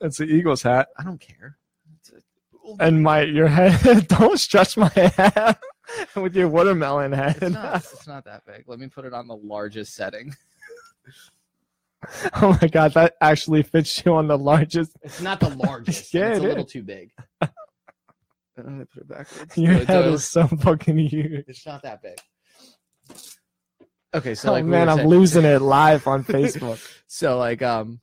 It's 0.00 0.18
the 0.18 0.24
Eagles 0.24 0.62
hat, 0.62 0.88
i 0.98 1.02
don't 1.04 1.20
care 1.20 1.56
It's 2.00 2.10
a- 2.10 2.82
and 2.84 3.02
my 3.02 3.22
your 3.22 3.48
head. 3.48 4.06
Don't 4.08 4.38
stretch 4.38 4.76
my 4.76 4.88
head 4.88 5.56
with 6.16 6.34
your 6.36 6.48
watermelon 6.48 7.12
head. 7.12 7.38
it's 7.42 7.52
not, 7.54 7.76
it's 7.92 8.06
not 8.06 8.24
that 8.24 8.44
big 8.46 8.64
let 8.66 8.78
me 8.78 8.86
put 8.88 9.04
it 9.04 9.12
on 9.14 9.26
the 9.26 9.36
largest 9.36 9.94
setting 9.94 10.34
oh 12.42 12.56
my 12.62 12.68
god, 12.68 12.94
that 12.94 13.14
actually 13.20 13.62
fits 13.62 14.02
you 14.04 14.14
on 14.14 14.26
the 14.26 14.38
largest. 14.38 14.92
it's 15.02 15.20
not 15.20 15.38
the 15.40 15.50
largest 15.50 16.14
Yeah, 16.14 16.28
it's 16.30 16.38
it 16.38 16.44
a 16.44 16.48
little 16.48 16.64
is. 16.64 16.72
too 16.72 16.82
big 16.82 17.10
I'm 17.42 17.48
gonna 18.56 18.86
put 18.86 19.02
it 19.02 19.08
backwards. 19.08 19.56
Your 19.56 19.74
Do 19.74 19.80
I- 19.80 19.84
do 19.84 19.92
head 19.92 20.04
is 20.12 20.24
so 20.28 20.46
fucking 20.46 20.98
huge. 20.98 21.44
It's 21.48 21.64
not 21.64 21.82
that 21.82 22.02
big. 22.02 22.18
Okay, 24.12 24.34
so 24.34 24.50
oh 24.50 24.52
like 24.52 24.64
man, 24.66 24.86
were 24.86 24.92
I'm 24.92 24.96
saying- 24.98 25.08
losing 25.08 25.44
it 25.46 25.62
live 25.62 26.06
on 26.06 26.24
Facebook. 26.24 26.78
So 27.06 27.38
like 27.38 27.62
um 27.62 28.00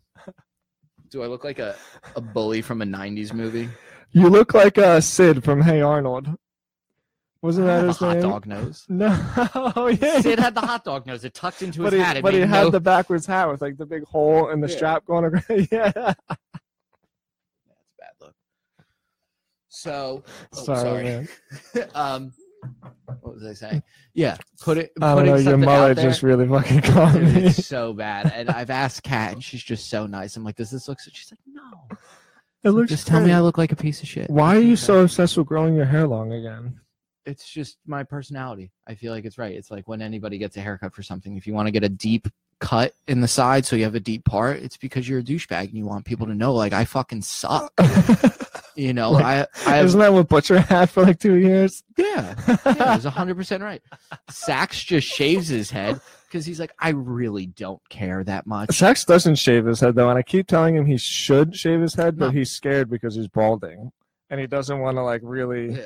do 1.10 1.22
I 1.22 1.28
look 1.28 1.44
like 1.44 1.60
a, 1.60 1.76
a 2.16 2.22
bully 2.22 2.62
from 2.64 2.82
a 2.82 2.86
90s 2.86 3.34
movie? 3.34 3.70
You 4.12 4.30
look 4.30 4.54
like 4.54 4.78
uh, 4.78 5.00
Sid 5.00 5.44
from 5.44 5.62
Hey 5.62 5.80
Arnold. 5.82 6.28
Wasn't 7.42 7.68
that 7.68 7.86
his 7.86 7.98
hot 7.98 8.14
name? 8.18 8.22
dog 8.24 8.46
nose. 8.48 8.86
No, 8.90 9.16
oh, 9.76 9.88
yeah. 9.88 10.22
Sid 10.22 10.40
had 10.40 10.56
the 10.56 10.62
hot 10.62 10.84
dog 10.84 11.06
nose. 11.06 11.24
It 11.24 11.34
tucked 11.34 11.62
into 11.62 11.84
but 11.84 11.94
his 11.94 12.00
he, 12.02 12.06
hat. 12.06 12.18
It 12.18 12.24
but 12.24 12.34
he 12.34 12.40
had 12.42 12.64
no- 12.64 12.70
the 12.72 12.80
backwards 12.80 13.26
hat 13.26 13.50
with 13.50 13.62
like 13.62 13.78
the 13.78 13.86
big 13.86 14.04
hole 14.06 14.50
and 14.50 14.62
the 14.64 14.68
Yeah. 14.70 14.76
strap 14.76 15.06
going 15.06 15.26
around. 15.26 15.44
yeah. 15.72 15.92
That's 15.92 16.16
a 16.30 16.38
bad 18.00 18.12
look. 18.20 18.34
So 19.70 20.24
oh, 20.56 20.64
sorry, 20.64 20.80
sorry. 20.82 21.04
man. 21.04 21.28
um 21.96 22.34
what 23.22 23.36
was 23.36 23.46
I 23.46 23.54
saying? 23.54 23.84
Yeah, 24.16 24.36
put 24.62 24.80
it 24.80 24.92
I 25.00 25.14
don't 25.14 25.26
know. 25.28 25.36
Your 25.36 25.44
something 25.44 25.70
out 25.70 25.80
mullet 25.80 25.96
there- 25.98 26.10
just 26.10 26.24
really 26.24 26.48
fucking 26.48 26.82
caught 26.82 27.14
me. 27.14 27.46
it's 27.46 27.66
so 27.68 27.94
bad. 27.94 28.32
And 28.36 28.50
I've 28.50 28.72
asked 28.72 29.04
Kat, 29.04 29.34
and 29.34 29.44
she's 29.44 29.64
just 29.64 29.90
so 29.92 30.08
nice. 30.08 30.36
I'm 30.36 30.44
like, 30.44 30.56
does 30.56 30.72
this 30.72 30.88
look 30.88 31.00
so? 31.00 31.12
She's 31.14 31.32
like, 31.32 31.40
no. 31.46 31.98
It 32.64 32.72
looks 32.72 32.90
Just 32.90 33.06
tell 33.08 33.22
me. 33.22 33.32
I 33.32 33.40
look 33.42 33.60
like 33.60 33.72
a 33.72 33.76
piece 33.76 34.02
of 34.02 34.08
shit. 34.10 34.30
Why 34.30 34.58
are 34.58 34.62
you 34.62 34.76
so 34.76 35.02
obsessed 35.04 35.38
with 35.38 35.46
growing 35.46 35.76
your 35.76 35.86
hair 35.86 36.08
long 36.08 36.34
again? 36.34 36.82
It's 37.28 37.48
just 37.50 37.78
my 37.86 38.04
personality. 38.04 38.72
I 38.88 38.96
feel 38.96 39.12
like 39.14 39.26
it's 39.26 39.38
right. 39.38 39.54
It's 39.56 39.70
like 39.70 39.88
when 39.88 40.02
anybody 40.02 40.38
gets 40.38 40.56
a 40.58 40.62
haircut 40.62 40.94
for 40.96 41.04
something. 41.04 41.36
If 41.38 41.46
you 41.46 41.54
want 41.54 41.68
to 41.68 41.72
get 41.72 41.84
a 41.84 41.90
deep 41.90 42.28
cut 42.60 42.94
in 43.08 43.22
the 43.22 43.28
side 43.28 43.66
so 43.66 43.76
you 43.76 43.84
have 43.84 43.96
a 43.96 44.00
deep 44.00 44.24
part, 44.26 44.58
it's 44.64 44.78
because 44.78 45.08
you're 45.08 45.20
a 45.20 45.24
douchebag 45.24 45.66
and 45.66 45.74
you 45.76 45.86
want 45.86 46.06
people 46.06 46.26
to 46.28 46.34
know, 46.34 46.54
like, 46.54 46.74
I 46.74 46.86
fucking 46.86 47.22
suck. 47.22 47.72
You 48.76 48.94
know, 48.94 49.10
Like, 49.10 49.26
I, 49.26 49.48
I 49.80 49.82
Isn't 49.84 50.00
that 50.02 50.14
what 50.14 50.28
Butcher 50.28 50.60
had 50.60 50.92
for 50.92 51.02
like 51.02 51.20
two 51.20 51.38
years? 51.38 51.84
yeah, 51.98 52.36
yeah, 52.48 52.96
was 52.96 53.06
100% 53.06 53.62
right. 53.64 53.82
Sax 54.30 54.84
just 54.84 55.08
shaves 55.08 55.48
his 55.48 55.72
head 55.72 56.00
because 56.28 56.46
he's 56.46 56.60
like, 56.60 56.72
I 56.80 56.90
really 56.90 57.48
don't 57.48 57.82
care 57.90 58.24
that 58.26 58.46
much. 58.46 58.78
Sax 58.78 59.04
doesn't 59.04 59.38
shave 59.38 59.66
his 59.66 59.80
head 59.80 59.96
though, 59.96 60.10
and 60.12 60.20
I 60.20 60.22
keep 60.22 60.46
telling 60.46 60.76
him 60.76 60.86
he 60.86 60.98
should 60.98 61.56
shave 61.56 61.82
his 61.82 61.96
head, 61.96 62.20
but 62.20 62.26
No. 62.28 62.32
he's 62.34 62.52
scared 62.52 62.88
because 62.88 63.16
he's 63.16 63.28
balding, 63.28 63.92
and 64.30 64.40
he 64.40 64.46
doesn't 64.46 64.78
want 64.78 64.98
to 64.98 65.02
like 65.02 65.22
really 65.24 65.72
Yeah. 65.74 65.86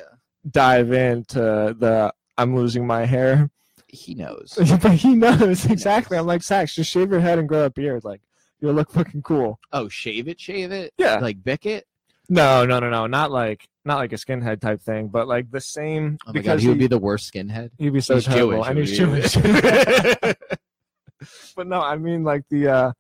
Dive 0.49 0.91
into 0.91 1.75
the 1.77 2.13
I'm 2.37 2.55
losing 2.55 2.87
my 2.87 3.05
hair. 3.05 3.49
he 3.87 4.15
knows. 4.15 4.53
but 4.81 4.93
he 4.93 5.15
knows 5.15 5.65
exactly. 5.65 6.17
I'm 6.17 6.25
like, 6.25 6.43
Sax, 6.43 6.75
just 6.75 6.89
shave 6.89 7.11
your 7.11 7.19
head 7.19 7.39
and 7.39 7.47
grow 7.47 7.65
a 7.65 7.69
beard. 7.69 8.03
Like, 8.03 8.21
you'll 8.59 8.73
look 8.73 8.91
fucking 8.91 9.21
cool. 9.21 9.59
Oh, 9.71 9.89
shave 9.89 10.27
it, 10.27 10.39
shave 10.39 10.71
it. 10.71 10.93
Yeah. 10.97 11.19
Like 11.19 11.43
Bick 11.43 11.65
it. 11.65 11.85
No, 12.29 12.65
no, 12.65 12.79
no, 12.79 12.89
no. 12.89 13.07
Not 13.07 13.31
like 13.31 13.67
not 13.83 13.97
like 13.97 14.13
a 14.13 14.15
skinhead 14.15 14.61
type 14.61 14.81
thing, 14.81 15.09
but 15.09 15.27
like 15.27 15.51
the 15.51 15.59
same 15.59 16.17
Oh 16.25 16.29
my 16.29 16.33
because 16.33 16.45
god, 16.45 16.59
he 16.61 16.69
would 16.69 16.79
be 16.79 16.87
the 16.87 16.97
worst 16.97 17.33
skinhead. 17.33 17.71
He'd 17.77 17.91
be 17.91 17.99
so 17.99 18.15
He's 18.15 18.25
terrible, 18.25 18.63
Jewish, 18.63 18.69
and 18.69 18.79
he's 18.79 18.97
Jewish. 18.97 19.35
but 21.55 21.67
no, 21.67 21.81
I 21.81 21.97
mean 21.97 22.23
like 22.23 22.43
the 22.49 22.67
uh 22.67 22.91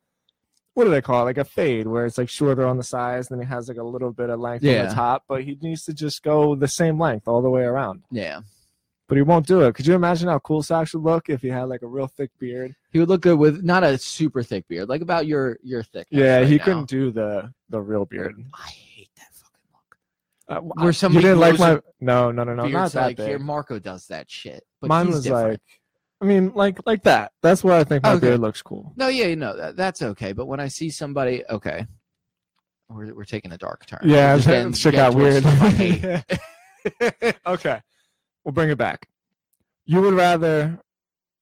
what 0.73 0.85
do 0.85 0.89
they 0.91 1.01
call 1.01 1.21
it? 1.21 1.25
Like 1.25 1.37
a 1.37 1.45
fade, 1.45 1.87
where 1.87 2.05
it's 2.05 2.17
like 2.17 2.29
shorter 2.29 2.65
on 2.65 2.77
the 2.77 2.83
sides, 2.83 3.27
then 3.27 3.39
he 3.39 3.45
has 3.45 3.67
like 3.67 3.77
a 3.77 3.83
little 3.83 4.11
bit 4.11 4.29
of 4.29 4.39
length 4.39 4.65
on 4.65 4.87
the 4.87 4.93
top, 4.93 5.23
but 5.27 5.43
he 5.43 5.57
needs 5.61 5.83
to 5.85 5.93
just 5.93 6.23
go 6.23 6.55
the 6.55 6.67
same 6.67 6.99
length 6.99 7.27
all 7.27 7.41
the 7.41 7.49
way 7.49 7.63
around. 7.63 8.03
Yeah. 8.11 8.41
But 9.07 9.17
he 9.17 9.23
won't 9.23 9.45
do 9.45 9.59
it. 9.61 9.75
Could 9.75 9.85
you 9.85 9.93
imagine 9.95 10.29
how 10.29 10.39
cool 10.39 10.63
Sax 10.63 10.93
would 10.93 11.03
look 11.03 11.27
if 11.29 11.41
he 11.41 11.49
had 11.49 11.63
like 11.63 11.81
a 11.81 11.87
real 11.87 12.07
thick 12.07 12.31
beard? 12.39 12.73
He 12.93 12.99
would 12.99 13.09
look 13.09 13.21
good 13.21 13.37
with 13.37 13.61
not 13.61 13.83
a 13.83 13.97
super 13.97 14.41
thick 14.41 14.65
beard, 14.69 14.87
like 14.87 15.01
about 15.01 15.27
your 15.27 15.57
your 15.61 15.83
thickness. 15.83 16.17
Yeah, 16.17 16.37
right 16.37 16.47
he 16.47 16.57
now. 16.57 16.63
couldn't 16.63 16.89
do 16.89 17.11
the 17.11 17.53
the 17.69 17.81
real 17.81 18.05
beard. 18.05 18.41
I 18.53 18.69
hate 18.69 19.09
that 19.17 19.27
fucking 19.33 19.67
look. 19.73 19.97
Uh, 20.47 20.83
Where 20.83 20.93
somebody 20.93 21.25
you 21.25 21.33
didn't 21.33 21.41
like 21.41 21.59
my 21.59 21.81
no 21.99 22.31
no 22.31 22.45
no 22.45 22.55
no 22.55 22.67
not 22.67 22.93
that 22.93 23.01
like 23.07 23.17
big. 23.17 23.27
here, 23.27 23.39
Marco 23.39 23.79
does 23.79 24.07
that 24.07 24.31
shit. 24.31 24.63
But 24.79 24.87
Mine 24.87 25.07
he's 25.07 25.15
was 25.15 25.23
different. 25.25 25.49
like, 25.49 25.61
I 26.21 26.25
mean 26.25 26.51
like 26.53 26.79
like 26.85 27.03
that. 27.03 27.31
That's 27.41 27.63
why 27.63 27.79
I 27.79 27.83
think 27.83 28.03
my 28.03 28.11
Okay. 28.13 28.27
beard 28.27 28.39
looks 28.41 28.61
cool. 28.61 28.93
No, 28.95 29.07
yeah, 29.07 29.33
no, 29.35 29.55
that, 29.57 29.75
that's 29.75 30.01
okay. 30.01 30.33
But 30.33 30.45
when 30.45 30.59
I 30.59 30.67
see 30.67 30.89
somebody, 30.91 31.43
okay, 31.49 31.87
we're, 32.89 33.13
we're 33.15 33.23
taking 33.25 33.51
a 33.53 33.57
dark 33.57 33.85
turn. 33.87 33.99
Yeah, 34.03 34.33
We're 34.33 34.37
just 34.37 34.47
getting- 34.47 34.73
shit 34.73 34.93
got 34.93 35.15
weird. 35.15 35.43
stuff 35.43 35.61
I 35.61 35.69
hate. 35.69 36.25
okay, 37.47 37.81
we'll 38.43 38.51
bring 38.53 38.69
it 38.69 38.77
back. 38.77 39.07
You 39.85 40.01
would 40.01 40.13
rather, 40.13 40.77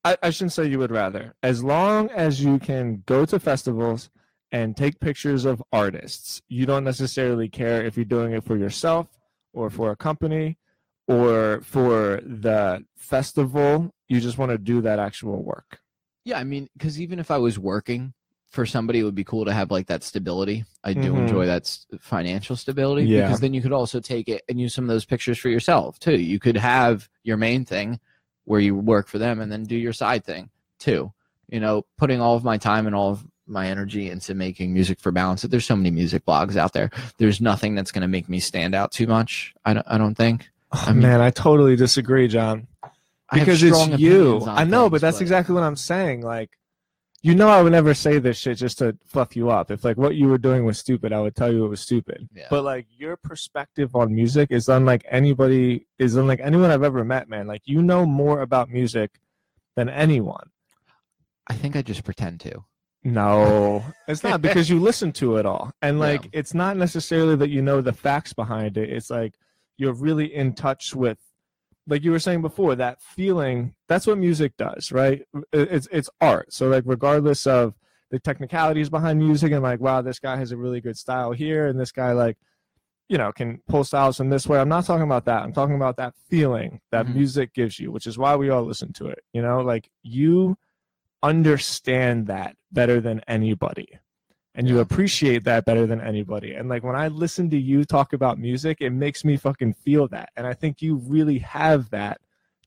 I, 0.03 0.17
I 0.23 0.29
shouldn't 0.29 0.53
say 0.53 0.65
you 0.67 0.79
would 0.79 0.91
rather, 0.91 1.33
as 1.43 1.63
long 1.63 2.09
as 2.11 2.41
you 2.43 2.57
can 2.59 3.03
go 3.05 3.25
to 3.25 3.39
festivals 3.39 4.09
and 4.51 4.75
take 4.77 4.99
pictures 4.99 5.45
of 5.45 5.61
artists, 5.73 6.41
you 6.47 6.65
don't 6.65 6.83
necessarily 6.83 7.49
care 7.49 7.83
if 7.85 7.95
you're 7.97 8.05
doing 8.05 8.31
it 8.33 8.43
for 8.43 8.55
yourself 8.57 9.07
or 9.53 9.69
for 9.69 9.91
a 9.91 9.95
company 9.95 10.57
or 11.07 11.61
for 11.63 12.21
the 12.25 12.83
festival. 12.97 13.93
You 14.09 14.19
just 14.19 14.37
want 14.37 14.51
to 14.51 14.57
do 14.57 14.81
that 14.81 14.99
actual 14.99 15.41
work. 15.43 15.79
Yeah, 16.25 16.37
I 16.39 16.43
mean, 16.43 16.67
because 16.77 16.99
even 16.99 17.19
if 17.19 17.31
I 17.31 17.37
was 17.37 17.57
working 17.57 18.13
for 18.49 18.65
somebody, 18.65 18.99
it 18.99 19.03
would 19.03 19.15
be 19.15 19.23
cool 19.23 19.45
to 19.45 19.53
have 19.53 19.69
like 19.69 19.87
that 19.87 20.03
stability. 20.03 20.65
I 20.83 20.93
do 20.93 21.13
Mhm. 21.13 21.19
enjoy 21.19 21.45
that 21.45 21.69
financial 22.01 22.55
stability 22.55 23.05
Yeah. 23.07 23.27
because 23.27 23.39
then 23.39 23.53
you 23.53 23.61
could 23.61 23.71
also 23.71 23.99
take 23.99 24.27
it 24.27 24.41
and 24.49 24.59
use 24.59 24.73
some 24.73 24.85
of 24.85 24.89
those 24.89 25.05
pictures 25.05 25.37
for 25.37 25.49
yourself 25.49 25.99
too. 25.99 26.17
You 26.19 26.39
could 26.39 26.57
have 26.57 27.07
your 27.23 27.37
main 27.37 27.63
thing 27.63 27.99
where 28.45 28.59
you 28.59 28.75
work 28.75 29.07
for 29.07 29.19
them 29.19 29.39
and 29.39 29.51
then 29.51 29.63
do 29.63 29.75
your 29.77 29.93
side 29.93 30.25
thing 30.25 30.49
too. 30.79 31.13
You 31.47 31.59
know, 31.59 31.85
putting 31.97 32.19
all 32.21 32.35
of 32.35 32.43
my 32.43 32.57
time 32.57 32.87
and 32.87 32.95
all 32.95 33.11
of 33.11 33.23
my 33.45 33.67
energy 33.67 34.09
into 34.09 34.33
making 34.33 34.73
music 34.73 34.99
for 34.99 35.11
balance. 35.11 35.43
There's 35.43 35.65
so 35.65 35.75
many 35.75 35.91
music 35.91 36.25
blogs 36.25 36.55
out 36.55 36.73
there. 36.73 36.89
There's 37.17 37.39
nothing 37.41 37.75
that's 37.75 37.91
going 37.91 38.01
to 38.03 38.07
make 38.07 38.29
me 38.29 38.39
stand 38.39 38.73
out 38.73 38.91
too 38.91 39.05
much. 39.07 39.53
I 39.65 39.73
don't, 39.75 39.85
I 39.87 39.97
don't 39.99 40.15
think. 40.15 40.49
Oh, 40.71 40.83
I 40.87 40.91
mean- 40.93 41.01
man, 41.03 41.21
I 41.21 41.29
totally 41.31 41.75
disagree, 41.75 42.27
John. 42.27 42.67
Because 43.31 43.61
it's 43.63 43.87
you. 43.99 44.43
I 44.45 44.63
know, 44.63 44.83
things, 44.83 44.91
but 44.91 45.01
that's 45.01 45.21
exactly 45.21 45.53
what 45.53 45.63
I'm 45.63 45.75
saying. 45.75 46.21
Like, 46.21 46.49
you 47.21 47.35
know, 47.35 47.49
I 47.49 47.61
would 47.61 47.71
never 47.73 47.93
say 47.93 48.17
this 48.19 48.37
shit 48.37 48.57
just 48.57 48.77
to 48.79 48.97
fluff 49.05 49.35
you 49.35 49.49
up. 49.49 49.71
If 49.71 49.83
like 49.83 49.97
what 49.97 50.15
you 50.15 50.27
were 50.29 50.37
doing 50.37 50.63
was 50.63 50.79
stupid, 50.79 51.11
I 51.11 51.19
would 51.19 51.35
tell 51.35 51.51
you 51.51 51.65
it 51.65 51.69
was 51.69 51.81
stupid. 51.81 52.29
Yeah. 52.33 52.47
But 52.49 52.63
like 52.63 52.87
your 52.97 53.17
perspective 53.17 53.95
on 53.95 54.15
music 54.15 54.51
is 54.51 54.69
unlike 54.69 55.05
anybody 55.09 55.85
is 55.97 56.15
unlike 56.15 56.39
anyone 56.41 56.71
I've 56.71 56.83
ever 56.83 57.03
met, 57.03 57.27
man. 57.29 57.45
Like 57.45 57.61
you 57.65 57.81
know 57.81 58.05
more 58.05 58.41
about 58.41 58.69
music 58.69 59.19
than 59.75 59.89
anyone. 59.89 60.49
I 61.47 61.55
think 61.55 61.75
I 61.75 61.81
just 61.81 62.03
pretend 62.03 62.39
to. 62.41 62.63
No, 63.03 63.83
it's 64.07 64.23
not 64.23 64.41
because 64.41 64.69
you 64.69 64.79
listen 64.79 65.11
to 65.13 65.37
it 65.37 65.45
all. 65.45 65.71
And 65.81 65.97
Yeah. 65.97 66.05
like 66.05 66.29
it's 66.31 66.53
not 66.53 66.77
necessarily 66.77 67.35
that 67.35 67.49
you 67.49 67.61
know 67.61 67.81
the 67.81 67.93
facts 67.93 68.33
behind 68.33 68.77
it. 68.77 68.89
It's 68.89 69.09
like 69.09 69.35
you're 69.77 69.93
really 69.93 70.33
in 70.33 70.53
touch 70.53 70.95
with 70.95 71.17
like 71.89 72.03
you 72.03 72.11
were 72.11 72.19
saying 72.19 72.41
before 72.41 72.75
that 72.75 73.01
feeling 73.01 73.73
that's 73.87 74.05
what 74.07 74.17
music 74.17 74.53
does, 74.57 74.91
right? 74.91 75.23
It's 75.51 75.87
it's 75.91 76.09
art. 76.21 76.53
So 76.53 76.67
like 76.69 76.83
regardless 76.85 77.47
of 77.47 77.73
the 78.11 78.19
technicalities 78.19 78.89
behind 78.89 79.19
music 79.19 79.51
and 79.51 79.63
like 79.63 79.79
wow, 79.79 80.01
this 80.01 80.19
guy 80.19 80.37
has 80.37 80.51
a 80.51 80.57
really 80.57 80.81
good 80.81 80.97
style 80.97 81.31
here 81.31 81.67
and 81.67 81.79
this 81.79 81.91
guy 81.91 82.11
like 82.13 82.37
you 83.07 83.17
know 83.17 83.31
can 83.31 83.61
pull 83.67 83.83
styles 83.83 84.19
in 84.19 84.29
this 84.29 84.47
way. 84.47 84.59
I'm 84.59 84.69
not 84.69 84.85
talking 84.85 85.03
about 85.03 85.25
that. 85.25 85.43
I'm 85.43 85.53
talking 85.53 85.75
about 85.75 85.97
that 85.97 86.13
feeling 86.29 86.79
that 86.91 87.05
Mhm. 87.07 87.15
music 87.15 87.53
gives 87.53 87.79
you, 87.79 87.91
which 87.91 88.07
is 88.07 88.17
why 88.17 88.35
we 88.35 88.49
all 88.49 88.63
listen 88.63 88.93
to 88.93 89.07
it. 89.07 89.23
You 89.33 89.41
know, 89.41 89.61
like 89.61 89.89
you 90.03 90.57
understand 91.23 92.27
that 92.27 92.55
better 92.71 93.01
than 93.01 93.21
anybody 93.27 93.89
and 94.59 94.67
you 94.67 94.75
Yeah. 94.75 94.81
appreciate 94.81 95.45
that 95.45 95.63
better 95.65 95.87
than 95.87 96.01
anybody. 96.01 96.53
And 96.53 96.67
like 96.69 96.83
when 96.83 96.95
i 96.95 97.07
listen 97.07 97.49
to 97.51 97.57
you 97.57 97.85
talk 97.85 98.11
about 98.13 98.37
music 98.37 98.77
it 98.81 98.89
makes 98.91 99.23
me 99.23 99.37
fucking 99.37 99.73
feel 99.73 100.07
that. 100.09 100.29
And 100.35 100.45
i 100.45 100.53
think 100.53 100.81
you 100.81 100.97
really 100.97 101.39
have 101.39 101.89
that 101.91 102.19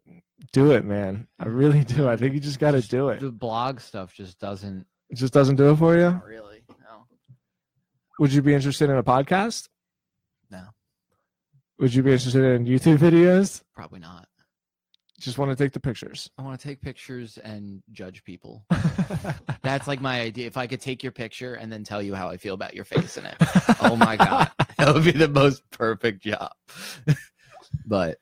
do 0.52 0.72
it 0.72 0.84
man. 0.84 1.28
I 1.40 1.46
really 1.46 1.84
do. 1.84 2.10
I 2.10 2.18
think 2.18 2.34
you 2.34 2.40
just 2.40 2.60
gotta 2.60 2.82
do 2.82 3.10
it. 3.10 3.20
the 3.22 3.32
blog 3.32 3.80
stuff 3.80 4.14
just 4.14 4.40
doesn't 4.40 4.86
it 5.10 5.16
just 5.16 5.34
doesn't 5.34 5.56
do 5.56 5.72
it 5.72 5.78
for 5.78 5.96
you? 5.96 6.12
Not 6.12 6.26
really. 6.26 6.64
No, 6.70 7.06
would 8.20 8.34
you 8.34 8.42
be 8.42 8.54
interested 8.54 8.90
in 8.90 8.98
a 8.98 9.04
podcast? 9.04 9.70
No, 10.50 10.64
would 11.80 11.94
you 11.94 12.04
be 12.04 12.12
interested 12.12 12.44
in 12.44 12.66
youtube 12.66 12.98
videos? 12.98 13.62
Probably 13.76 14.00
not. 14.00 14.28
Just 15.22 15.38
want 15.38 15.52
to 15.52 15.56
take 15.56 15.72
the 15.72 15.80
pictures 15.80 16.30
I 16.38 16.42
want 16.42 16.60
to 16.60 16.68
take 16.68 16.82
pictures 16.82 17.38
and 17.38 17.84
judge 17.92 18.24
people. 18.24 18.66
That's 19.62 19.88
like 19.88 20.02
my 20.02 20.20
idea. 20.20 20.48
If 20.48 20.58
I 20.58 20.66
could 20.66 20.82
take 20.82 21.04
your 21.04 21.12
picture 21.12 21.54
and 21.54 21.72
then 21.72 21.84
tell 21.84 22.02
you 22.02 22.16
how 22.16 22.30
I 22.30 22.38
feel 22.38 22.56
about 22.56 22.74
your 22.74 22.86
face 22.86 23.18
in 23.18 23.26
it. 23.26 23.36
Oh 23.82 23.96
my 23.96 24.18
god, 24.18 24.50
that 24.78 24.94
would 24.94 25.04
be 25.04 25.12
the 25.12 25.28
most 25.28 25.70
perfect 25.70 26.24
job. 26.24 26.52
but 27.86 28.18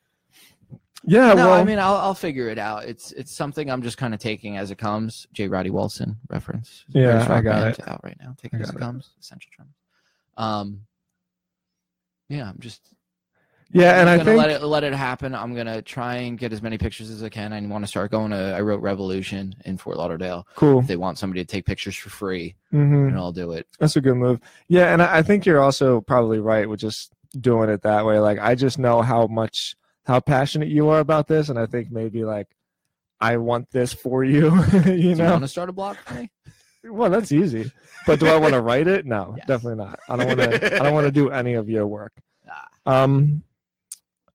yeah 1.04 1.32
no, 1.32 1.48
well 1.48 1.54
I 1.54 1.64
mean, 1.64 1.78
I'll 1.78 1.96
I'll 1.96 2.14
figure 2.14 2.48
it 2.48 2.58
out. 2.58 2.84
It's 2.84 3.12
it's 3.12 3.34
something 3.34 3.70
I'm 3.70 3.80
just 3.80 3.96
kind 3.96 4.12
of 4.12 4.20
taking 4.20 4.58
as 4.58 4.70
it 4.70 4.76
comes. 4.76 5.26
J. 5.32 5.48
Roddy 5.48 5.70
Walston 5.70 6.16
reference. 6.28 6.84
Yeah, 6.88 7.26
I 7.30 7.40
got 7.40 7.68
it. 7.68 7.88
Out 7.88 8.04
right 8.04 8.16
now. 8.20 8.36
Taking 8.40 8.60
as 8.60 8.68
it 8.68 8.76
it. 8.76 8.78
comes. 8.78 9.10
Essential 9.18 9.50
Tremors. 9.54 9.74
Um. 10.36 10.82
Yeah, 12.28 12.48
I'm 12.48 12.58
just 12.60 12.82
Yeah, 13.72 14.00
and 14.00 14.08
I'm 14.08 14.14
I 14.14 14.16
gonna 14.24 14.30
think 14.30 14.38
let 14.38 14.50
it 14.50 14.62
let 14.64 14.82
it 14.84 14.92
happen. 14.92 15.34
I'm 15.34 15.54
gonna 15.54 15.80
try 15.80 16.16
and 16.16 16.36
get 16.36 16.52
as 16.52 16.60
many 16.60 16.76
pictures 16.76 17.08
as 17.08 17.22
I 17.22 17.28
can. 17.28 17.52
I 17.52 17.60
want 17.66 17.84
to 17.84 17.88
start 17.88 18.10
going 18.10 18.32
to. 18.32 18.36
I 18.56 18.60
wrote 18.62 18.80
Revolution 18.82 19.54
in 19.64 19.76
Fort 19.76 19.96
Lauderdale. 19.96 20.46
cool. 20.56 20.80
If 20.80 20.88
they 20.88 20.96
want 20.96 21.18
somebody 21.18 21.44
to 21.44 21.46
take 21.46 21.66
pictures 21.66 21.96
for 21.96 22.10
free, 22.10 22.56
hmm 22.72 23.08
and 23.08 23.16
I'll 23.16 23.30
do 23.32 23.52
it. 23.52 23.68
That's 23.78 23.94
a 23.94 24.00
good 24.00 24.16
move. 24.16 24.40
Yeah, 24.68 24.92
and 24.92 25.00
I 25.00 25.18
I 25.18 25.22
think 25.22 25.46
you're 25.46 25.60
also 25.60 26.00
probably 26.00 26.40
right 26.40 26.68
with 26.68 26.80
just 26.80 27.12
doing 27.38 27.70
it 27.70 27.82
that 27.82 28.04
way. 28.04 28.18
Like 28.18 28.40
I 28.40 28.56
just 28.56 28.78
know 28.78 29.02
how 29.02 29.28
much 29.28 29.76
how 30.04 30.18
passionate 30.18 30.68
you 30.68 30.88
are 30.88 30.98
about 30.98 31.28
this, 31.28 31.48
and 31.48 31.56
I 31.58 31.66
think 31.66 31.92
maybe 31.92 32.24
like 32.24 32.48
I 33.20 33.36
want 33.36 33.70
this 33.70 33.92
for 33.92 34.24
you. 34.24 34.52
you 34.72 34.80
Do 34.82 34.92
you 34.96 35.14
know, 35.14 35.30
want 35.30 35.42
to 35.44 35.48
start 35.48 35.68
a 35.68 35.72
blog 35.72 35.96
for 35.98 36.14
me? 36.14 36.30
well 36.82 37.10
that's 37.10 37.30
easy. 37.30 37.70
But 38.06 38.18
do 38.18 38.26
I 38.26 38.36
want 38.36 38.54
to 38.54 38.60
write 38.62 38.88
it? 38.88 39.06
No, 39.06 39.34
Yes. 39.36 39.46
definitely 39.46 39.84
not. 39.84 40.00
I 40.08 40.16
don't 40.16 40.26
want 40.26 40.40
to. 40.40 40.74
I 40.76 40.78
don't 40.82 40.94
want 40.94 41.06
to 41.06 41.12
do 41.22 41.30
any 41.30 41.54
of 41.54 41.68
your 41.68 41.86
work. 41.86 42.14
Ah. 42.50 43.04
Um, 43.04 43.44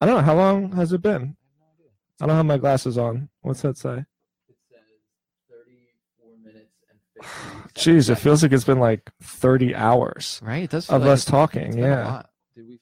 I 0.00 0.06
don't 0.06 0.16
know 0.16 0.22
how 0.22 0.36
long 0.36 0.72
has 0.72 0.92
it 0.92 1.02
been. 1.02 1.36
I 2.20 2.26
don't 2.26 2.36
have 2.36 2.46
my 2.46 2.58
glasses 2.58 2.96
on. 2.98 3.28
What's 3.42 3.62
that 3.62 3.76
say? 3.78 4.04
It 4.48 4.56
says 4.70 4.80
34 5.50 6.30
minutes 6.44 6.72
and 6.90 7.74
Jeez, 7.74 8.10
it 8.10 8.16
feels 8.16 8.42
like 8.42 8.52
it's 8.52 8.64
been 8.64 8.80
like 8.80 9.10
30 9.22 9.74
hours 9.74 10.40
right. 10.42 10.64
It 10.64 10.70
does 10.70 10.88
of 10.90 11.02
like 11.02 11.10
us 11.10 11.22
it's 11.22 11.30
talking. 11.30 11.72
been 11.72 11.84
a 11.84 11.88
Yeah. 11.88 12.04
lot. 12.06 12.30
Did 12.54 12.66
we? 12.68 12.80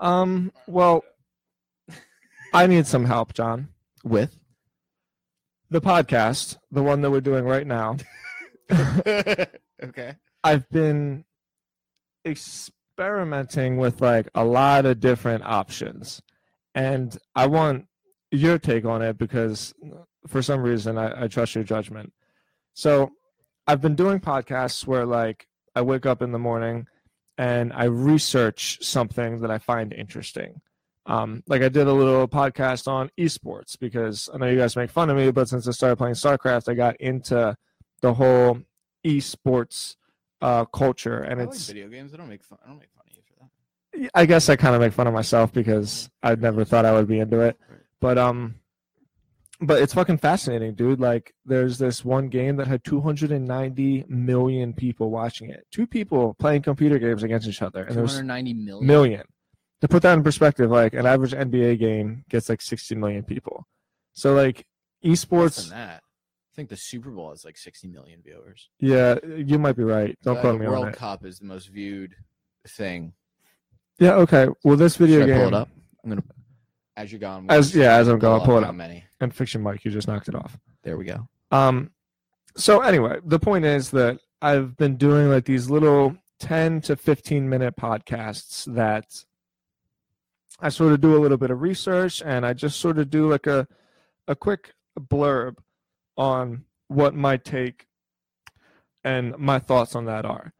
Um. 0.00 0.50
Well, 0.66 1.04
I 2.54 2.66
need 2.66 2.86
some 2.86 3.04
help, 3.04 3.34
John. 3.34 3.68
With 4.02 4.34
The 5.70 5.80
podcast, 5.82 6.56
the 6.70 6.82
one 6.82 7.02
that 7.02 7.10
we're 7.10 7.20
doing 7.20 7.44
right 7.44 7.66
now. 7.66 7.96
okay. 8.70 10.16
I've 10.42 10.68
been 10.70 11.24
experimenting 13.00 13.78
with 13.78 14.02
like 14.02 14.28
a 14.34 14.44
lot 14.44 14.84
of 14.84 15.00
different 15.00 15.42
options, 15.44 16.20
and 16.74 17.16
I 17.34 17.46
want 17.46 17.86
your 18.30 18.58
take 18.58 18.84
on 18.84 19.00
it 19.00 19.16
because 19.16 19.72
for 20.26 20.42
some 20.42 20.60
reason 20.60 20.98
I, 20.98 21.24
I 21.24 21.28
trust 21.28 21.54
your 21.54 21.64
judgment. 21.64 22.12
So 22.74 23.10
I've 23.66 23.80
been 23.80 23.94
doing 23.94 24.20
podcasts 24.20 24.86
where 24.86 25.06
like 25.06 25.46
I 25.74 25.80
wake 25.80 26.04
up 26.04 26.20
in 26.20 26.30
the 26.30 26.38
morning 26.38 26.86
and 27.38 27.72
I 27.72 27.84
research 27.84 28.78
something 28.82 29.40
that 29.40 29.50
I 29.50 29.56
find 29.56 29.94
interesting. 29.94 30.60
Um, 31.06 31.42
like 31.46 31.62
I 31.62 31.70
did 31.70 31.86
a 31.86 31.92
little 31.92 32.28
podcast 32.28 32.86
on 32.86 33.10
esports 33.18 33.78
because 33.78 34.28
I 34.32 34.36
know 34.36 34.46
you 34.46 34.58
guys 34.58 34.76
make 34.76 34.90
fun 34.90 35.08
of 35.08 35.16
me, 35.16 35.30
but 35.30 35.48
since 35.48 35.66
I 35.66 35.70
started 35.70 35.96
playing 35.96 36.16
StarCraft, 36.16 36.68
I 36.68 36.74
got 36.74 37.00
into 37.00 37.56
the 38.02 38.12
whole 38.12 38.60
esports 39.06 39.96
uh, 40.40 40.64
culture, 40.66 41.18
and 41.18 41.40
I 41.40 41.44
like 41.44 41.54
it's 41.54 41.66
video 41.66 41.88
games. 41.88 42.14
I 42.14 42.16
don't 42.16 42.28
make 42.28 42.42
fun. 42.44 42.58
I 42.64 42.68
don't 42.68 42.78
make 42.78 42.90
fun 42.94 43.04
of 43.08 43.16
you 43.16 43.22
for 43.26 43.34
that. 44.04 44.10
I 44.14 44.26
guess 44.26 44.48
I 44.48 44.56
kind 44.56 44.74
of 44.74 44.80
make 44.80 44.92
fun 44.92 45.06
of 45.06 45.14
myself 45.14 45.52
because 45.52 46.10
I 46.22 46.34
never 46.34 46.64
thought 46.64 46.84
I 46.84 46.92
would 46.92 47.08
be 47.08 47.18
into 47.18 47.40
it. 47.40 47.58
But 48.00 48.18
um 48.18 48.56
but 49.62 49.82
it's 49.82 49.92
fucking 49.92 50.18
fascinating, 50.18 50.74
dude. 50.74 51.00
Like 51.00 51.34
there's 51.44 51.78
this 51.78 52.04
one 52.04 52.28
game 52.28 52.56
that 52.56 52.66
had 52.66 52.82
290 52.84 54.04
million 54.08 54.72
people 54.72 55.10
watching 55.10 55.50
it. 55.50 55.66
Two 55.70 55.86
people 55.86 56.34
playing 56.34 56.62
computer 56.62 56.98
games 56.98 57.22
against 57.22 57.46
each 57.46 57.62
other 57.62 57.84
and 57.84 57.94
there 57.94 58.02
was 58.02 58.12
290 58.12 58.54
million. 58.54 58.86
million. 58.86 59.22
To 59.82 59.88
put 59.88 60.02
that 60.02 60.14
in 60.14 60.22
perspective, 60.22 60.70
like 60.70 60.94
an 60.94 61.06
average 61.06 61.32
NBA 61.32 61.78
game 61.78 62.24
gets 62.28 62.48
like 62.48 62.60
60 62.60 62.94
million 62.96 63.22
people. 63.22 63.66
So 64.12 64.34
like 64.34 64.66
Less 65.02 65.24
esports, 65.24 65.68
than 65.68 65.78
that. 65.78 66.02
I 66.02 66.09
think 66.60 66.68
the 66.68 66.76
Super 66.76 67.10
Bowl 67.10 67.30
has 67.30 67.42
like 67.42 67.56
60 67.56 67.88
million 67.88 68.20
viewers. 68.22 68.68
yeah, 68.80 69.16
you 69.34 69.58
might 69.58 69.76
be 69.76 69.82
right. 69.82 70.14
Don't 70.22 70.34
The 70.34 70.40
quote 70.42 70.60
me 70.60 70.66
World 70.66 70.84
on 70.84 70.90
it. 70.90 70.96
Cup 70.96 71.24
is 71.24 71.38
the 71.38 71.46
most 71.46 71.68
viewed 71.68 72.14
thing. 72.68 73.14
Yeah, 73.98 74.12
okay. 74.16 74.46
Well, 74.62 74.76
this 74.76 74.96
video 74.96 75.20
Should 75.20 75.30
I 75.30 75.32
game 75.32 75.38
pull 75.38 75.48
it 75.48 75.54
up? 75.54 75.68
I'm 76.04 76.10
gonna. 76.10 76.22
As 76.98 77.10
you're 77.10 77.18
going. 77.18 77.46
As- 77.48 77.74
yeah, 77.74 77.94
as 77.96 78.08
I'm 78.08 78.18
going, 78.18 78.42
up 78.42 78.46
pull 78.46 78.58
it 78.58 78.62
how 78.64 78.68
up. 78.70 78.74
Many. 78.74 79.04
and 79.20 79.34
fiction 79.34 79.62
Mike, 79.62 79.86
you 79.86 79.90
just 79.90 80.06
knocked 80.06 80.28
it 80.28 80.34
off. 80.34 80.58
There 80.82 80.98
we 80.98 81.06
go. 81.06 81.26
Um, 81.50 81.92
so 82.58 82.80
anyway, 82.82 83.20
the 83.24 83.38
point 83.38 83.64
is 83.64 83.90
that 83.92 84.18
I've 84.42 84.76
been 84.76 84.96
doing 84.96 85.30
like 85.30 85.46
these 85.46 85.70
little 85.70 86.14
10 86.40 86.82
to 86.82 86.96
15 86.96 87.48
minute 87.48 87.74
podcasts 87.76 88.70
that 88.74 89.06
I 90.60 90.68
sort 90.68 90.92
of 90.92 91.00
do 91.00 91.16
a 91.16 91.20
little 91.20 91.38
bit 91.38 91.50
of 91.50 91.62
research 91.62 92.20
and 92.22 92.44
I 92.44 92.52
just 92.52 92.80
sort 92.80 92.98
of 92.98 93.08
do 93.08 93.30
like 93.30 93.46
a, 93.46 93.66
a 94.28 94.36
quick 94.36 94.74
blurb 94.98 95.56
on 96.20 96.64
what 96.88 97.14
my 97.14 97.38
take 97.38 97.86
and 99.02 99.36
my 99.38 99.58
thoughts 99.58 99.96
on 99.96 100.04
that 100.04 100.26
are. 100.26 100.52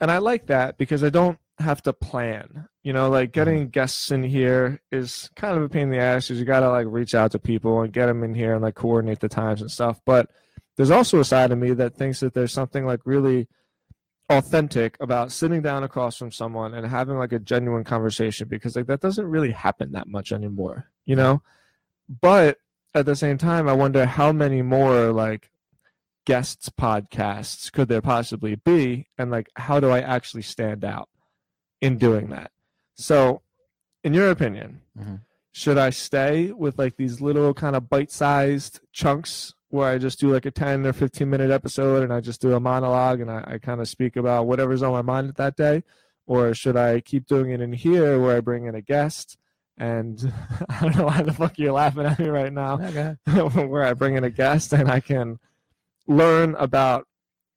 And 0.00 0.10
I 0.10 0.18
like 0.18 0.46
that 0.46 0.78
because 0.78 1.04
I 1.04 1.10
don't 1.10 1.38
have 1.58 1.82
to 1.82 1.92
plan. 1.92 2.68
You 2.82 2.94
know, 2.94 3.10
like 3.10 3.28
mm-hmm. 3.28 3.40
getting 3.40 3.68
guests 3.68 4.10
in 4.10 4.22
here 4.22 4.80
is 4.90 5.28
kind 5.36 5.56
of 5.56 5.62
a 5.62 5.68
pain 5.68 5.84
in 5.84 5.90
the 5.90 5.98
ass 5.98 6.28
because 6.28 6.40
you 6.40 6.46
got 6.46 6.60
to 6.60 6.70
like 6.70 6.86
reach 6.88 7.14
out 7.14 7.32
to 7.32 7.38
people 7.38 7.82
and 7.82 7.92
get 7.92 8.06
them 8.06 8.24
in 8.24 8.34
here 8.34 8.54
and 8.54 8.62
like 8.62 8.74
coordinate 8.74 9.20
the 9.20 9.28
times 9.28 9.60
and 9.60 9.70
stuff. 9.70 10.00
But 10.06 10.30
there's 10.76 10.90
also 10.90 11.20
a 11.20 11.24
side 11.24 11.52
of 11.52 11.58
me 11.58 11.72
that 11.74 11.94
thinks 11.94 12.20
that 12.20 12.32
there's 12.32 12.52
something 12.52 12.86
like 12.86 13.00
really 13.04 13.46
authentic 14.30 14.96
about 15.00 15.32
sitting 15.32 15.60
down 15.60 15.84
across 15.84 16.16
from 16.16 16.32
someone 16.32 16.72
and 16.72 16.86
having 16.86 17.18
like 17.18 17.32
a 17.32 17.38
genuine 17.38 17.84
conversation 17.84 18.48
because 18.48 18.74
like 18.74 18.86
that 18.86 19.02
doesn't 19.02 19.26
really 19.26 19.52
happen 19.52 19.92
that 19.92 20.08
much 20.08 20.32
anymore, 20.32 20.90
you 21.04 21.14
know? 21.14 21.42
But 22.08 22.56
at 22.94 23.06
the 23.06 23.16
same 23.16 23.38
time, 23.38 23.68
I 23.68 23.72
wonder 23.72 24.06
how 24.06 24.32
many 24.32 24.62
more 24.62 25.12
like 25.12 25.50
guests 26.26 26.68
podcasts 26.70 27.70
could 27.70 27.88
there 27.88 28.00
possibly 28.00 28.54
be 28.54 29.06
and 29.18 29.30
like 29.30 29.50
how 29.56 29.78
do 29.80 29.90
I 29.90 30.00
actually 30.00 30.42
stand 30.42 30.84
out 30.84 31.08
in 31.80 31.98
doing 31.98 32.28
that? 32.30 32.50
So, 32.94 33.42
in 34.02 34.14
your 34.14 34.30
opinion, 34.30 34.80
Mhm. 34.98 35.20
should 35.52 35.76
I 35.78 35.90
stay 35.90 36.52
with 36.52 36.78
like 36.78 36.96
these 36.96 37.20
little 37.20 37.52
kind 37.52 37.76
of 37.76 37.88
bite-sized 37.90 38.80
chunks 38.92 39.54
where 39.68 39.88
I 39.88 39.98
just 39.98 40.20
do 40.20 40.32
like 40.32 40.46
a 40.46 40.50
10 40.50 40.86
or 40.86 40.92
15 40.92 41.28
minute 41.28 41.50
episode 41.50 42.02
and 42.04 42.12
I 42.12 42.20
just 42.20 42.40
do 42.40 42.54
a 42.54 42.60
monologue 42.60 43.20
and 43.20 43.30
I, 43.30 43.44
I 43.46 43.58
kind 43.58 43.80
of 43.80 43.88
speak 43.88 44.16
about 44.16 44.46
whatever's 44.46 44.82
on 44.82 44.92
my 44.92 45.02
mind 45.02 45.34
that 45.36 45.56
day? 45.56 45.82
Or 46.26 46.54
should 46.54 46.76
I 46.76 47.00
keep 47.00 47.26
doing 47.26 47.50
it 47.50 47.60
in 47.60 47.72
here 47.72 48.18
where 48.20 48.36
I 48.36 48.40
bring 48.40 48.64
in 48.66 48.74
a 48.74 48.80
guest 48.80 49.36
and 49.78 50.32
I 50.68 50.80
don't 50.82 50.96
know 50.96 51.04
why 51.06 51.22
the 51.22 51.32
fuck 51.32 51.58
you're 51.58 51.72
laughing 51.72 52.06
at 52.06 52.18
me 52.18 52.28
right 52.28 52.52
now 52.52 52.76
where 53.66 53.84
I 53.84 53.92
bring 53.94 54.16
in 54.16 54.24
a 54.24 54.30
guest 54.30 54.72
and 54.72 54.90
I 54.90 55.00
can 55.00 55.38
learn 56.06 56.54
about 56.56 57.06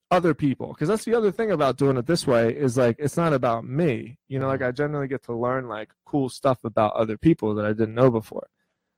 other 0.09 0.34
people 0.34 0.70
because 0.70 0.88
that's 0.88 1.03
the 1.03 1.13
other 1.13 1.32
thing 1.32 1.51
about 1.51 1.78
doing 1.78 1.97
it 1.97 2.05
this 2.05 2.26
way 2.26 2.53
is 2.55 2.78
like 2.78 2.95
it's 2.97 3.18
not 3.18 3.34
about 3.34 3.65
me 3.65 4.18
you 4.30 4.39
know 4.39 4.47
like 4.47 4.61
i 4.61 4.72
generally 4.72 5.05
get 5.09 5.22
to 5.22 5.34
learn 5.36 5.68
like 5.68 5.89
cool 6.05 6.30
stuff 6.30 6.63
about 6.63 6.93
other 6.93 7.18
people 7.18 7.53
that 7.53 7.65
i 7.65 7.74
didn't 7.74 7.93
know 7.93 8.09
before 8.09 8.47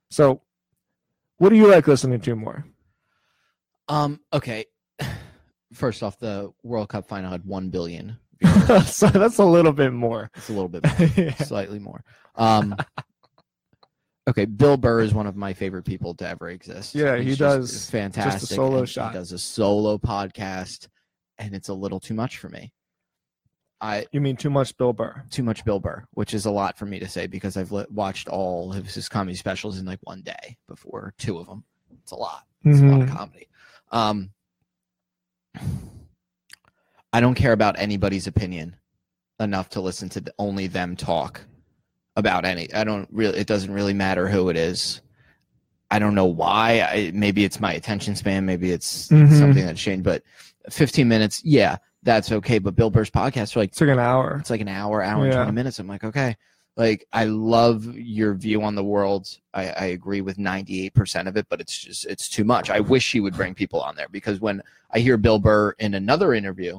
so 0.08 0.40
what 1.38 1.48
do 1.48 1.56
you 1.56 1.66
like 1.66 1.88
listening 1.88 2.20
to 2.20 2.36
more 2.36 2.64
Um. 3.88 4.20
Okay. 4.32 4.66
First 5.72 6.02
off, 6.04 6.16
the 6.20 6.52
World 6.62 6.88
Cup 6.90 7.08
final 7.08 7.30
had 7.32 7.44
one 7.44 7.70
billion. 7.70 8.18
so 8.86 9.08
that's 9.08 9.38
a 9.38 9.44
little 9.44 9.72
bit 9.72 9.92
more 9.92 10.30
It's 10.36 10.48
a 10.48 10.52
little 10.52 10.68
bit 10.68 10.84
more, 10.84 11.08
Yeah. 11.16 11.34
slightly 11.34 11.80
more. 11.80 12.04
Um. 12.36 12.76
Okay, 14.30 14.44
Bill 14.44 14.76
Burr 14.76 15.00
is 15.00 15.12
one 15.12 15.26
of 15.26 15.34
my 15.34 15.52
favorite 15.52 15.82
people 15.84 16.14
to 16.14 16.28
ever 16.28 16.48
exist. 16.50 16.94
Yeah, 16.94 17.16
he 17.16 17.24
He's 17.24 17.38
does 17.38 17.70
just 17.70 17.90
fantastic. 17.90 18.48
solo 18.48 18.84
shot. 18.84 19.12
He 19.12 19.18
does 19.18 19.32
a 19.32 19.38
solo 19.38 19.98
podcast, 19.98 20.86
and 21.38 21.52
it's 21.54 21.68
a 21.68 21.74
little 21.74 21.98
too 21.98 22.14
much 22.14 22.38
for 22.38 22.48
me. 22.48 22.72
I 23.80 24.06
you 24.12 24.20
mean 24.20 24.36
too 24.36 24.50
much 24.50 24.76
bill 24.76 24.92
burr 24.92 25.24
too 25.30 25.42
much 25.42 25.64
Bill 25.64 25.80
Burr, 25.80 26.04
which 26.12 26.34
is 26.34 26.44
a 26.44 26.50
lot 26.50 26.76
for 26.78 26.84
me 26.86 26.98
to 27.00 27.08
say 27.08 27.26
because 27.26 27.56
I've 27.56 27.72
li- 27.72 27.86
watched 27.90 28.28
all 28.28 28.72
of 28.74 28.86
his 28.86 29.08
comedy 29.08 29.34
specials 29.34 29.78
in 29.78 29.86
like 29.86 29.98
one 30.02 30.20
day 30.20 30.58
before 30.68 31.14
two 31.18 31.38
of 31.38 31.46
them. 31.46 31.64
It's 32.02 32.12
a 32.12 32.16
lot. 32.16 32.44
It's 32.64 32.78
a 32.80 32.84
lot 32.84 33.00
of 33.02 33.08
Mhm. 33.08 33.12
comedy. 33.16 33.48
Um, 33.90 34.30
I 37.12 37.20
don't 37.20 37.34
care 37.34 37.52
about 37.52 37.78
anybody's 37.78 38.26
opinion 38.26 38.76
enough 39.40 39.70
to 39.70 39.80
listen 39.80 40.08
to 40.10 40.20
the, 40.20 40.34
only 40.38 40.66
them 40.66 40.94
talk 40.94 41.40
about 42.20 42.44
any. 42.44 42.72
I 42.72 42.84
don't 42.84 43.08
really. 43.10 43.36
It 43.38 43.48
doesn't 43.48 43.72
really 43.72 43.94
matter 43.94 44.28
who 44.28 44.48
it 44.48 44.56
is. 44.56 45.00
I 45.90 45.98
don't 45.98 46.14
know 46.14 46.26
why. 46.26 46.82
I, 46.82 47.10
maybe 47.12 47.44
it's 47.44 47.58
my 47.58 47.72
attention 47.72 48.14
span. 48.14 48.46
Maybe 48.46 48.70
it's 48.70 49.08
Mhm. 49.08 49.36
something 49.36 49.66
that's 49.66 49.80
changed. 49.80 50.04
But 50.04 50.22
15 50.70 51.08
minutes, 51.08 51.42
yeah, 51.44 51.78
that's 52.04 52.30
okay. 52.30 52.58
But 52.60 52.76
Bill 52.76 52.90
Burr's 52.90 53.10
podcast 53.10 53.56
are 53.56 53.60
like 53.60 53.70
it's 53.70 53.80
like 53.80 53.90
an 53.90 53.98
hour 53.98 54.36
it's 54.38 54.50
like 54.50 54.60
an 54.60 54.68
hour, 54.68 55.02
hour 55.02 55.24
and 55.24 55.32
Yeah. 55.32 55.38
20 55.42 55.52
minutes. 55.52 55.80
I'm 55.80 55.88
like, 55.88 56.04
okay. 56.04 56.36
Like, 56.76 57.04
I 57.12 57.24
love 57.24 57.84
your 57.96 58.32
view 58.34 58.62
on 58.62 58.76
the 58.76 58.84
world. 58.84 59.28
I, 59.52 59.70
I 59.70 59.84
agree 59.86 60.20
with 60.20 60.38
98% 60.38 61.26
of 61.26 61.36
it, 61.36 61.46
but 61.50 61.60
it's 61.60 61.76
just, 61.76 62.06
it's 62.06 62.28
too 62.28 62.44
much. 62.44 62.70
I 62.70 62.78
wish 62.80 63.10
he 63.10 63.18
would 63.20 63.34
bring 63.34 63.54
people 63.54 63.80
on 63.80 63.96
there 63.96 64.06
because 64.08 64.40
when 64.40 64.62
I 64.92 65.00
hear 65.00 65.16
Bill 65.18 65.40
Burr 65.40 65.72
in 65.80 65.94
another 65.94 66.32
interview 66.32 66.78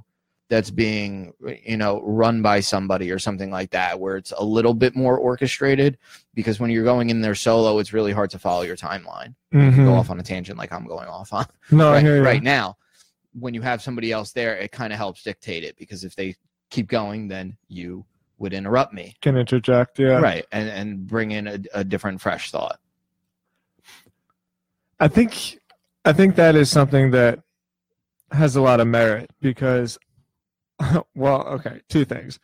that's 0.51 0.69
being, 0.69 1.33
you 1.65 1.77
know, 1.77 2.01
run 2.03 2.41
by 2.41 2.59
somebody 2.59 3.09
or 3.09 3.17
something 3.17 3.49
like 3.49 3.69
that, 3.71 3.97
where 4.01 4.17
it's 4.17 4.33
a 4.37 4.43
little 4.43 4.73
bit 4.73 4.97
more 4.97 5.17
orchestrated, 5.17 5.97
because 6.33 6.59
when 6.59 6.69
you're 6.69 6.83
going 6.83 7.09
in 7.09 7.21
there 7.21 7.35
solo, 7.35 7.79
it's 7.79 7.93
really 7.93 8.11
hard 8.11 8.29
to 8.31 8.37
follow 8.37 8.63
your 8.63 8.75
timeline. 8.75 9.33
You 9.53 9.59
Mhm. 9.59 9.85
go 9.85 9.93
off 9.93 10.09
on 10.09 10.19
a 10.19 10.23
tangent 10.23 10.57
like 10.57 10.73
I'm 10.73 10.85
going 10.85 11.07
off 11.07 11.31
on 11.31 11.45
no 11.71 11.89
I 11.89 11.93
right, 11.93 12.03
hear 12.03 12.17
you. 12.17 12.23
right 12.23 12.43
now 12.43 12.75
when 13.39 13.53
you 13.53 13.61
have 13.61 13.81
somebody 13.81 14.11
else 14.11 14.31
there 14.33 14.57
it 14.57 14.71
kind 14.73 14.91
of 14.93 14.97
helps 14.97 15.23
dictate 15.23 15.63
it 15.63 15.77
because 15.77 16.03
if 16.03 16.15
they 16.17 16.35
keep 16.69 16.87
going 16.89 17.27
then 17.29 17.55
you 17.69 18.05
would 18.39 18.51
interrupt 18.53 18.93
me 18.93 19.15
Can 19.21 19.37
interject. 19.37 19.99
Yeah. 19.99 20.19
right 20.19 20.45
and 20.51 20.67
and 20.69 21.07
bring 21.07 21.31
in 21.31 21.47
a, 21.47 21.59
a 21.73 21.83
different 21.85 22.19
fresh 22.21 22.51
thought 22.51 22.79
I 24.99 25.07
think 25.07 25.59
I 26.05 26.13
think 26.13 26.35
that 26.35 26.55
is 26.55 26.69
something 26.69 27.11
that 27.11 27.39
has 28.31 28.55
a 28.55 28.61
lot 28.61 28.79
of 28.79 28.87
merit 28.87 29.29
because 29.41 29.97
well, 31.15 31.45
okay, 31.47 31.81
two 31.89 32.05
things. 32.05 32.39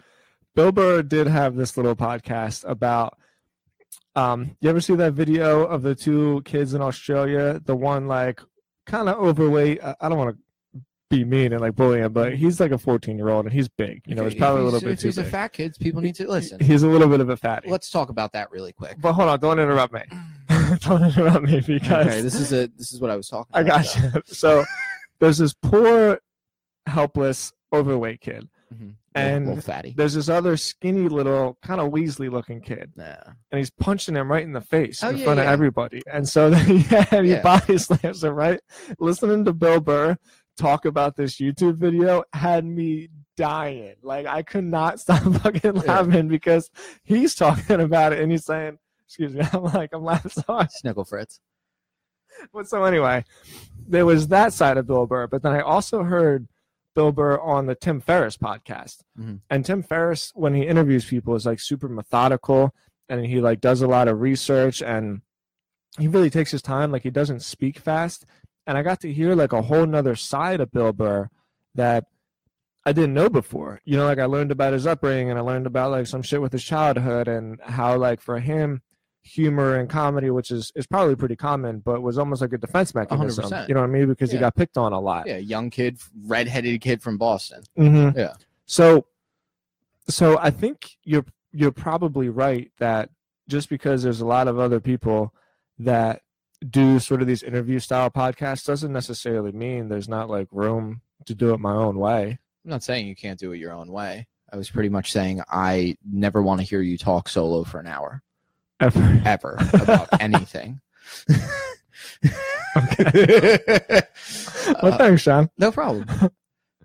Bill 0.56 0.72
Burr 0.72 1.04
did 1.04 1.28
have 1.28 1.56
this 1.56 1.78
little 1.78 1.96
podcast 1.96 2.68
about 2.68 3.18
um 4.16 4.56
you 4.60 4.70
ever 4.70 4.82
see 4.82 4.96
that 4.96 5.14
video 5.14 5.64
of 5.66 5.84
the 5.84 5.94
two 5.96 6.42
kids 6.46 6.74
in 6.74 6.82
Australia? 6.82 7.62
The 7.64 7.76
one 7.76 8.08
like 8.08 8.42
kind 8.86 9.10
of 9.10 9.18
overweight. 9.18 9.84
I 9.84 9.96
I 10.02 10.10
don't 10.10 10.18
want 10.18 10.36
to 10.36 10.42
be 11.10 11.24
mean 11.24 11.54
and 11.54 11.62
like 11.62 11.74
bully 11.76 12.00
him, 12.00 12.12
but 12.12 12.36
he's 12.36 12.60
like 12.60 12.72
a 12.72 12.78
14 12.78 13.18
year 13.18 13.30
old 13.30 13.46
and 13.46 13.54
he's 13.54 13.70
big. 13.70 14.02
You 14.06 14.16
know, 14.16 14.26
he's 14.26 14.36
probably 14.36 14.62
a 14.62 14.66
little 14.66 14.82
bit 14.82 14.94
if 14.94 15.00
too 15.00 15.08
he's 15.08 15.18
a 15.18 15.24
fat 15.24 15.54
kid 15.54 15.78
people 15.80 16.02
need 16.02 16.16
to 16.16 16.30
listen 16.30 16.60
He's 16.60 16.84
a 16.84 16.88
little 16.88 17.08
bit 17.08 17.22
of 17.22 17.30
a 17.30 17.38
fatty. 17.38 17.70
let's 17.70 17.90
talk 17.90 18.10
about 18.10 18.34
that 18.34 18.52
really 18.52 18.74
quick 18.74 18.98
But 19.00 19.14
hold 19.14 19.30
on, 19.30 19.40
don't 19.40 19.60
interrupt 19.60 19.94
me. 19.94 20.02
don't 20.80 21.04
interrupt 21.04 21.46
me 21.46 21.62
because 21.62 22.08
okay 22.08 22.22
this 22.22 22.36
is 22.36 22.52
a 22.52 22.68
this 22.78 22.92
is 22.92 23.00
what 23.00 23.10
i 23.10 23.16
was 23.16 23.30
talking 23.30 23.52
I 23.54 23.62
about 23.62 23.86
got 23.86 23.96
you. 24.16 24.22
So 24.26 24.66
there's 25.20 25.38
this 25.38 25.54
poor, 25.54 26.20
helpless, 26.88 27.54
overweight 27.74 28.22
kid. 28.22 28.48
Mhm. 28.74 28.96
And 29.16 29.64
fatty 29.64 29.94
There's 29.98 30.14
this 30.14 30.30
other 30.30 30.58
skinny 30.58 31.08
little, 31.10 31.58
kind 31.64 31.80
of 31.82 31.92
Weasley 31.92 32.30
looking 32.30 32.62
kid, 32.62 32.92
yeah 32.98 33.24
and 33.52 33.58
he's 33.60 33.70
punching 33.72 34.16
him 34.16 34.30
right 34.32 34.44
in 34.44 34.52
the 34.54 34.62
face 34.62 35.02
Oh, 35.04 35.10
in 35.10 35.18
yeah, 35.18 35.24
front 35.24 35.40
of 35.40 35.46
everybody. 35.48 36.02
And 36.12 36.28
so 36.28 36.50
then 36.52 36.86
yeah, 36.92 37.22
he 37.22 37.30
Yeah. 37.32 37.42
body 37.42 37.78
slams 37.78 38.24
him 38.24 38.34
right. 38.34 38.60
Listening 39.00 39.46
to 39.46 39.54
Bill 39.54 39.80
Burr 39.80 40.18
talk 40.58 40.86
about 40.86 41.16
this 41.16 41.38
YouTube 41.40 41.78
video 41.78 42.24
had 42.34 42.66
me 42.66 43.10
dying. 43.38 43.96
Like 44.04 44.26
I 44.28 44.42
could 44.44 44.66
not 44.66 45.00
stop 45.02 45.24
fucking 45.24 45.76
Yeah. 45.78 45.82
laughing 45.82 46.28
because 46.28 46.70
he's 47.04 47.34
talking 47.36 47.80
about 47.82 48.14
it 48.14 48.20
and 48.20 48.32
he's 48.32 48.46
saying, 48.46 48.78
"Excuse 49.06 49.34
me," 49.34 49.42
I'm 49.54 49.64
like, 49.64 49.92
I'm 49.94 50.04
laughing 50.04 50.32
so 50.32 50.44
hard. 50.48 50.68
snickle 50.84 51.08
fritz 51.08 51.40
But 52.54 52.68
so 52.68 52.84
anyway, 52.84 53.24
there 53.88 54.06
was 54.06 54.28
that 54.28 54.54
side 54.54 54.78
of 54.78 54.86
Bill 54.88 55.08
Burr, 55.08 55.28
but 55.28 55.42
then 55.42 55.54
I 55.54 55.62
also 55.62 56.04
heard 56.04 56.48
Bill 56.98 57.12
Burr 57.12 57.40
on 57.40 57.68
the 57.68 57.76
Tim 57.76 58.02
Ferriss 58.02 58.38
podcast. 58.38 59.04
Mhm. 59.20 59.42
And 59.52 59.64
Tim 59.64 59.84
Ferriss, 59.84 60.32
when 60.34 60.56
he 60.56 60.66
interviews 60.66 61.06
people, 61.06 61.36
is 61.36 61.46
like 61.46 61.60
super 61.60 61.88
methodical 61.88 62.74
and 63.08 63.24
he 63.24 63.40
like 63.40 63.62
does 63.62 63.84
a 63.84 63.88
lot 63.88 64.08
of 64.08 64.20
research 64.20 64.82
and 64.82 65.22
he 66.00 66.08
really 66.08 66.32
takes 66.32 66.50
his 66.50 66.64
time. 66.64 66.92
Like 66.92 67.04
he 67.04 67.12
doesn't 67.12 67.42
speak 67.44 67.78
fast. 67.78 68.26
And 68.66 68.80
I 68.80 68.82
got 68.82 69.00
to 69.02 69.14
hear 69.14 69.36
like 69.36 69.54
a 69.54 69.62
whole 69.62 69.86
nother 69.86 70.16
side 70.16 70.60
of 70.60 70.72
Bill 70.72 70.92
Burr 70.92 71.30
that 71.76 72.06
I 72.84 72.94
didn't 72.94 73.14
know 73.14 73.30
before. 73.30 73.80
You 73.86 73.98
know, 73.98 74.06
like 74.06 74.18
I 74.18 74.26
learned 74.26 74.52
about 74.52 74.74
his 74.74 74.88
upbringing 74.88 75.30
and 75.30 75.38
I 75.38 75.44
learned 75.44 75.68
about 75.68 75.92
like 75.92 76.08
some 76.08 76.24
shit 76.24 76.42
with 76.42 76.52
his 76.52 76.64
childhood 76.64 77.28
and 77.28 77.62
how 77.62 77.96
like 77.96 78.22
for 78.22 78.40
him 78.40 78.82
humor 79.28 79.76
and 79.76 79.90
comedy, 79.90 80.30
which 80.30 80.52
is 80.52 80.72
is 80.76 80.88
probably 80.88 81.16
pretty 81.16 81.36
common, 81.36 81.80
but 81.80 82.02
was 82.02 82.18
almost 82.18 82.42
like 82.42 82.54
a 82.54 82.58
defense 82.58 82.96
mechanism. 82.96 83.46
100%. 83.46 83.68
You 83.68 83.74
know 83.76 83.82
what 83.82 83.88
I 83.90 83.92
mean? 83.92 84.08
Because 84.08 84.32
he 84.32 84.38
got 84.38 84.56
picked 84.56 84.78
on 84.78 84.94
a 84.94 85.00
lot. 85.00 85.28
yeah 85.28 85.38
young 85.38 85.70
kid 85.70 86.00
redheaded 86.26 86.82
kid 86.82 87.02
from 87.02 87.18
boston 87.18 87.64
hmm 87.76 88.10
Yeah. 88.16 88.34
So, 88.66 89.06
so 90.10 90.38
I 90.40 90.50
think 90.52 90.98
you're 91.04 91.26
you're 91.52 91.72
probably 91.72 92.30
right 92.30 92.72
that 92.80 93.10
just 93.48 93.70
because 93.70 94.04
there's 94.04 94.22
a 94.22 94.26
lot 94.26 94.48
of 94.48 94.60
other 94.60 94.80
people 94.80 95.34
that 95.80 96.22
do 96.70 97.00
sort 97.00 97.22
of 97.22 97.28
these 97.28 97.44
interview 97.44 97.80
style 97.80 98.10
podcasts 98.10 98.66
doesn't 98.66 98.92
necessarily 98.92 99.52
mean 99.52 99.88
there's 99.90 100.10
not 100.10 100.30
like 100.30 100.48
room 100.52 101.02
to 101.26 101.34
do 101.36 101.54
it 101.54 101.60
my 101.60 101.72
own 101.74 101.98
way. 102.00 102.40
I'm 102.66 102.72
not 102.72 102.84
saying 102.84 103.08
you 103.08 103.16
can't 103.16 103.40
do 103.40 103.52
it 103.54 103.58
your 103.60 103.72
own 103.72 103.92
way. 103.92 104.28
I 104.52 104.58
was 104.58 104.70
pretty 104.70 104.90
much 104.90 105.12
saying 105.12 105.42
I 105.50 105.98
never 106.10 106.42
want 106.42 106.60
to 106.62 106.66
hear 106.68 106.82
you 106.82 106.98
talk 106.98 107.30
solo 107.30 107.64
for 107.64 107.80
an 107.80 107.88
hour 107.88 108.22
Ever. 108.80 109.22
ever 109.26 109.58
about 109.74 110.08
anything. 110.22 110.80
well, 111.30 111.40
Uh, 114.84 114.98
thanks, 114.98 115.22
Sean. 115.24 115.50
no 115.58 115.72
problem. 115.72 116.06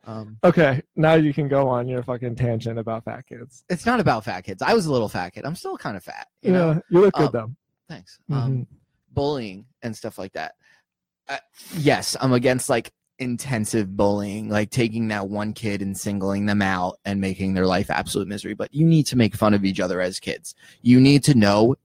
Um, 0.04 0.38
Okay, 0.42 0.82
now 0.96 1.14
you 1.14 1.32
can 1.34 1.48
go 1.48 1.68
on 1.68 1.86
your 1.88 2.02
fucking 2.02 2.36
tangent 2.36 2.78
about 2.78 3.04
fat 3.04 3.26
kids. 3.26 3.64
it's 3.68 3.86
not 3.86 4.00
about 4.00 4.24
fat 4.24 4.42
kids. 4.42 4.62
I 4.62 4.74
was 4.74 4.86
a 4.86 4.92
little 4.92 5.08
fat 5.08 5.30
kid. 5.34 5.44
I'm 5.44 5.54
still 5.54 5.76
kind 5.76 5.96
of 5.96 6.02
fat. 6.02 6.28
You 6.42 6.52
yeah, 6.52 6.58
know. 6.58 6.82
you 6.90 7.00
look 7.00 7.14
good 7.14 7.26
Um, 7.26 7.32
though. 7.32 7.50
Thanks. 7.88 8.18
Mhm. 8.30 8.36
Um, 8.36 8.66
bullying 9.12 9.66
and 9.82 9.96
stuff 9.96 10.18
like 10.18 10.32
that. 10.32 10.54
Uh, 11.28 11.38
yes, 11.76 12.16
I'm 12.20 12.32
against 12.32 12.68
like 12.68 12.92
intensive 13.22 13.96
bullying, 13.96 14.48
like 14.50 14.70
taking 14.70 15.08
that 15.08 15.28
one 15.28 15.52
kid 15.54 15.80
and 15.80 15.96
singling 15.96 16.46
them 16.46 16.60
out 16.60 16.98
and 17.04 17.20
making 17.20 17.54
their 17.54 17.66
life 17.66 17.90
absolute 17.90 18.28
misery. 18.28 18.54
But 18.54 18.74
you 18.74 18.84
need 18.86 19.06
to 19.06 19.16
make 19.16 19.34
fun 19.34 19.54
of 19.54 19.64
each 19.64 19.80
other 19.80 20.00
as 20.00 20.20
kids. 20.20 20.54
You 20.82 21.00
need 21.00 21.24
to 21.24 21.34
know 21.34 21.76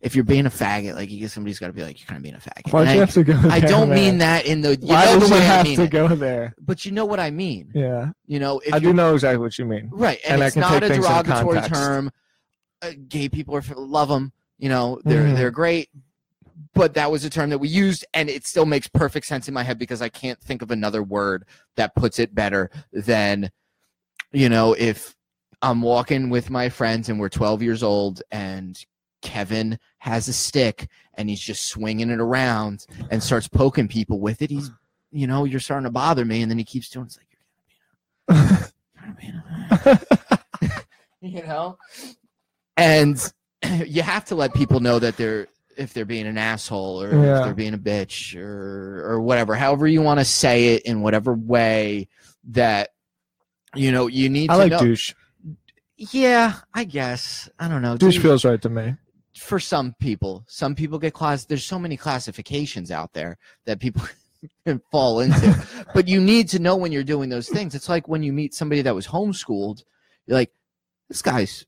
if 0.00 0.14
you're 0.14 0.24
being 0.24 0.44
a 0.44 0.50
faggot, 0.50 0.94
like 0.94 1.10
you 1.10 1.26
somebody's 1.28 1.58
got 1.58 1.68
to 1.68 1.72
be 1.72 1.82
like, 1.82 1.98
you're 1.98 2.06
kind 2.06 2.18
of 2.18 2.22
being 2.22 2.34
a 2.34 2.38
faggot. 2.38 2.70
Why'd 2.72 2.88
And 2.88 2.94
you 2.96 3.02
I, 3.02 3.04
have 3.06 3.14
to 3.14 3.24
go? 3.24 3.40
I 3.50 3.60
don't 3.60 3.88
man? 3.88 3.96
mean 3.98 4.18
that 4.18 4.44
in 4.46 4.60
the 4.60 4.76
you 4.76 4.88
Why 4.88 5.06
know 5.06 5.24
you 5.26 5.32
way 5.32 5.38
I 5.38 5.42
have 5.42 5.64
mean 5.66 5.78
to 5.78 5.88
go 5.88 6.08
there? 6.08 6.54
but 6.60 6.84
you 6.84 6.92
know 6.92 7.06
what 7.06 7.20
I 7.20 7.30
mean. 7.30 7.70
Yeah, 7.74 8.10
You 8.26 8.38
know, 8.38 8.60
if 8.64 8.74
I 8.74 8.78
do 8.78 8.92
know 8.92 9.14
exactly 9.14 9.38
what 9.38 9.58
you 9.58 9.64
mean. 9.64 9.88
Right, 9.90 10.18
and, 10.24 10.34
And 10.34 10.42
it's 10.42 10.56
not 10.56 10.82
a 10.82 10.88
derogatory 10.88 11.60
term. 11.62 12.10
Uh, 12.82 12.90
gay 13.08 13.28
people 13.30 13.56
are 13.56 13.62
love 13.76 14.08
them. 14.08 14.32
You 14.58 14.68
know, 14.68 15.00
they're 15.04 15.24
Mhm. 15.24 15.36
they're 15.36 15.50
great. 15.50 15.88
But 16.74 16.94
that 16.94 17.10
was 17.10 17.24
a 17.24 17.30
term 17.30 17.50
that 17.50 17.58
we 17.58 17.68
used, 17.68 18.04
and 18.14 18.28
it 18.28 18.46
still 18.46 18.66
makes 18.66 18.88
perfect 18.88 19.26
sense 19.26 19.48
in 19.48 19.54
my 19.54 19.62
head 19.62 19.78
because 19.78 20.02
I 20.02 20.08
can't 20.08 20.40
think 20.40 20.62
of 20.62 20.70
another 20.70 21.02
word 21.02 21.44
that 21.76 21.94
puts 21.94 22.18
it 22.18 22.34
better 22.34 22.70
than, 22.92 23.50
you 24.32 24.48
know, 24.48 24.74
if 24.74 25.14
I'm 25.62 25.82
walking 25.82 26.30
with 26.30 26.50
my 26.50 26.68
friends 26.68 27.08
and 27.08 27.18
we're 27.18 27.28
12 27.28 27.62
years 27.62 27.82
old 27.82 28.22
and 28.30 28.78
Kevin 29.22 29.78
has 29.98 30.28
a 30.28 30.32
stick 30.32 30.88
and 31.14 31.28
he's 31.28 31.40
just 31.40 31.66
swinging 31.66 32.10
it 32.10 32.20
around 32.20 32.86
and 33.10 33.22
starts 33.22 33.48
poking 33.48 33.88
people 33.88 34.20
with 34.20 34.42
it. 34.42 34.50
He's, 34.50 34.70
you 35.10 35.26
know, 35.26 35.44
you're 35.44 35.60
starting 35.60 35.84
to 35.84 35.90
bother 35.90 36.24
me, 36.24 36.42
and 36.42 36.50
then 36.50 36.58
he 36.58 36.64
keeps 36.64 36.88
doing. 36.88 37.06
It's 37.06 37.18
like 37.18 37.26
you're 38.28 38.36
gonna 39.00 39.16
be, 39.20 39.26
you're 39.26 39.80
gonna 39.84 39.98
be 40.60 40.68
you 41.20 41.42
know 41.42 41.78
and 42.76 43.32
you 43.86 44.02
have 44.02 44.24
to 44.26 44.34
let 44.34 44.54
people 44.54 44.80
know 44.80 44.98
that 44.98 45.16
they're 45.16 45.48
if 45.76 45.92
they're 45.92 46.04
being 46.04 46.26
an 46.26 46.38
asshole 46.38 47.02
or 47.02 47.10
Yeah. 47.10 47.38
if 47.38 47.44
they're 47.44 47.54
being 47.54 47.74
a 47.74 47.78
bitch 47.78 48.36
or 48.40 49.02
or 49.04 49.20
whatever 49.20 49.54
however 49.54 49.86
you 49.86 50.02
want 50.02 50.20
to 50.20 50.24
say 50.24 50.74
it 50.74 50.82
in 50.82 51.00
whatever 51.02 51.32
way 51.34 52.08
that 52.48 52.90
you 53.74 53.90
know 53.92 54.06
you 54.06 54.28
need 54.28 54.50
I 54.50 54.54
to 54.54 54.58
like 54.58 54.70
know 54.72 54.78
douche. 54.80 55.14
yeah 55.96 56.54
i 56.74 56.84
guess 56.84 57.48
i 57.58 57.68
don't 57.68 57.82
know 57.82 57.96
Douche 57.96 58.16
Do- 58.16 58.20
feels 58.22 58.44
right 58.44 58.60
to 58.62 58.68
me. 58.68 58.94
for 59.36 59.58
some 59.60 59.94
people 60.00 60.44
some 60.46 60.74
people 60.74 60.98
get 60.98 61.14
class 61.14 61.44
there's 61.44 61.64
so 61.64 61.78
many 61.78 61.96
classifications 61.96 62.90
out 62.90 63.12
there 63.12 63.38
that 63.66 63.80
people 63.80 64.02
can 64.66 64.80
fall 64.92 65.20
into 65.20 65.66
but 65.94 66.06
you 66.06 66.20
need 66.20 66.48
to 66.50 66.58
know 66.58 66.76
when 66.76 66.92
you're 66.92 67.02
doing 67.04 67.28
those 67.28 67.48
things 67.48 67.74
it's 67.74 67.88
like 67.88 68.08
when 68.08 68.22
you 68.22 68.32
meet 68.32 68.54
somebody 68.54 68.82
that 68.82 68.94
was 68.94 69.06
homeschooled 69.06 69.82
you're 70.26 70.36
like 70.36 70.50
this 71.08 71.22
guy's 71.22 71.64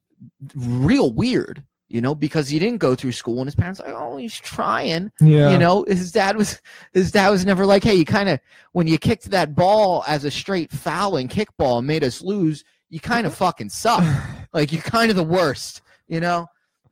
real 0.55 1.13
weird 1.13 1.63
you 1.89 2.01
know 2.01 2.15
because 2.15 2.49
he 2.49 2.59
didn't 2.59 2.79
go 2.79 2.95
through 2.95 3.13
school 3.13 3.39
and 3.39 3.47
his 3.47 3.55
parents 3.55 3.81
are 3.81 3.87
like 3.87 3.97
oh 3.97 4.17
he's 4.17 4.39
trying. 4.39 5.11
Yeah, 5.21 5.51
you 5.51 5.59
know 5.59 5.85
his 5.87 6.13
dad 6.13 6.37
was 6.37 6.61
his 6.93 7.11
dad 7.11 7.31
was 7.31 7.45
never 7.45 7.67
like 7.67 7.85
hey 7.85 7.95
you 7.95 8.05
kind 8.05 8.29
of 8.29 8.41
when 8.73 8.87
you 8.87 8.99
kicked 8.99 9.31
that 9.31 9.55
ball 9.55 10.05
as 10.07 10.25
a 10.25 10.31
straight 10.31 10.73
foul 10.73 11.17
and 11.17 11.31
kickball 11.31 11.79
and 11.79 11.87
made 11.87 12.05
us 12.05 12.23
lose 12.23 12.65
you 12.89 13.01
kind 13.01 13.27
of 13.27 13.33
mm-hmm. 13.33 13.45
fucking 13.45 13.69
suck. 13.69 14.05
Like 14.53 14.73
you're 14.73 14.81
kind 14.81 15.11
of 15.11 15.17
the 15.17 15.25
worst 15.25 15.83
you 16.09 16.21
know? 16.21 16.47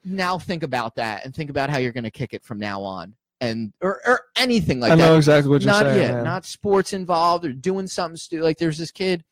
Now 0.05 0.39
think 0.39 0.63
about 0.63 0.97
that 0.97 1.25
and 1.25 1.35
think 1.35 1.49
about 1.49 1.71
how 1.71 1.79
you're 1.79 1.93
going 1.93 2.05
to 2.05 2.11
kick 2.11 2.35
it 2.35 2.45
from 2.45 2.59
now 2.59 2.83
on 2.83 3.15
and 3.41 3.73
or, 3.81 4.01
or 4.07 4.21
anything 4.37 4.81
like 4.81 4.93
I 4.93 4.97
that. 4.97 5.03
I 5.03 5.07
know 5.09 5.17
exactly 5.17 5.51
what 5.51 5.63
you're 5.63 5.73
not 5.73 5.85
saying. 5.87 5.99
yet 5.99 6.15
man. 6.15 6.25
not 6.25 6.45
sports 6.45 6.93
involved 6.93 7.45
or 7.47 7.53
doing 7.53 7.87
something 7.87 8.17
stupid 8.17 8.45
like 8.45 8.59
there's 8.59 8.77
this 8.77 8.91
kid 8.91 9.25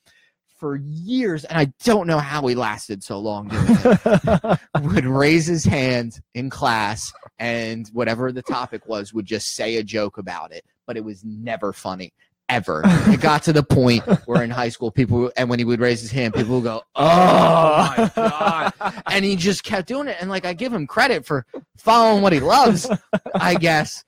for 0.62 0.76
years 0.76 1.44
and 1.46 1.58
i 1.58 1.64
don't 1.82 2.06
know 2.06 2.20
how 2.20 2.46
he 2.46 2.54
lasted 2.54 3.02
so 3.02 3.18
long 3.18 3.48
doing 3.48 3.66
it. 3.68 4.60
Would 4.80 5.04
raise 5.04 5.44
his 5.44 5.64
hand 5.64 6.20
in 6.34 6.50
class 6.50 7.12
and 7.40 7.88
whatever 7.92 8.30
the 8.30 8.42
topic 8.42 8.86
was 8.86 9.12
would 9.12 9.26
just 9.26 9.56
say 9.56 9.78
a 9.78 9.82
joke 9.82 10.18
about 10.18 10.52
it 10.52 10.64
but 10.86 10.96
it 10.96 11.02
was 11.02 11.24
never 11.24 11.72
funny 11.72 12.12
ever. 12.48 12.82
It 12.84 13.20
got 13.20 13.42
to 13.44 13.52
the 13.52 13.64
point 13.64 14.04
where 14.26 14.44
in 14.44 14.50
high 14.50 14.68
school 14.68 14.92
people 14.92 15.32
and 15.36 15.50
when 15.50 15.58
he 15.58 15.64
would 15.64 15.80
raise 15.80 16.00
his 16.00 16.12
hand 16.12 16.34
people 16.34 16.54
would 16.56 16.64
go 16.64 16.82
oh 16.94 17.94
my 17.96 18.12
god. 18.14 18.72
And 19.06 19.24
he 19.24 19.34
just 19.34 19.64
kept 19.64 19.88
doing 19.88 20.06
it 20.06 20.16
and 20.20 20.30
like 20.30 20.46
i 20.46 20.52
give 20.52 20.72
him 20.72 20.86
credit 20.86 21.26
for 21.26 21.44
following 21.76 22.22
what 22.22 22.32
he 22.32 22.38
loves 22.38 22.88
i 23.34 23.56
guess. 23.56 24.04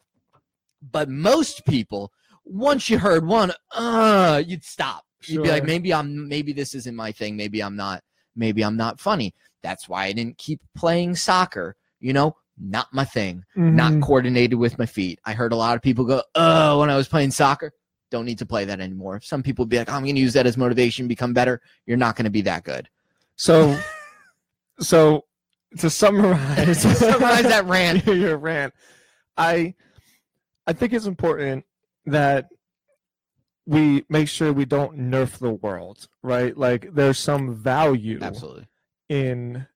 But 0.89 1.09
most 1.09 1.67
people 1.67 2.13
once 2.45 2.89
you 2.89 3.01
heard 3.01 3.27
one 3.27 3.51
uh 3.73 4.41
you'd 4.47 4.63
stop 4.63 5.05
you'd 5.29 5.43
be 5.43 5.51
like 5.51 5.65
maybe 5.65 5.93
i'm 5.95 6.29
maybe 6.29 6.53
this 6.53 6.75
isn't 6.75 6.95
my 6.97 7.13
thing. 7.13 7.37
Maybe 7.37 7.63
i'm 7.63 7.77
not 7.77 8.03
maybe 8.37 8.63
i'm 8.65 8.77
not 8.77 9.01
funny. 9.01 9.35
That's 9.63 9.89
why 9.89 10.05
i 10.07 10.13
didn't 10.13 10.39
keep 10.39 10.61
playing 10.77 11.17
soccer 11.17 11.77
you 12.01 12.13
know? 12.13 12.37
Not 12.61 12.89
my 12.93 13.05
thing. 13.05 13.45
Not 13.57 13.93
Mhm. 13.93 14.03
coordinated 14.03 14.59
with 14.59 14.79
my 14.79 14.85
feet. 14.87 15.19
I 15.25 15.33
heard 15.33 15.53
a 15.53 15.57
lot 15.57 15.75
of 15.75 15.83
people 15.83 16.05
go 16.05 16.23
oh 16.35 16.81
when 16.81 16.91
i 16.91 16.97
was 16.97 17.09
playing 17.09 17.31
soccer. 17.31 17.73
Don't 18.11 18.27
need 18.27 18.39
to 18.39 18.47
play 18.47 18.65
that 18.67 18.79
anymore. 18.81 19.21
Some 19.23 19.43
people 19.43 19.65
be 19.67 19.79
like 19.79 19.91
i'm 19.91 20.03
going 20.03 20.15
to 20.15 20.21
use 20.21 20.35
that 20.35 20.47
as 20.47 20.57
motivation 20.57 21.09
become 21.09 21.33
better. 21.33 21.61
You're 21.87 21.97
not 21.97 22.15
going 22.17 22.25
to 22.27 22.31
be 22.31 22.43
that 22.43 22.63
good. 22.65 22.89
So, 23.37 23.77
so 24.81 25.25
to 25.79 25.91
summarize, 25.91 26.83
To 26.83 26.95
summarize 26.95 27.43
that 27.45 27.65
rant. 27.67 28.07
your 28.07 28.37
rant, 28.37 28.73
I, 29.37 29.75
I 30.67 30.73
think 30.73 30.93
it's 30.93 31.07
important 31.07 31.65
that 32.07 32.49
we 33.67 34.05
make 34.09 34.29
sure 34.29 34.53
we 34.53 34.65
don't 34.65 34.99
nerf 34.99 35.39
the 35.39 35.51
world, 35.53 36.09
right? 36.23 36.57
Like 36.57 36.95
there's 36.95 37.19
some 37.19 37.55
value 37.55 38.19
Absolutely. 38.21 38.67
in 39.09 39.67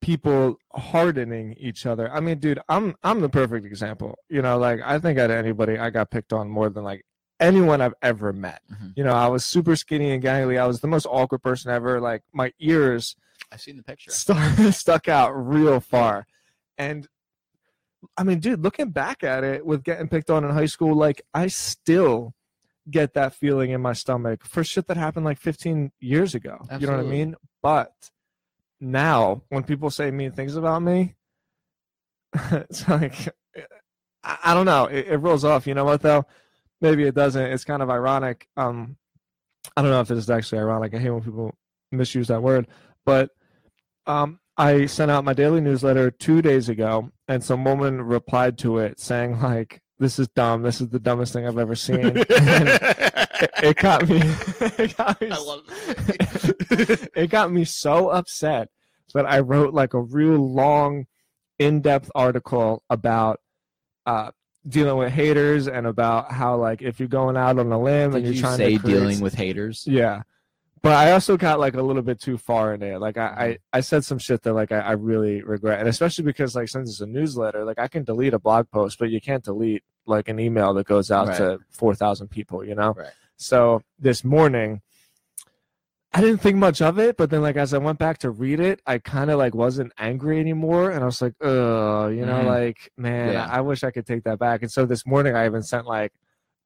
people 0.00 0.58
hardening 0.74 1.54
each 1.58 1.86
other. 1.86 2.12
I 2.12 2.20
mean, 2.20 2.38
dude, 2.38 2.60
I'm 2.68 2.94
I'm 3.02 3.20
the 3.20 3.28
perfect 3.28 3.66
example. 3.66 4.18
You 4.28 4.42
know, 4.42 4.58
like 4.58 4.80
I 4.84 4.98
think 4.98 5.18
out 5.18 5.30
of 5.30 5.36
anybody, 5.36 5.78
I 5.78 5.90
got 5.90 6.10
picked 6.10 6.32
on 6.32 6.48
more 6.48 6.68
than 6.70 6.84
like 6.84 7.04
anyone 7.40 7.80
I've 7.80 7.94
ever 8.02 8.32
met. 8.32 8.62
Mhm. 8.72 8.92
You 8.96 9.04
know, 9.04 9.14
I 9.14 9.26
was 9.28 9.44
super 9.44 9.74
skinny 9.74 10.12
and 10.12 10.22
gangly. 10.22 10.58
I 10.60 10.66
was 10.66 10.80
the 10.80 10.88
most 10.88 11.06
awkward 11.06 11.42
person 11.42 11.70
ever. 11.72 12.00
Like 12.00 12.22
my 12.32 12.52
ears 12.60 13.16
I've 13.50 13.60
seen 13.60 13.76
the 13.76 13.82
picture. 13.82 14.10
stuck 14.72 15.08
out 15.08 15.32
real 15.32 15.80
far. 15.80 16.26
And 16.78 17.08
I 18.16 18.24
mean, 18.24 18.40
dude, 18.40 18.62
looking 18.62 18.90
back 18.90 19.22
at 19.24 19.44
it 19.44 19.64
with 19.64 19.82
getting 19.84 20.08
picked 20.08 20.30
on 20.30 20.44
in 20.44 20.50
high 20.50 20.66
school, 20.66 20.94
like 20.94 21.22
I 21.34 21.48
still 21.48 22.34
get 22.90 23.14
that 23.14 23.34
feeling 23.34 23.70
in 23.70 23.80
my 23.80 23.92
stomach 23.92 24.44
for 24.44 24.64
shit 24.64 24.86
that 24.88 24.96
happened 24.96 25.24
like 25.24 25.38
15 25.38 25.92
years 26.00 26.34
ago. 26.34 26.66
You 26.78 26.86
know 26.86 26.96
what 26.96 27.06
I 27.06 27.08
mean? 27.08 27.36
But 27.62 27.92
now 28.80 29.42
when 29.48 29.62
people 29.62 29.90
say 29.90 30.10
mean 30.10 30.32
things 30.32 30.56
about 30.56 30.82
me, 30.82 31.14
it's 32.34 32.88
like 32.88 33.28
I, 34.24 34.38
I 34.44 34.54
don't 34.54 34.66
know. 34.66 34.86
It, 34.86 35.08
it 35.08 35.16
rolls 35.18 35.44
off. 35.44 35.66
You 35.66 35.74
know 35.74 35.84
what 35.84 36.02
though? 36.02 36.24
Maybe 36.80 37.04
it 37.04 37.14
doesn't. 37.14 37.42
It's 37.42 37.64
kind 37.64 37.82
of 37.82 37.90
ironic. 37.90 38.48
Um, 38.56 38.96
I 39.76 39.82
don't 39.82 39.90
know 39.90 40.00
if 40.00 40.08
this 40.08 40.18
is 40.18 40.30
actually 40.30 40.58
ironic. 40.58 40.94
I 40.94 40.98
hate 40.98 41.10
when 41.10 41.22
people 41.22 41.54
misuse 41.92 42.28
that 42.28 42.42
word, 42.42 42.66
but 43.04 43.30
um, 44.06 44.40
I 44.56 44.86
sent 44.86 45.10
out 45.10 45.24
my 45.24 45.34
daily 45.34 45.60
newsletter 45.60 46.10
two 46.10 46.42
days 46.42 46.68
ago, 46.68 47.10
and 47.28 47.44
some 47.44 47.64
woman 47.64 48.02
replied 48.02 48.58
to 48.58 48.78
it 48.78 48.98
saying 48.98 49.40
like, 49.40 49.81
"This 50.02 50.18
is 50.18 50.28
dumb. 50.28 50.62
This 50.62 50.80
is 50.80 50.88
the 50.88 50.98
dumbest 50.98 51.32
thing 51.32 51.46
I've 51.46 51.58
ever 51.58 51.74
seen." 51.74 52.24
It, 53.42 53.50
it 53.64 53.76
got 53.78 54.08
me. 54.08 54.20
It 54.78 54.96
got 54.96 55.20
me, 55.20 55.30
I 55.30 55.38
love 55.38 55.62
it 57.16 57.28
got 57.30 57.50
me 57.50 57.64
so 57.64 58.08
upset 58.08 58.68
that 59.14 59.26
I 59.26 59.40
wrote 59.40 59.74
like 59.74 59.94
a 59.94 60.00
real 60.00 60.38
long, 60.38 61.06
in-depth 61.58 62.10
article 62.14 62.84
about 62.88 63.40
uh, 64.06 64.30
dealing 64.68 64.96
with 64.96 65.12
haters 65.12 65.66
and 65.66 65.86
about 65.86 66.30
how 66.30 66.56
like 66.56 66.82
if 66.82 67.00
you're 67.00 67.08
going 67.08 67.36
out 67.36 67.58
on 67.58 67.72
a 67.72 67.80
limb 67.80 68.14
and 68.14 68.24
you're 68.24 68.34
you 68.34 68.40
trying 68.40 68.56
say 68.58 68.72
to 68.74 68.78
create 68.78 68.94
dealing 68.94 69.20
with 69.20 69.34
haters? 69.34 69.84
yeah. 69.88 70.22
But 70.82 70.94
I 70.94 71.12
also 71.12 71.36
got 71.36 71.60
like 71.60 71.74
a 71.74 71.82
little 71.82 72.02
bit 72.02 72.20
too 72.20 72.36
far 72.36 72.74
in 72.74 72.82
it. 72.82 72.98
Like 72.98 73.16
I, 73.16 73.58
I, 73.72 73.78
I 73.78 73.80
said 73.80 74.04
some 74.04 74.18
shit 74.18 74.42
that 74.42 74.52
like 74.52 74.72
I, 74.72 74.80
I 74.80 74.92
really 74.92 75.40
regret. 75.42 75.78
And 75.78 75.88
especially 75.88 76.24
because 76.24 76.56
like 76.56 76.68
since 76.68 76.90
it's 76.90 77.00
a 77.00 77.06
newsletter, 77.06 77.64
like 77.64 77.78
I 77.78 77.86
can 77.86 78.02
delete 78.02 78.34
a 78.34 78.38
blog 78.40 78.68
post, 78.70 78.98
but 78.98 79.10
you 79.10 79.20
can't 79.20 79.44
delete 79.44 79.84
like 80.06 80.28
an 80.28 80.40
email 80.40 80.74
that 80.74 80.86
goes 80.86 81.12
out 81.12 81.28
Right. 81.28 81.36
to 81.38 81.58
four 81.70 81.94
thousand 81.94 82.28
people, 82.28 82.64
you 82.64 82.74
know? 82.74 82.94
Right. 82.94 83.12
So 83.36 83.82
this 84.00 84.24
morning 84.24 84.80
I 86.12 86.20
didn't 86.20 86.38
think 86.42 86.56
much 86.56 86.82
of 86.82 86.98
it, 86.98 87.16
but 87.16 87.30
then 87.30 87.42
like 87.42 87.56
as 87.56 87.72
I 87.72 87.78
went 87.78 87.98
back 88.00 88.18
to 88.18 88.30
read 88.30 88.58
it, 88.58 88.82
I 88.84 88.98
kind 88.98 89.30
of 89.30 89.38
like 89.38 89.54
wasn't 89.54 89.92
angry 89.98 90.40
anymore, 90.40 90.90
and 90.90 91.02
I 91.02 91.06
was 91.06 91.22
like, 91.22 91.32
oh, 91.40 92.08
you 92.08 92.26
know, 92.26 92.40
Mhm. 92.42 92.46
like 92.46 92.90
man, 92.98 93.32
Yeah. 93.34 93.48
I 93.50 93.60
wish 93.62 93.82
I 93.84 93.92
could 93.92 94.04
take 94.04 94.24
that 94.24 94.38
back." 94.40 94.62
And 94.62 94.70
so 94.70 94.84
this 94.84 95.06
morning, 95.06 95.34
I 95.36 95.46
even 95.46 95.62
sent 95.62 95.86
like 95.86 96.12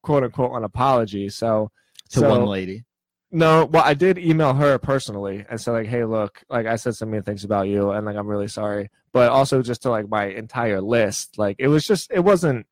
quote 0.01 0.23
unquote 0.23 0.51
an 0.57 0.63
apology. 0.63 1.29
So 1.29 1.71
To 2.09 2.19
so, 2.19 2.29
one 2.29 2.45
lady. 2.47 2.83
No, 3.31 3.65
well, 3.65 3.83
I 3.83 3.93
did 3.93 4.17
email 4.17 4.53
her 4.53 4.77
personally 4.77 5.45
and 5.49 5.59
said 5.59 5.71
like, 5.71 5.87
"Hey, 5.87 6.05
look, 6.05 6.43
like 6.49 6.65
I 6.65 6.77
said 6.77 6.95
some 6.95 7.11
mean 7.11 7.23
things 7.23 7.43
about 7.43 7.67
you, 7.67 7.91
and 7.91 8.05
like 8.05 8.15
I'm 8.15 8.27
really 8.27 8.47
sorry." 8.47 8.89
But 9.11 9.31
also 9.31 9.61
just 9.61 9.81
to 9.83 9.89
like 9.89 10.09
my 10.09 10.25
entire 10.25 10.81
list, 10.81 11.37
like 11.37 11.57
it 11.59 11.67
was 11.67 11.85
just 11.85 12.09
it 12.11 12.21
wasn't 12.21 12.67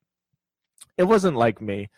it 0.98 1.04
wasn't 1.04 1.38
like 1.38 1.62
me 1.62 1.90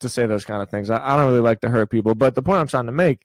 to 0.00 0.08
say 0.08 0.26
those 0.26 0.44
kind 0.44 0.62
of 0.62 0.70
things. 0.70 0.90
I, 0.90 0.96
I 0.96 1.16
don't 1.16 1.26
really 1.26 1.40
like 1.40 1.60
to 1.60 1.68
hurt 1.68 1.90
people, 1.90 2.14
but 2.14 2.34
the 2.34 2.42
point 2.42 2.60
I'm 2.60 2.68
trying 2.68 2.86
to 2.86 2.92
make 2.92 3.22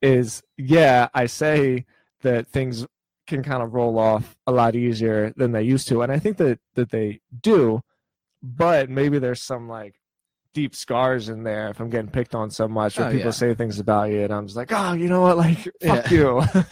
is, 0.00 0.42
yeah, 0.56 1.08
I 1.14 1.26
say 1.26 1.86
that 2.22 2.46
things 2.46 2.86
can 3.26 3.42
kind 3.42 3.62
of 3.62 3.74
roll 3.74 3.98
off 3.98 4.36
a 4.46 4.52
lot 4.52 4.74
easier 4.76 5.32
than 5.36 5.52
they 5.52 5.62
used 5.62 5.88
to, 5.88 6.02
and 6.02 6.10
I 6.10 6.18
think 6.18 6.38
that 6.38 6.58
that 6.74 6.90
they 6.90 7.20
do, 7.42 7.82
but 8.42 8.88
maybe 8.88 9.18
there's 9.18 9.42
some 9.42 9.68
like 9.68 9.96
deep 10.52 10.74
scars 10.74 11.28
in 11.28 11.42
there 11.42 11.68
if 11.68 11.80
I'm 11.80 11.90
getting 11.90 12.10
picked 12.10 12.34
on 12.34 12.50
so 12.50 12.68
much 12.68 12.98
or 12.98 13.04
Oh, 13.04 13.10
people 13.10 13.26
yeah. 13.26 13.30
say 13.30 13.54
things 13.54 13.78
about 13.78 14.10
you 14.10 14.22
and 14.24 14.32
I'm 14.32 14.46
just 14.46 14.56
like, 14.56 14.70
oh, 14.72 14.92
you 14.92 15.08
know 15.08 15.20
what, 15.22 15.36
like 15.38 15.58
fuck 15.84 16.10
you. 16.10 16.42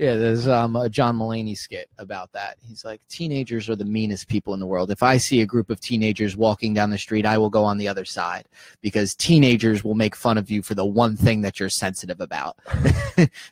Yeah, 0.00 0.14
there's 0.14 0.46
um 0.46 0.76
a 0.76 0.88
John 0.88 1.18
Mulaney 1.18 1.58
skit 1.58 1.90
about 1.98 2.30
that. 2.30 2.56
He's 2.64 2.84
like, 2.84 3.00
teenagers 3.08 3.68
are 3.68 3.74
the 3.74 3.84
meanest 3.84 4.28
people 4.28 4.54
in 4.54 4.60
the 4.60 4.66
world. 4.66 4.92
If 4.92 5.02
I 5.02 5.16
see 5.16 5.40
a 5.40 5.44
group 5.44 5.70
of 5.70 5.80
teenagers 5.80 6.36
walking 6.36 6.72
down 6.72 6.90
the 6.90 6.98
street, 6.98 7.26
I 7.26 7.36
will 7.36 7.50
go 7.50 7.64
on 7.64 7.78
the 7.78 7.88
other 7.88 8.04
side 8.04 8.44
because 8.80 9.16
teenagers 9.16 9.82
will 9.82 9.96
make 9.96 10.14
fun 10.14 10.38
of 10.38 10.52
you 10.52 10.62
for 10.62 10.76
the 10.76 10.86
one 10.86 11.16
thing 11.16 11.40
that 11.40 11.58
you're 11.58 11.68
sensitive 11.68 12.20
about. 12.20 12.56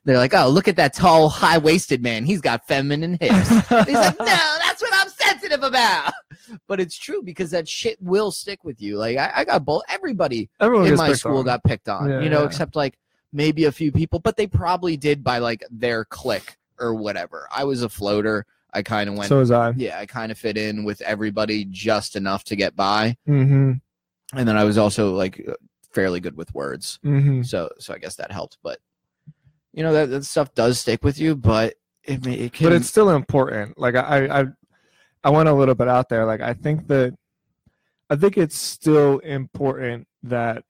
They're 0.05 0.19
like, 0.19 0.35
oh, 0.35 0.49
look 0.49 0.69
at 0.69 0.77
that 0.77 0.95
tall, 0.95 1.29
high 1.29 1.59
waisted 1.59 2.01
man. 2.01 2.25
He's 2.25 2.41
got 2.41 2.65
feminine 2.69 3.19
hips. 3.21 3.49
He's 3.49 3.69
like, 3.69 4.17
no, 4.21 4.25
that's 4.25 4.81
what 4.81 4.93
I'm 4.95 4.96
sensitive 5.47 5.65
about. 5.67 6.13
But 6.69 6.79
it's 6.81 6.97
true 6.97 7.23
because 7.23 7.51
that 7.51 7.67
shit 7.69 8.01
will 8.01 8.31
stick 8.31 8.63
with 8.63 8.81
you. 8.81 8.99
Like 8.99 9.17
I, 9.19 9.33
I 9.37 9.45
got 9.45 9.65
bull. 9.65 9.83
Everybody 9.89 10.49
Everyone 10.61 10.87
in 10.87 10.95
my 10.95 11.13
school 11.13 11.39
on. 11.39 11.45
got 11.45 11.65
picked 11.65 11.89
on, 11.89 12.09
Yeah, 12.09 12.21
you 12.21 12.31
know, 12.31 12.41
yeah. 12.41 12.47
except 12.47 12.77
like 12.77 12.99
maybe 13.33 13.65
a 13.65 13.73
few 13.73 13.91
people, 13.91 14.21
but 14.21 14.37
they 14.37 14.47
probably 14.47 14.97
did 14.97 15.25
by 15.25 15.39
like 15.39 15.65
their 15.71 16.05
clique 16.05 16.57
or 16.79 16.95
whatever. 16.95 17.49
I 17.55 17.65
was 17.65 17.83
a 17.83 17.89
floater. 17.89 18.47
I 18.73 18.83
kind 18.83 19.09
of 19.09 19.17
went, 19.17 19.29
So 19.29 19.39
was 19.39 19.51
I. 19.51 19.71
yeah, 19.77 19.99
I 19.99 20.07
kind 20.07 20.31
of 20.31 20.39
fit 20.39 20.57
in 20.57 20.85
with 20.85 21.01
everybody 21.01 21.65
just 21.65 22.15
enough 22.15 22.45
to 22.45 22.55
get 22.57 22.77
by. 22.77 23.17
Mm-hmm. 23.29 23.73
And 24.39 24.49
then 24.49 24.57
I 24.57 24.63
was 24.65 24.79
also 24.79 25.15
like 25.15 25.45
fairly 25.93 26.21
good 26.21 26.37
with 26.37 26.55
words. 26.55 27.01
Mm-hmm. 27.05 27.43
So, 27.43 27.71
so 27.79 27.93
I 27.93 27.99
guess 27.99 28.15
that 28.17 28.31
helped. 28.31 28.59
But, 28.63 28.79
you 29.73 29.83
know, 29.83 29.93
that, 29.95 30.11
that 30.11 30.25
stuff 30.25 30.55
does 30.55 30.79
stick 30.79 31.03
with 31.03 31.19
you, 31.19 31.35
but 31.35 31.75
it, 32.05 32.25
may- 32.25 32.35
it 32.35 32.53
can. 32.53 32.69
But 32.69 32.75
it's 32.75 32.89
still 32.89 33.11
important. 33.11 33.79
Like 33.79 33.97
I, 33.97 34.43
I 34.43 34.45
I 35.25 35.31
went 35.31 35.49
a 35.49 35.55
little 35.55 35.75
bit 35.75 35.89
out 35.89 36.09
there. 36.09 36.25
Like 36.25 36.41
I 36.41 36.55
think 36.55 36.87
that 36.89 37.17
I 38.09 38.17
think 38.17 38.37
it's 38.39 38.57
still 38.57 39.19
important 39.19 40.07
that 40.23 40.65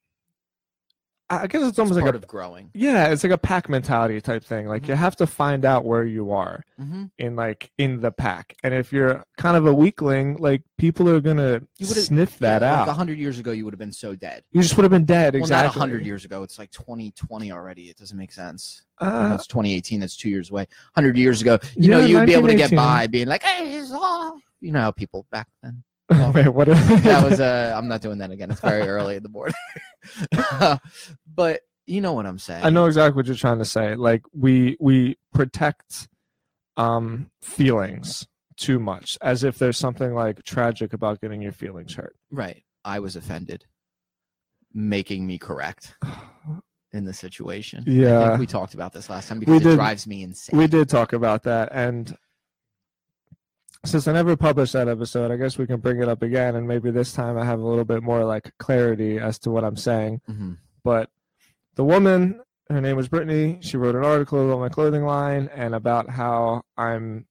I 1.28 1.48
guess 1.48 1.60
it's 1.62 1.70
it's 1.70 1.78
almost 1.80 1.98
like 2.00 2.12
a 2.12 2.16
of 2.16 2.26
growing. 2.28 2.70
yeah, 2.72 3.08
it's 3.08 3.24
like 3.24 3.32
a 3.32 3.38
pack 3.38 3.68
mentality 3.68 4.20
type 4.20 4.44
thing. 4.44 4.68
Like 4.68 4.86
you 4.86 4.94
have 4.94 5.16
to 5.16 5.26
find 5.26 5.64
out 5.64 5.84
where 5.84 6.04
you 6.04 6.30
are 6.30 6.62
Mm-hmm. 6.80 7.04
in 7.18 7.34
like 7.36 7.72
in 7.78 8.00
the 8.00 8.12
pack. 8.12 8.54
And 8.62 8.72
if 8.74 8.92
you're 8.92 9.24
kind 9.38 9.56
of 9.56 9.66
a 9.66 9.74
weakling, 9.74 10.36
like 10.36 10.62
people 10.78 11.08
are 11.08 11.20
gonna 11.20 11.62
sniff 11.82 12.38
that 12.38 12.62
Like 12.62 12.70
out. 12.70 12.88
a 12.88 12.92
hundred 12.92 13.18
years 13.18 13.38
ago, 13.40 13.50
you 13.50 13.64
would 13.64 13.74
have 13.74 13.78
been 13.78 13.92
so 13.92 14.14
dead. 14.14 14.44
you 14.52 14.62
just 14.62 14.76
would 14.76 14.84
have 14.84 14.90
been 14.92 15.04
dead. 15.06 15.34
Well, 15.34 15.42
exactly. 15.42 15.66
not 15.66 15.76
a 15.76 15.78
hundred 15.80 16.06
years 16.06 16.24
ago. 16.24 16.42
It's 16.44 16.58
like 16.60 16.70
2020 16.70 17.50
already. 17.50 17.84
It 17.90 17.96
doesn't 17.96 18.16
make 18.16 18.30
sense. 18.32 18.82
Uh, 18.98 19.30
That's 19.30 19.46
2018. 19.48 20.00
That's 20.00 20.16
two 20.16 20.28
years 20.30 20.50
away. 20.50 20.66
100 20.94 21.16
years 21.16 21.42
ago, 21.42 21.58
you 21.76 21.90
know, 21.90 21.98
you 21.98 22.18
would 22.18 22.26
be 22.26 22.34
able 22.34 22.48
to 22.48 22.54
get 22.54 22.70
by 22.70 23.06
being 23.08 23.26
like, 23.26 23.42
hey, 23.42 23.74
it's 23.78 23.90
off. 23.90 24.40
You 24.60 24.70
know 24.72 24.80
how 24.80 24.90
people 24.90 25.26
back 25.32 25.48
then. 25.62 25.82
Wait, 26.10 26.48
what? 26.48 26.68
That 26.68 27.28
was, 27.28 27.40
uh, 27.40 27.74
I'm 27.76 27.88
not 27.88 28.00
doing 28.00 28.18
that 28.18 28.30
again. 28.30 28.50
It's 28.50 28.60
very 28.60 28.82
early 28.88 29.16
in 29.16 29.22
the 29.22 29.28
morning. 29.28 29.54
but 31.34 31.60
you 31.86 32.00
know 32.00 32.12
what 32.12 32.26
I'm 32.26 32.38
saying. 32.38 32.64
I 32.64 32.70
know 32.70 32.86
exactly 32.86 33.16
what 33.16 33.26
you're 33.26 33.34
trying 33.36 33.58
to 33.58 33.64
say. 33.64 33.94
Like 33.94 34.22
we 34.32 34.76
we 34.80 35.18
protect 35.32 36.08
um 36.76 37.30
feelings 37.42 38.26
too 38.56 38.78
much, 38.78 39.18
as 39.20 39.44
if 39.44 39.58
there's 39.58 39.78
something 39.78 40.14
like 40.14 40.42
tragic 40.44 40.92
about 40.92 41.20
getting 41.20 41.42
your 41.42 41.52
feelings 41.52 41.94
hurt. 41.94 42.16
Right. 42.30 42.62
I 42.84 43.00
was 43.00 43.16
offended, 43.16 43.64
making 44.72 45.26
me 45.26 45.38
correct 45.38 45.94
in 46.92 47.04
the 47.04 47.12
situation. 47.12 47.84
I 47.86 47.90
Yeah. 47.90 48.28
think 48.28 48.40
we 48.40 48.46
talked 48.46 48.74
about 48.74 48.92
this 48.92 49.10
last 49.10 49.28
time 49.28 49.40
because 49.40 49.60
it 49.60 49.64
did. 49.64 49.74
drives 49.76 50.06
me 50.06 50.22
insane. 50.22 50.58
We 50.58 50.66
did 50.66 50.88
talk 50.88 51.12
about 51.12 51.42
that, 51.44 51.68
and 51.72 52.16
since 53.84 54.08
I 54.08 54.12
never 54.12 54.36
published 54.36 54.72
that 54.72 54.88
episode, 54.88 55.30
I 55.30 55.36
guess 55.36 55.58
we 55.58 55.66
can 55.66 55.80
bring 55.80 56.02
it 56.02 56.08
up 56.08 56.22
again, 56.22 56.56
and 56.56 56.66
maybe 56.66 56.90
this 56.90 57.12
time 57.12 57.38
I 57.38 57.44
have 57.44 57.60
a 57.60 57.66
little 57.66 57.84
bit 57.84 58.02
more 58.02 58.24
like 58.24 58.52
clarity 58.58 59.18
as 59.18 59.38
to 59.40 59.50
what 59.50 59.64
I'm 59.64 59.76
saying. 59.76 60.20
Mhm. 60.28 60.58
But 60.82 61.10
the 61.76 61.84
woman, 61.84 62.40
her 62.68 62.80
name 62.80 62.96
was 62.96 63.08
Brittany. 63.08 63.58
She 63.60 63.76
wrote 63.76 63.94
an 63.94 64.04
article 64.04 64.44
about 64.44 64.60
my 64.60 64.68
clothing 64.68 65.04
line 65.04 65.48
and 65.54 65.74
about 65.74 66.10
how 66.10 66.62
I'm. 66.76 67.26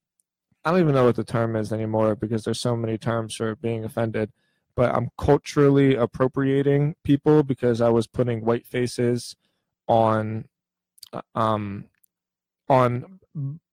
I 0.64 0.70
don't 0.70 0.80
even 0.80 0.94
know 0.94 1.04
what 1.04 1.16
the 1.16 1.24
term 1.24 1.54
is 1.54 1.72
anymore 1.72 2.16
because 2.16 2.44
there's 2.44 2.60
so 2.60 2.74
many 2.76 2.98
terms 2.98 3.36
for 3.36 3.54
being 3.54 3.84
offended. 3.84 4.32
But 4.74 4.94
I'm 4.94 5.10
culturally 5.16 5.94
appropriating 5.94 6.96
people 7.04 7.42
because 7.42 7.80
I 7.80 7.88
was 7.88 8.06
putting 8.06 8.44
white 8.44 8.66
faces 8.66 9.36
on, 9.86 10.48
uh, 11.12 11.22
um, 11.34 11.84
on 12.68 13.20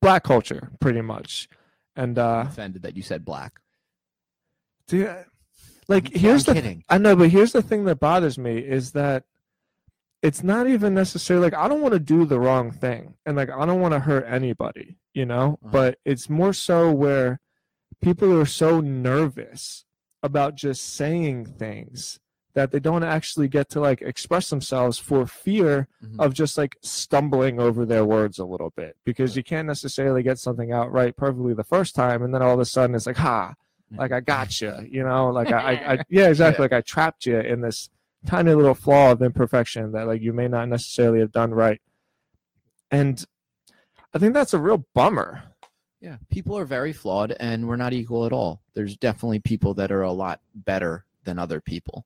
black 0.01 0.23
culture 0.23 0.69
pretty 0.79 1.01
much, 1.01 1.49
and 1.95 2.17
uh, 2.17 2.45
offended 2.47 2.81
that 2.83 2.95
you 2.97 3.03
said 3.03 3.23
black. 3.25 3.59
dude, 4.87 5.25
like 5.87 6.07
I'm 6.13 6.19
here's 6.19 6.45
the 6.45 6.53
kidding. 6.53 6.83
I 6.89 6.97
know, 6.97 7.15
but 7.15 7.29
here's 7.29 7.51
the 7.51 7.61
thing 7.61 7.85
that 7.85 7.99
bothers 7.99 8.37
me 8.37 8.57
is 8.59 8.91
that 8.93 9.25
it's 10.21 10.43
not 10.43 10.67
even 10.67 10.93
necessarily 10.93 11.45
like 11.45 11.53
I 11.53 11.67
don't 11.67 11.81
want 11.81 11.93
to 11.93 11.99
do 11.99 12.25
the 12.25 12.39
wrong 12.39 12.71
thing 12.71 13.15
and 13.25 13.35
like 13.35 13.49
I 13.49 13.65
don't 13.65 13.81
want 13.81 13.93
to 13.93 13.99
hurt 13.99 14.25
anybody. 14.27 14.97
you 15.13 15.25
know, 15.25 15.59
Uh-huh. 15.61 15.71
but 15.71 15.99
it's 16.05 16.29
more 16.29 16.53
so 16.53 16.91
where 16.91 17.39
people 18.01 18.33
are 18.39 18.45
so 18.45 18.79
nervous 18.81 19.85
about 20.23 20.55
just 20.55 20.83
saying 20.95 21.45
things 21.45 22.19
that 22.55 22.71
they 22.71 22.79
don't 22.79 23.03
actually 23.03 23.47
get 23.47 23.69
to 23.71 23.79
like 23.79 24.01
express 24.01 24.49
themselves 24.49 24.99
for 24.99 25.25
fear 25.25 25.87
Mhm. 26.03 26.19
of 26.19 26.33
just 26.33 26.57
like 26.57 26.77
stumbling 26.81 27.59
over 27.59 27.85
their 27.85 28.05
words 28.05 28.37
a 28.39 28.45
little 28.45 28.69
bit. 28.75 28.95
Because 29.05 29.35
you 29.35 29.43
can't 29.43 29.67
necessarily 29.67 30.21
get 30.23 30.37
something 30.37 30.71
out 30.71 30.91
right 30.91 31.15
perfectly 31.15 31.53
the 31.53 31.63
first 31.63 31.95
time 31.95 32.21
and 32.23 32.33
then 32.33 32.41
all 32.43 32.53
of 32.53 32.59
a 32.59 32.65
sudden 32.65 32.95
it's 32.95 33.07
like 33.07 33.17
ha 33.17 33.55
like 33.95 34.11
i 34.11 34.19
got 34.19 34.59
you 34.61 34.73
you 34.89 35.03
know? 35.03 35.29
Like 35.29 35.51
I, 35.51 35.59
I, 35.73 35.93
I 35.93 35.97
yeah 36.09 36.27
exactly. 36.29 36.63
Like 36.63 36.73
i 36.73 36.81
trapped 36.81 37.25
you 37.25 37.39
in 37.39 37.61
this 37.61 37.89
tiny 38.25 38.53
little 38.53 38.73
flaw 38.75 39.11
of 39.11 39.21
imperfection 39.21 39.91
that 39.91 40.07
like 40.07 40.21
you 40.21 40.31
may 40.33 40.47
not 40.47 40.69
necessarily 40.69 41.19
have 41.19 41.31
done 41.31 41.53
right. 41.53 41.81
And 42.91 43.23
i 44.13 44.19
think 44.19 44.33
that's 44.33 44.53
a 44.53 44.59
real 44.59 44.85
bummer. 44.93 45.43
Yeah, 45.99 46.17
people 46.29 46.57
are 46.57 46.65
very 46.65 46.91
flawed 46.91 47.33
and 47.39 47.65
we're 47.67 47.77
not 47.77 47.93
equal 47.93 48.25
at 48.25 48.33
all. 48.33 48.61
There's 48.73 48.97
definitely 48.97 49.39
people 49.39 49.73
that 49.75 49.89
are 49.91 50.01
a 50.01 50.11
lot 50.11 50.41
better 50.53 51.05
than 51.23 51.39
other 51.39 51.61
people. 51.61 52.05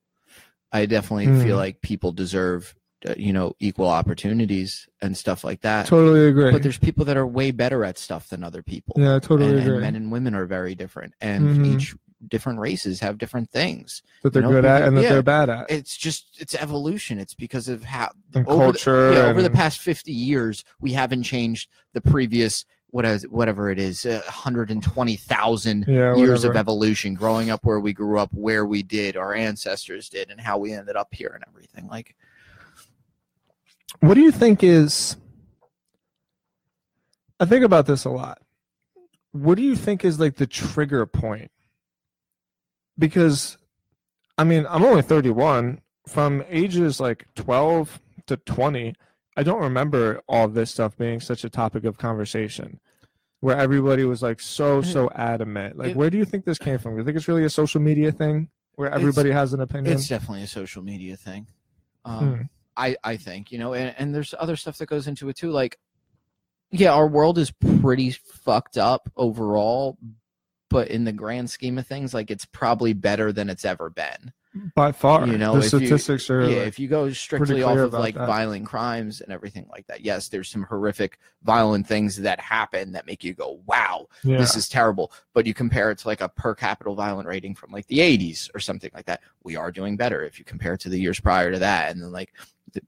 I 0.72 0.86
definitely 0.86 1.26
Hmm. 1.28 1.42
feel 1.44 1.58
like 1.58 1.82
people 1.82 2.12
deserve, 2.12 2.76
uh, 3.08 3.14
you 3.18 3.32
know, 3.34 3.54
equal 3.60 3.88
opportunities 3.88 4.88
and 5.02 5.16
stuff 5.16 5.44
like 5.44 5.62
that. 5.62 5.86
totally 5.86 6.28
agree 6.28 6.52
But 6.52 6.64
there's 6.64 6.78
people 6.78 7.06
that 7.06 7.18
are 7.18 7.28
way 7.28 7.52
better 7.52 7.86
at 7.86 7.98
stuff 7.98 8.30
than 8.30 8.44
other 8.44 8.62
people. 8.64 8.96
yeah 8.98 9.20
totally 9.20 9.50
and, 9.50 9.60
and 9.60 9.68
agree 9.68 9.80
men 9.82 9.96
and 9.96 10.12
women 10.12 10.34
are 10.36 10.46
very 10.46 10.76
different, 10.76 11.14
and 11.22 11.48
Mhm. 11.60 11.76
each 11.76 11.96
different 12.30 12.58
races 12.60 13.00
have 13.00 13.20
different 13.20 13.52
things. 13.52 14.02
that 14.24 14.34
they're 14.34 14.42
you 14.42 14.48
know, 14.50 14.56
good 14.56 14.66
at 14.66 14.82
and 14.82 14.98
that 14.98 15.04
yeah. 15.04 15.10
they're 15.10 15.22
bad 15.22 15.50
at 15.52 15.70
It's 15.70 15.96
just 15.96 16.36
it's 16.40 16.56
evolution. 16.56 17.20
It's 17.20 17.36
because 17.36 17.68
of 17.68 17.84
how 17.84 18.10
and 18.34 18.46
over 18.48 18.58
the- 18.58 18.72
culture 18.80 19.14
yeah, 19.14 19.26
over 19.28 19.44
the 19.44 19.52
past 19.52 19.80
50 19.80 20.12
years 20.12 20.64
we 20.82 20.94
haven't 20.94 21.24
changed 21.24 21.70
the 21.94 22.02
previous 22.02 22.66
what 22.98 23.22
whatever 23.30 23.70
it 23.70 23.78
is 23.78 24.06
uh, 24.06 24.22
120,000 24.26 25.86
yeah 25.88 26.16
years 26.16 26.44
of 26.44 26.56
evolution 26.56 27.14
growing 27.14 27.52
up 27.52 27.64
where 27.64 27.80
we 27.80 27.94
grew 27.94 28.18
up 28.18 28.30
where 28.34 28.66
we 28.66 28.82
did 28.82 29.16
our 29.16 29.34
ancestors 29.36 30.10
did 30.10 30.32
and 30.32 30.42
how 30.42 30.58
we 30.58 30.74
ended 30.74 30.96
up 30.96 31.14
here 31.14 31.32
and 31.36 31.44
everything 31.48 31.88
like 31.88 32.16
What 34.00 34.16
do 34.16 34.22
you 34.22 34.32
think 34.32 34.64
is? 34.64 35.16
I 37.40 37.46
think 37.46 37.64
about 37.64 37.86
this 37.86 38.06
a 38.06 38.10
lot. 38.10 38.40
What 39.32 39.56
do 39.56 39.64
you 39.64 39.76
think 39.76 40.04
is 40.04 40.20
like 40.20 40.36
the 40.36 40.48
trigger 40.48 41.06
point? 41.06 41.52
Because, 42.98 43.58
I 44.38 44.44
mean, 44.44 44.66
I'm 44.70 44.84
only 44.84 45.04
31. 45.04 45.82
From 46.08 46.44
ages 46.50 47.00
like 47.00 47.28
12 47.36 48.00
to 48.28 48.38
20, 48.38 48.96
I 49.36 49.44
don't 49.44 49.62
remember 49.62 50.22
all 50.28 50.48
this 50.48 50.72
stuff 50.72 50.98
being 50.98 51.20
such 51.20 51.44
a 51.44 51.50
topic 51.50 51.84
of 51.84 51.98
conversation 51.98 52.80
where 53.40 53.56
everybody 53.58 54.04
was 54.04 54.22
like 54.22 54.40
so, 54.40 54.82
so 54.82 55.10
adamant. 55.16 55.78
Like, 55.78 55.90
It- 55.92 55.96
where 55.98 56.10
do 56.10 56.18
you 56.18 56.26
think 56.26 56.46
this 56.46 56.58
came 56.58 56.80
from? 56.80 56.94
Do 56.94 57.00
you 57.00 57.06
think 57.06 57.18
it's 57.18 57.28
really 57.28 57.44
a 57.44 57.50
social 57.50 57.80
media 57.82 58.12
thing 58.12 58.50
where 58.76 58.92
everybody 58.92 59.32
has 59.32 59.54
an 59.54 59.60
opinion? 59.62 59.94
it's 59.96 60.08
definitely 60.08 60.44
a 60.44 60.48
social 60.48 60.82
media 60.84 61.16
thing 61.18 61.48
um, 62.06 62.36
Hmm. 62.36 62.42
I, 62.76 62.96
I 63.04 63.18
think 63.18 63.52
you 63.52 63.58
know 63.58 63.74
and, 63.74 63.94
and 63.98 64.14
there's 64.14 64.34
other 64.40 64.56
stuff 64.56 64.78
that 64.78 64.86
goes 64.86 65.08
into 65.08 65.28
it 65.30 65.36
too 65.36 65.50
like 65.52 65.80
yeah 66.72 66.94
our 66.94 67.08
world 67.08 67.38
is 67.40 67.52
pretty 67.82 68.12
fucked 68.12 68.78
up 68.78 69.10
overall 69.18 69.98
but 70.70 70.90
in 70.90 71.06
the 71.06 71.12
grand 71.12 71.50
scheme 71.50 71.78
of 71.80 71.88
things 71.88 72.14
like 72.14 72.30
it's 72.30 72.46
probably 72.46 72.94
better 72.94 73.32
than 73.32 73.50
it's 73.50 73.66
ever 73.66 73.90
been 73.90 74.32
By 74.76 74.92
far. 74.92 75.28
you 75.28 75.38
know, 75.38 75.54
the 75.54 75.66
if 75.66 75.74
you- 75.74 75.80
statistics 75.88 76.30
are. 76.30 76.42
yeah 76.42 76.58
like- 76.60 76.68
if 76.68 76.80
you 76.80 76.88
go 76.88 77.12
strictly 77.12 77.64
off 77.64 77.78
of 77.78 77.94
like 77.94 78.16
that. 78.16 78.28
violent 78.28 78.66
crimes 78.66 79.22
and 79.22 79.32
everything 79.32 79.68
like 79.72 79.88
that 79.88 80.02
yes 80.02 80.30
there's 80.30 80.50
some 80.50 80.64
horrific 80.64 81.20
violent 81.44 81.88
things 81.88 82.18
that 82.18 82.40
happen 82.40 82.92
that 82.94 83.06
make 83.06 83.24
you 83.24 83.34
go 83.34 83.60
wow 83.66 84.08
yeah. 84.24 84.38
this 84.38 84.56
is 84.56 84.68
terrible 84.70 85.12
but 85.34 85.46
you 85.46 85.54
compare 85.54 85.92
it 85.92 85.98
to 86.00 86.08
like 86.08 86.22
a 86.22 86.30
per 86.30 86.54
capita 86.56 86.94
violent 86.94 87.28
rating 87.28 87.54
from 87.56 87.72
like 87.72 87.88
the 87.88 88.00
80s 88.00 88.50
or 88.56 88.60
something 88.60 88.92
like 88.94 89.06
that 89.06 89.22
we 89.44 89.56
are 89.56 89.72
doing 89.72 89.96
better 89.98 90.24
if 90.24 90.38
you 90.40 90.46
compare 90.46 90.74
it 90.74 90.80
to 90.82 90.90
the 90.90 91.00
years 91.00 91.20
prior 91.20 91.52
to 91.52 91.60
that 91.60 91.92
and 91.92 92.02
then 92.02 92.12
like 92.12 92.34
the, 92.74 92.82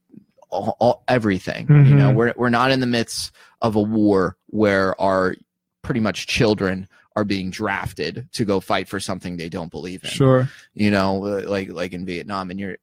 all, 0.50 0.76
all 0.80 1.04
everything 1.08 1.68
you 1.70 1.96
know 1.96 2.10
Mhm. 2.12 2.16
we're, 2.16 2.34
we're 2.38 2.50
not 2.50 2.72
in 2.72 2.80
the 2.80 2.88
midst 2.88 3.32
of 3.62 3.76
a 3.76 3.82
war 3.82 4.36
where 4.48 5.00
our 5.00 5.36
pretty 5.82 6.00
much 6.00 6.28
children 6.28 6.88
are 7.16 7.24
being 7.26 7.50
drafted 7.50 8.28
to 8.34 8.46
go 8.46 8.60
fight 8.60 8.88
for 8.88 9.00
something 9.00 9.36
they 9.38 9.50
don't 9.50 9.72
believe 9.72 10.04
in 10.04 10.10
Sure. 10.10 10.50
you 10.74 10.92
know 10.92 11.26
uh, 11.26 11.44
like 11.48 11.70
like 11.70 11.92
in 11.94 12.06
vietnam 12.06 12.50
and 12.52 12.60
you're 12.60 12.78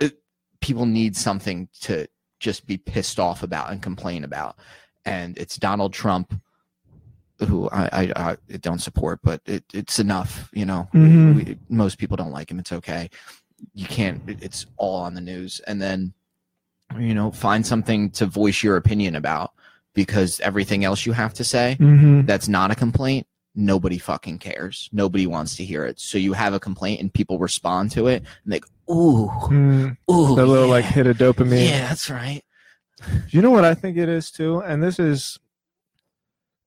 it, 0.00 0.18
people 0.60 0.86
need 0.86 1.16
something 1.16 1.68
to 1.82 2.06
just 2.40 2.66
be 2.66 2.76
pissed 2.78 3.20
off 3.20 3.42
about 3.42 3.70
and 3.70 3.82
complain 3.82 4.24
about 4.24 4.56
and 5.04 5.36
it's 5.38 5.56
donald 5.56 5.92
trump 5.92 6.34
who 7.40 7.68
i 7.70 7.88
i, 8.16 8.30
I 8.30 8.36
don't 8.58 8.80
support 8.80 9.20
but 9.22 9.40
it, 9.46 9.64
it's 9.72 9.98
enough 9.98 10.48
you 10.52 10.64
know 10.66 10.88
Mhm. 10.94 11.34
we, 11.36 11.58
most 11.68 11.98
people 11.98 12.16
don't 12.16 12.32
like 12.32 12.50
him 12.50 12.58
it's 12.58 12.72
okay 12.72 13.08
you 13.74 13.86
can't 13.86 14.22
it- 14.28 14.42
it's 14.42 14.66
all 14.78 14.96
on 15.02 15.14
the 15.14 15.20
news 15.20 15.60
and 15.66 15.80
then 15.80 16.12
you 16.98 17.14
know 17.14 17.30
find 17.30 17.64
something 17.66 18.10
to 18.12 18.26
voice 18.26 18.62
your 18.62 18.76
opinion 18.76 19.14
about 19.16 19.52
because 19.94 20.40
everything 20.40 20.84
else 20.84 21.04
you 21.06 21.12
have 21.12 21.34
to 21.34 21.44
say 21.44 21.76
Mm-hmm. 21.78 22.26
that's 22.26 22.48
not 22.48 22.70
a 22.70 22.74
complaint, 22.74 23.26
nobody 23.54 23.98
fucking 23.98 24.38
cares. 24.38 24.88
Nobody 24.92 25.26
wants 25.26 25.56
to 25.56 25.64
hear 25.64 25.84
it. 25.84 25.98
So 26.00 26.18
you 26.18 26.32
have 26.34 26.54
a 26.54 26.60
complaint 26.60 27.00
and 27.00 27.12
people 27.12 27.38
respond 27.38 27.90
to 27.92 28.06
it 28.06 28.22
and 28.44 28.52
like, 28.52 28.64
ooh, 28.90 29.28
Mm, 29.48 29.96
ooh, 30.10 30.36
that 30.36 30.46
little 30.46 30.66
yeah, 30.66 30.70
like 30.70 30.84
hit 30.84 31.06
of 31.06 31.16
dopamine. 31.16 31.68
yeah, 31.68 31.88
that's 31.88 32.08
right. 32.10 32.42
You 33.30 33.40
know 33.42 33.50
what 33.50 33.64
I 33.64 33.74
think 33.74 33.96
it 33.96 34.08
is 34.08 34.30
too, 34.30 34.60
and 34.60 34.82
this 34.82 34.98
is 34.98 35.38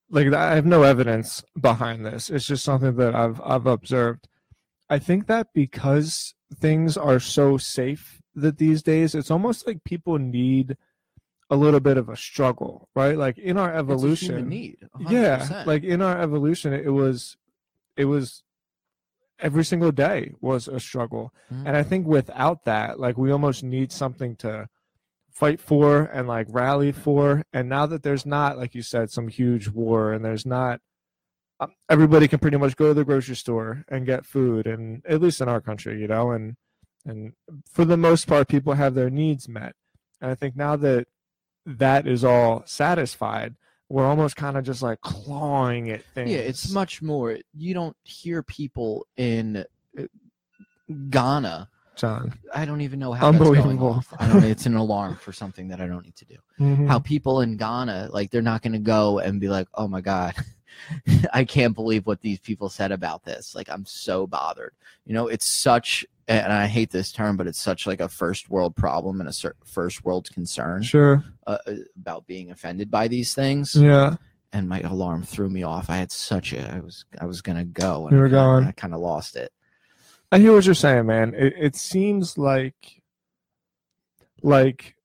like 0.10 0.32
I 0.34 0.56
have 0.56 0.66
no 0.66 0.84
evidence 0.84 1.44
behind 1.60 2.06
this. 2.06 2.30
It's 2.30 2.46
just 2.48 2.64
something 2.64 2.96
that 2.98 3.16
I've 3.16 3.40
I've 3.44 3.66
observed. 3.68 4.28
I 4.90 5.00
think 5.00 5.28
that 5.28 5.48
because 5.54 6.34
things 6.60 6.98
are 6.98 7.20
so 7.20 7.58
safe 7.58 8.20
that 8.36 8.58
these 8.58 8.82
days, 8.84 9.16
it's 9.16 9.32
almost 9.32 9.66
like 9.68 9.84
people 9.84 10.18
need 10.20 10.76
a 11.50 11.56
little 11.56 11.80
bit 11.80 11.98
of 11.98 12.10
a 12.10 12.16
struggle, 12.16 12.90
right? 12.96 13.18
Like 13.18 13.38
in 13.38 13.58
our 13.58 13.74
evolution, 13.74 14.48
need. 14.50 14.78
yeah 15.00 15.40
100%. 15.40 15.66
like 15.66 15.84
in 15.84 16.02
our 16.02 16.20
evolution 16.20 16.74
it 16.74 16.90
was 16.94 17.38
it 17.98 18.06
was 18.06 18.44
every 19.40 19.66
single 19.66 19.92
day 19.92 20.34
was 20.42 20.68
a 20.68 20.80
struggle 20.80 21.34
Mhm. 21.52 21.64
and 21.68 21.76
i 21.76 21.84
think 21.84 22.08
without 22.08 22.64
that 22.66 23.00
like 23.00 23.18
we 23.18 23.32
almost 23.32 23.64
need 23.64 23.92
something 23.92 24.36
to 24.38 24.70
fight 25.32 25.60
for 25.60 26.04
and 26.06 26.28
like 26.28 26.48
rally 26.50 26.92
for 26.92 27.44
and 27.52 27.68
now 27.68 27.86
that 27.88 28.04
there's 28.04 28.26
not 28.26 28.58
like 28.58 28.74
you 28.76 28.82
said 28.84 29.10
some 29.12 29.28
huge 29.28 29.68
war 29.70 30.14
and 30.14 30.24
there's 30.24 30.46
not 30.46 30.80
um, 31.60 31.72
everybody 31.90 32.28
can 32.28 32.40
pretty 32.40 32.58
much 32.58 32.76
go 32.78 32.90
to 32.90 32.94
the 32.94 33.04
grocery 33.04 33.36
store 33.36 33.84
and 33.90 34.06
get 34.06 34.26
food 34.26 34.66
and 34.68 35.04
at 35.08 35.20
least 35.22 35.42
in 35.42 35.50
our 35.50 35.60
country 35.62 36.00
you 36.00 36.08
know 36.08 36.32
and 36.32 36.56
and 37.06 37.34
for 37.70 37.84
the 37.86 37.98
most 37.98 38.28
part 38.28 38.48
people 38.48 38.74
have 38.74 38.94
their 38.94 39.10
needs 39.10 39.50
met 39.50 39.74
and 40.22 40.30
i 40.32 40.36
think 40.36 40.56
now 40.56 40.76
that 40.76 41.08
that 41.66 42.08
is 42.08 42.24
all 42.24 42.64
satisfied 42.66 43.56
we're 43.90 44.06
almost 44.08 44.36
kind 44.36 44.58
of 44.58 44.64
just 44.64 44.82
like 44.82 45.00
clawing 45.02 45.90
at 45.92 46.04
things 46.16 46.32
yeah, 46.32 46.38
it's 46.40 46.72
much 46.72 47.02
more. 47.04 47.38
You 47.54 47.74
don't 47.76 47.96
hear 48.04 48.42
people 48.42 49.06
in 49.18 49.64
uh, 50.00 50.04
Ghana. 51.10 51.70
john 51.96 52.34
I 52.54 52.66
don't 52.66 52.82
even 52.82 52.98
know 53.00 53.14
how 53.14 53.28
Unbelievable. 53.28 54.04
I 54.20 54.28
don't, 54.28 54.44
it's 54.46 54.66
an 54.66 54.76
alarm 54.76 55.18
for 55.18 55.32
something 55.32 55.68
that 55.68 55.80
I 55.80 55.86
don't 55.88 56.04
need 56.06 56.16
to 56.18 56.26
do. 56.26 56.36
Mhm. 56.60 56.88
how 56.88 57.00
people 57.00 57.42
in 57.42 57.58
Ghana, 57.58 58.10
like 58.12 58.32
they're 58.32 58.42
not 58.42 58.62
going 58.62 58.74
to 58.74 58.80
go 58.80 59.20
and 59.20 59.40
be 59.40 59.50
like, 59.50 59.68
"Oh 59.74 59.88
my 59.88 60.02
god, 60.02 60.34
I 61.34 61.44
can't 61.46 61.74
believe 61.76 62.06
what 62.08 62.22
these 62.22 62.40
people 62.40 62.70
said 62.70 62.92
about 62.92 63.24
this." 63.26 63.54
Like 63.56 63.70
I'm 63.70 63.86
so 63.86 64.28
bothered. 64.28 64.74
You 65.06 65.14
know, 65.14 65.28
it's 65.28 65.46
such 65.48 66.06
and 66.28 66.54
I 66.54 66.68
hate 66.68 66.90
this 66.92 67.12
term, 67.12 67.36
but 67.38 67.48
it's 67.48 67.60
such 67.62 67.86
like 67.86 68.00
a 68.02 68.08
first 68.10 68.50
world 68.50 68.76
problem 68.76 69.20
and 69.20 69.30
a 69.30 69.34
first 69.66 70.06
world 70.06 70.30
concern 70.32 70.82
sure 70.84 71.24
uh, 71.48 71.58
uh, 71.68 71.74
about 72.00 72.26
being 72.28 72.52
offended 72.52 72.90
by 72.90 73.08
these 73.08 73.34
things. 73.34 73.76
yeah 73.76 74.16
And 74.54 74.70
my 74.70 74.80
alarm 74.82 75.24
threw 75.24 75.50
me 75.50 75.64
off. 75.64 75.90
I 75.90 75.98
had 75.98 76.12
such 76.12 76.54
a 76.54 76.74
I 76.76 76.80
was 76.80 77.06
I 77.20 77.26
was 77.26 77.42
going 77.42 77.58
to 77.58 77.66
go 77.66 78.08
You 78.12 78.18
were 78.18 78.26
I 78.28 78.30
kinda- 78.30 78.38
going. 78.38 78.64
I 78.66 78.72
kind 78.72 78.94
of 78.94 79.00
lost 79.02 79.36
it. 79.36 79.52
I 80.32 80.40
hear 80.40 80.54
what 80.54 80.66
you're 80.66 80.74
saying, 80.76 81.06
man. 81.06 81.34
It, 81.36 81.54
it 81.58 81.76
seems 81.76 82.38
like 82.38 83.02
like 84.42 84.96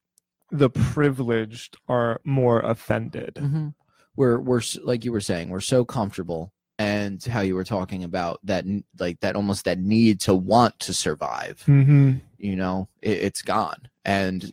the 0.51 0.71
privileged 0.71 1.77
are 1.89 2.21
more 2.25 2.61
offended. 2.61 3.35
Mm-hmm. 3.35 3.69
We're 4.16 4.39
we're 4.41 4.62
like 4.83 5.05
you 5.05 5.12
were 5.12 5.21
saying, 5.21 5.51
we're 5.51 5.61
so 5.61 5.85
comfortable, 5.85 6.53
and 6.79 7.22
how 7.24 7.41
you 7.41 7.55
were 7.55 7.64
talking 7.64 8.05
about 8.05 8.39
that, 8.45 8.64
like 8.99 9.20
that 9.20 9.37
almost 9.37 9.64
that 9.64 9.79
need 9.79 10.20
to 10.20 10.35
want 10.35 10.79
to 10.81 10.95
survive. 10.95 11.62
Mm-hmm. 11.66 12.14
You 12.39 12.57
know, 12.57 12.89
it, 13.03 13.18
it's 13.18 13.43
gone, 13.43 13.89
and 14.05 14.53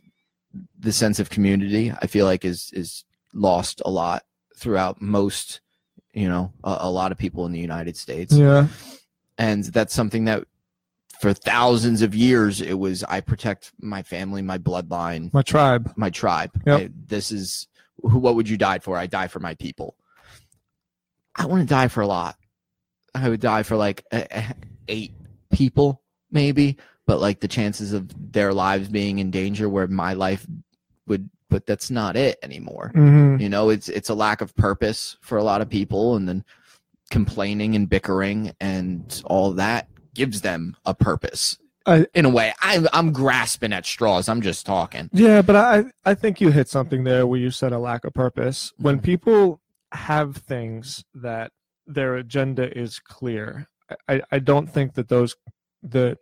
the 0.78 0.92
sense 0.92 1.18
of 1.20 1.30
community, 1.30 1.92
I 2.02 2.06
feel 2.06 2.26
like, 2.26 2.44
is 2.44 2.70
is 2.72 3.04
lost 3.32 3.80
a 3.84 3.90
lot 3.90 4.24
throughout 4.56 5.00
most, 5.02 5.60
you 6.12 6.28
know, 6.28 6.52
a, 6.64 6.78
a 6.80 6.90
lot 6.90 7.12
of 7.12 7.18
people 7.18 7.46
in 7.46 7.52
the 7.52 7.60
United 7.60 7.96
States, 7.96 8.34
Yeah. 8.34 8.68
and 9.38 9.64
that's 9.64 9.94
something 9.94 10.24
that. 10.26 10.44
For 11.18 11.32
thousands 11.32 12.02
of 12.02 12.14
years, 12.14 12.60
it 12.60 12.74
was 12.74 13.02
I 13.04 13.22
protect 13.22 13.72
my 13.80 14.02
family, 14.02 14.42
my 14.42 14.58
bloodline, 14.58 15.32
My 15.32 15.40
tribe. 15.40 15.90
my 15.96 16.10
tribe. 16.10 16.50
Yep. 16.66 16.78
I- 16.80 16.90
this 17.06 17.32
is 17.32 17.68
who. 18.02 18.18
What 18.18 18.34
would 18.34 18.50
you 18.50 18.58
die 18.58 18.80
for? 18.80 18.98
I 18.98 19.06
die 19.06 19.28
for 19.28 19.40
my 19.40 19.54
people. 19.54 19.96
I 21.36 21.46
wouldn't 21.46 21.68
die 21.68 21.88
for 21.88 22.00
a 22.00 22.06
lot. 22.06 22.36
I 23.14 23.28
would 23.28 23.40
die 23.40 23.62
for 23.62 23.76
like 23.76 24.04
a, 24.12 24.26
a- 24.36 24.54
eight 24.88 25.12
people, 25.50 26.02
maybe. 26.30 26.76
But 27.06 27.20
like 27.20 27.40
the 27.40 27.48
chances 27.48 27.92
of 27.92 28.10
their 28.32 28.52
lives 28.52 28.88
being 28.88 29.20
in 29.20 29.30
danger, 29.30 29.68
where 29.68 29.86
my 29.86 30.14
life 30.14 30.44
would, 31.06 31.30
but 31.48 31.64
that's 31.66 31.88
not 31.90 32.16
it 32.16 32.36
anymore. 32.42 32.90
Mhm. 32.96 33.40
You 33.40 33.48
know, 33.48 33.68
it's 33.70 33.88
it's 33.88 34.08
a 34.08 34.14
lack 34.14 34.40
of 34.40 34.54
purpose 34.56 35.16
for 35.20 35.38
a 35.38 35.44
lot 35.44 35.60
of 35.60 35.68
people, 35.70 36.16
and 36.16 36.28
then 36.28 36.44
complaining 37.10 37.76
and 37.76 37.88
bickering 37.88 38.52
and 38.60 39.22
all 39.26 39.52
that 39.52 39.88
gives 40.14 40.40
them 40.40 40.76
a 40.84 40.94
purpose. 40.94 41.56
I- 41.86 42.06
in 42.14 42.24
a 42.24 42.28
way, 42.30 42.52
I'm 42.60 42.88
I'm 42.92 43.12
grasping 43.12 43.72
at 43.72 43.86
straws. 43.86 44.28
I'm 44.28 44.42
just 44.42 44.66
talking. 44.66 45.08
Yeah, 45.12 45.42
but 45.42 45.54
I 45.54 45.84
I 46.04 46.14
think 46.14 46.40
you 46.40 46.50
hit 46.50 46.68
something 46.68 47.04
there 47.04 47.24
where 47.26 47.38
you 47.38 47.52
said 47.52 47.72
a 47.72 47.78
lack 47.78 48.04
of 48.04 48.12
purpose. 48.14 48.72
When 48.78 48.98
Mhm. 48.98 49.02
people 49.04 49.60
have 49.96 50.36
things 50.36 51.04
that 51.14 51.52
their 51.86 52.14
agenda 52.16 52.76
is 52.76 52.98
clear, 52.98 53.68
I, 54.08 54.22
I 54.30 54.38
don't 54.38 54.68
think 54.68 54.94
that 54.94 55.08
those 55.08 55.36
the 55.82 56.18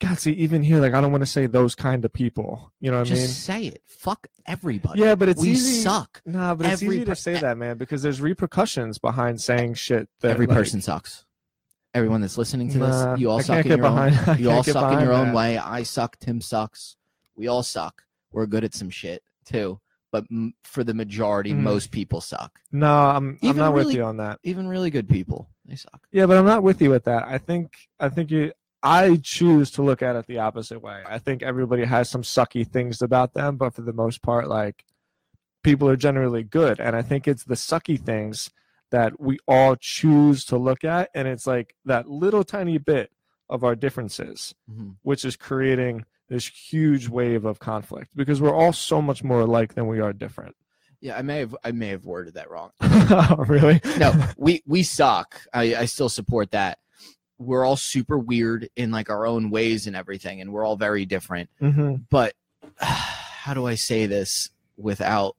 God 0.00 0.18
see 0.18 0.32
even 0.32 0.62
here 0.62 0.80
like 0.80 0.92
I 0.92 1.00
don't 1.00 1.12
want 1.12 1.22
to 1.22 1.26
say 1.26 1.46
those 1.46 1.74
kind 1.74 2.04
of 2.04 2.12
people. 2.12 2.72
You 2.80 2.90
know 2.90 2.98
what 2.98 3.06
just 3.06 3.18
I 3.18 3.22
mean? 3.22 3.26
Just 3.28 3.44
say 3.44 3.66
it. 3.66 3.82
Fuck 3.86 4.26
everybody. 4.46 5.00
Yeah, 5.00 5.14
but 5.14 5.28
it's 5.28 5.40
we 5.40 5.50
easy. 5.50 5.80
suck. 5.82 6.20
Nah, 6.26 6.54
but 6.54 6.66
it's 6.66 6.82
Every 6.82 6.96
easy 6.96 7.04
per- 7.04 7.14
to 7.14 7.20
say 7.20 7.34
that, 7.38 7.56
man, 7.56 7.78
because 7.78 8.02
there's 8.02 8.20
repercussions 8.20 8.98
behind 8.98 9.40
saying 9.40 9.74
shit. 9.74 10.08
That 10.20 10.32
Every 10.32 10.46
like, 10.46 10.56
person 10.56 10.80
sucks. 10.82 11.24
Everyone 11.94 12.20
that's 12.22 12.36
listening 12.36 12.70
to 12.70 12.78
Nah, 12.78 13.12
this, 13.12 13.20
you 13.20 13.30
all 13.30 13.40
suck 13.40 13.64
in 13.64 13.70
your 13.78 13.86
own. 13.86 13.94
behind- 14.10 14.28
I 14.30 14.36
You 14.36 14.50
all 14.50 14.64
suck 14.64 14.92
in 14.94 15.00
your 15.00 15.12
own 15.12 15.32
way. 15.32 15.58
I 15.58 15.84
suck. 15.84 16.18
Tim 16.18 16.40
sucks. 16.40 16.96
We 17.36 17.46
all 17.46 17.62
suck. 17.62 18.02
We're 18.32 18.46
good 18.46 18.64
at 18.64 18.74
some 18.74 18.90
shit 18.90 19.22
too. 19.44 19.80
But 20.14 20.26
m- 20.30 20.54
for 20.62 20.84
the 20.84 20.94
majority, 20.94 21.52
Mhm. 21.52 21.62
most 21.62 21.90
people 21.90 22.20
suck. 22.20 22.60
No, 22.70 22.86
I'm 23.10 23.36
I'm 23.42 23.56
not 23.56 23.74
with 23.74 23.92
you 23.92 24.04
on 24.04 24.18
that. 24.18 24.38
Even 24.44 24.68
really 24.68 24.88
good 24.90 25.08
people, 25.08 25.48
they 25.64 25.74
suck. 25.74 26.06
Yeah, 26.12 26.26
but 26.26 26.36
I'm 26.36 26.46
not 26.46 26.62
with 26.62 26.80
you 26.80 26.90
with 26.90 27.02
that. 27.06 27.24
I 27.26 27.38
think 27.38 27.88
I 27.98 28.08
think 28.10 28.30
you 28.30 28.52
I 28.80 29.16
choose 29.16 29.72
to 29.72 29.82
look 29.82 30.02
at 30.02 30.14
it 30.14 30.28
the 30.28 30.38
opposite 30.38 30.80
way. 30.80 31.02
I 31.04 31.18
think 31.18 31.42
everybody 31.42 31.82
has 31.84 32.08
some 32.08 32.22
sucky 32.22 32.64
things 32.64 33.02
about 33.02 33.34
them, 33.34 33.56
but 33.56 33.74
for 33.74 33.82
the 33.82 33.92
most 33.92 34.22
part, 34.22 34.46
like 34.46 34.84
people 35.64 35.88
are 35.88 35.96
generally 35.96 36.44
good. 36.44 36.78
And 36.78 36.94
I 36.94 37.02
think 37.02 37.26
it's 37.26 37.42
the 37.42 37.56
sucky 37.56 37.98
things 38.00 38.50
that 38.92 39.18
we 39.18 39.38
all 39.48 39.74
choose 39.74 40.44
to 40.44 40.56
look 40.56 40.84
at. 40.84 41.10
And 41.12 41.26
it's 41.26 41.46
like 41.46 41.74
that 41.86 42.08
little 42.08 42.44
tiny 42.44 42.78
bit 42.78 43.10
of 43.48 43.64
our 43.64 43.74
differences, 43.74 44.54
Mhm. 44.70 44.94
which 45.02 45.24
is 45.24 45.34
creating 45.36 46.04
this 46.34 46.48
huge 46.48 47.08
wave 47.08 47.44
of 47.44 47.60
conflict 47.60 48.10
because 48.16 48.40
we're 48.42 48.52
all 48.54 48.72
so 48.72 49.00
much 49.00 49.22
more 49.22 49.40
alike 49.40 49.74
than 49.74 49.86
we 49.86 50.00
are 50.00 50.12
different. 50.12 50.56
Yeah, 51.00 51.16
I 51.16 51.22
may 51.22 51.38
have 51.38 51.54
I 51.62 51.70
may 51.70 51.88
have 51.88 52.04
worded 52.04 52.34
that 52.34 52.50
wrong. 52.50 52.70
really? 53.46 53.80
No, 53.98 54.12
we 54.36 54.62
we 54.66 54.82
suck. 54.82 55.40
I 55.52 55.76
I 55.76 55.84
still 55.84 56.08
support 56.08 56.50
that. 56.50 56.78
We're 57.38 57.64
all 57.64 57.76
super 57.76 58.18
weird 58.18 58.68
in 58.74 58.90
like 58.90 59.10
our 59.10 59.26
own 59.26 59.50
ways 59.50 59.86
and 59.86 59.94
everything, 59.94 60.40
and 60.40 60.52
we're 60.52 60.64
all 60.64 60.76
very 60.76 61.06
different. 61.06 61.50
hmm 61.60 61.96
But 62.10 62.34
how 62.78 63.54
do 63.54 63.66
I 63.66 63.76
say 63.76 64.06
this 64.06 64.50
without 64.76 65.36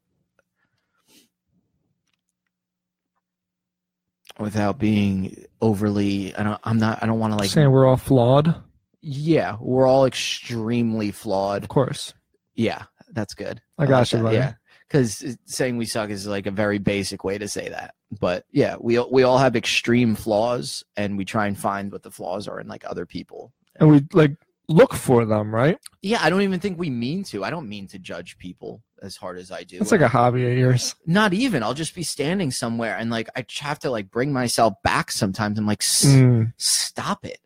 without 4.40 4.80
being 4.80 5.46
overly? 5.62 6.34
I 6.36 6.44
don't. 6.44 6.62
I'm 6.64 6.78
not. 6.78 7.04
I 7.04 7.06
don't 7.06 7.20
want 7.20 7.34
to 7.34 7.38
like. 7.38 7.50
Saying 7.50 7.70
we're 7.70 7.86
all 7.86 7.98
flawed? 7.98 8.64
Yeah, 9.08 9.58
we're 9.60 9.86
all 9.88 10.06
extremely 10.06 11.12
flawed. 11.12 11.62
Of 11.62 11.70
course. 11.70 12.14
Yeah, 12.56 12.84
that's 13.12 13.36
good. 13.36 13.62
I 13.78 13.86
got 13.86 14.00
like 14.00 14.12
you, 14.14 14.24
buddy. 14.24 14.38
Yeah, 14.38 14.54
because 14.88 15.38
saying 15.46 15.78
we 15.78 15.86
suck 15.86 16.10
is 16.10 16.26
like 16.26 16.48
a 16.48 16.52
very 16.52 16.80
basic 16.80 17.24
way 17.24 17.38
to 17.38 17.48
say 17.48 17.70
that. 17.70 17.94
But 18.20 18.46
yeah, 18.52 18.78
we 18.80 18.98
we 19.12 19.22
all 19.22 19.38
have 19.38 19.56
extreme 19.56 20.16
flaws, 20.16 20.84
and 20.98 21.20
we 21.20 21.26
try 21.26 21.46
and 21.46 21.56
find 21.58 21.92
what 21.92 22.02
the 22.02 22.10
flaws 22.10 22.48
are 22.48 22.60
in 22.60 22.68
like 22.68 22.84
other 22.88 23.06
people. 23.06 23.54
And 23.76 23.92
we 23.92 24.04
like 24.14 24.38
look 24.70 24.96
for 24.96 25.24
them, 25.26 25.54
right? 25.54 25.78
Yeah, 26.02 26.20
I 26.24 26.32
don't 26.32 26.42
even 26.42 26.60
think 26.60 26.80
we 26.80 26.90
mean 26.90 27.24
to. 27.26 27.44
I 27.44 27.52
don't 27.52 27.70
mean 27.70 27.86
to 27.90 28.00
judge 28.00 28.40
people 28.40 28.82
as 29.04 29.18
hard 29.18 29.38
as 29.38 29.52
I 29.52 29.64
do. 29.66 29.78
It's 29.82 29.92
like 29.92 30.02
a 30.02 30.08
hobby 30.08 30.50
of 30.52 30.58
yours. 30.58 30.96
not 31.06 31.32
even. 31.32 31.62
I'll 31.62 31.76
just 31.76 31.94
be 31.94 32.02
standing 32.02 32.50
somewhere 32.50 32.98
and 32.98 33.12
like 33.12 33.30
I 33.36 33.46
have 33.60 33.78
to 33.80 33.92
like 33.92 34.10
bring 34.10 34.34
myself 34.34 34.74
back 34.84 35.12
sometimes. 35.12 35.60
I'm 35.60 35.68
like, 35.68 35.84
"S- 35.84 36.06
Mm. 36.06 36.54
stop 36.58 37.24
it. 37.24 37.38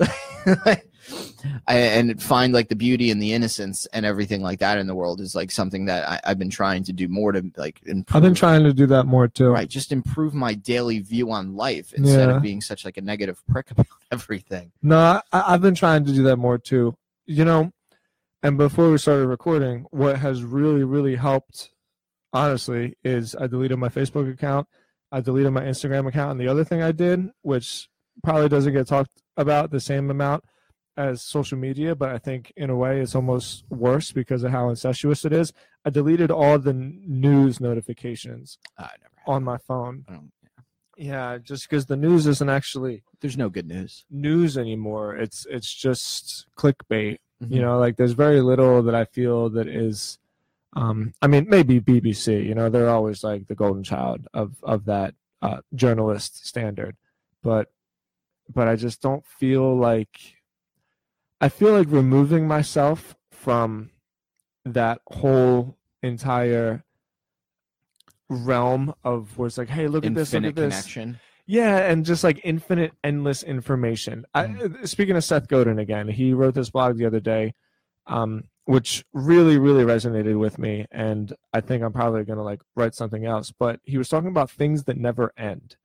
I, 1.66 1.76
and 1.76 2.22
find 2.22 2.52
like 2.52 2.68
the 2.68 2.76
beauty 2.76 3.10
and 3.10 3.22
the 3.22 3.32
innocence 3.32 3.86
and 3.92 4.04
everything 4.04 4.42
like 4.42 4.58
that 4.58 4.78
in 4.78 4.86
the 4.86 4.94
world 4.94 5.20
is 5.20 5.34
like 5.34 5.50
something 5.50 5.86
that 5.86 6.08
I, 6.08 6.20
I've 6.24 6.38
been 6.38 6.50
trying 6.50 6.84
to 6.84 6.92
do 6.92 7.08
more 7.08 7.32
to 7.32 7.50
like 7.56 7.80
improve. 7.86 8.16
I've 8.16 8.22
been 8.22 8.34
trying 8.34 8.64
to 8.64 8.72
do 8.74 8.86
that 8.86 9.04
more 9.04 9.28
too. 9.28 9.48
right, 9.50 9.68
just 9.68 9.92
improve 9.92 10.34
my 10.34 10.54
daily 10.54 10.98
view 10.98 11.30
on 11.30 11.56
life 11.56 11.92
instead 11.94 12.28
Yeah. 12.28 12.36
of 12.36 12.42
being 12.42 12.60
such 12.60 12.84
like 12.84 12.96
a 12.96 13.00
negative 13.00 13.40
prick 13.48 13.70
about 13.70 13.86
everything. 14.10 14.72
No, 14.82 15.20
I, 15.32 15.44
I've 15.54 15.62
been 15.62 15.74
trying 15.74 16.04
to 16.04 16.12
do 16.12 16.22
that 16.24 16.36
more 16.36 16.58
too. 16.58 16.94
You 17.26 17.44
know, 17.44 17.72
and 18.42 18.56
before 18.58 18.90
we 18.90 18.98
started 18.98 19.26
recording, 19.26 19.86
what 19.90 20.18
has 20.18 20.42
really, 20.42 20.84
really 20.84 21.14
helped, 21.16 21.70
honestly, 22.32 22.96
is 23.04 23.34
I 23.36 23.46
deleted 23.46 23.78
my 23.78 23.88
Facebook 23.88 24.30
account, 24.32 24.66
I 25.12 25.20
deleted 25.20 25.52
my 25.52 25.62
Instagram 25.62 26.06
account, 26.08 26.32
and 26.32 26.40
the 26.40 26.48
other 26.48 26.64
thing 26.64 26.82
I 26.82 26.92
did, 26.92 27.28
which 27.42 27.88
probably 28.22 28.48
doesn't 28.48 28.72
get 28.72 28.86
talked 28.86 29.10
about 29.38 29.70
the 29.70 29.80
same 29.80 30.10
amount 30.10 30.44
as 30.98 31.22
social 31.22 31.56
media, 31.56 31.94
but 31.94 32.10
I 32.10 32.18
think 32.18 32.52
in 32.56 32.70
a 32.70 32.76
way 32.76 33.00
it's 33.00 33.14
almost 33.14 33.64
worse 33.70 34.10
because 34.12 34.42
of 34.42 34.50
how 34.50 34.68
incestuous 34.68 35.24
it 35.24 35.32
is. 35.32 35.52
I 35.84 35.90
deleted 35.90 36.30
all 36.30 36.58
the 36.58 36.72
news 36.74 37.60
notifications 37.60 38.58
never. 38.78 38.98
On 39.26 39.44
my 39.44 39.56
phone. 39.58 40.04
Yeah, 40.96 41.38
just 41.38 41.68
because 41.70 41.86
the 41.86 41.96
news 41.96 42.26
isn't 42.26 42.48
actually 42.48 43.04
there's 43.20 43.36
no 43.38 43.48
good 43.48 43.68
news. 43.68 44.04
news 44.10 44.58
anymore. 44.58 45.14
It's 45.16 45.46
it's 45.48 45.72
just 45.72 46.46
clickbait. 46.56 47.18
Mhm. 47.42 47.52
You 47.54 47.62
know, 47.62 47.78
like 47.78 47.96
there's 47.96 48.12
very 48.12 48.40
little 48.40 48.82
that 48.82 48.96
I 48.96 49.04
feel 49.04 49.48
that 49.50 49.68
is 49.68 50.18
um 50.74 51.14
I 51.22 51.28
mean 51.28 51.46
maybe 51.48 51.80
BBC, 51.80 52.44
you 52.44 52.54
know, 52.56 52.68
they're 52.68 52.88
always 52.90 53.22
like 53.22 53.46
the 53.46 53.54
golden 53.54 53.84
child 53.84 54.26
of 54.34 54.56
of 54.64 54.84
that 54.86 55.14
uh 55.40 55.60
journalist 55.76 56.44
standard. 56.44 56.96
But 57.44 57.70
but 58.52 58.68
I 58.68 58.76
just 58.76 59.00
don't 59.02 59.24
feel 59.26 59.76
like 59.76 60.18
I 61.40 61.48
feel 61.48 61.72
like 61.72 61.86
removing 61.90 62.46
myself 62.48 63.16
from 63.30 63.90
that 64.64 65.00
whole 65.06 65.76
entire 66.02 66.84
realm 68.28 68.94
of 69.04 69.36
where 69.38 69.46
it's 69.46 69.58
like, 69.58 69.68
hey, 69.68 69.86
look 69.88 70.04
at 70.04 70.14
this, 70.14 70.32
look 70.32 70.42
Infinite 70.44 70.48
at 70.48 70.70
this. 70.70 70.74
connection. 70.82 71.20
Yeah, 71.46 71.78
and 71.90 72.04
just 72.04 72.24
like 72.24 72.40
infinite, 72.44 72.92
endless 73.02 73.42
information. 73.42 74.26
I, 74.34 74.46
Mm. 74.46 74.86
speaking 74.86 75.16
of 75.16 75.24
Seth 75.24 75.48
Godin 75.48 75.78
again, 75.78 76.08
he 76.08 76.34
wrote 76.34 76.54
this 76.54 76.70
blog 76.70 76.98
the 76.98 77.06
other 77.06 77.20
day, 77.20 77.54
um, 78.06 78.44
which 78.66 79.02
really, 79.14 79.56
really 79.56 79.82
resonated 79.84 80.38
with 80.38 80.58
me, 80.58 80.84
and 80.90 81.32
I 81.54 81.62
think 81.62 81.82
I'm 81.82 81.92
probably 81.92 82.24
gonna 82.24 82.42
like 82.42 82.60
write 82.76 82.94
something 82.94 83.24
else. 83.24 83.50
But 83.50 83.80
he 83.84 83.96
was 83.96 84.10
talking 84.10 84.28
about 84.28 84.50
things 84.50 84.84
that 84.84 84.98
never 84.98 85.32
end, 85.38 85.76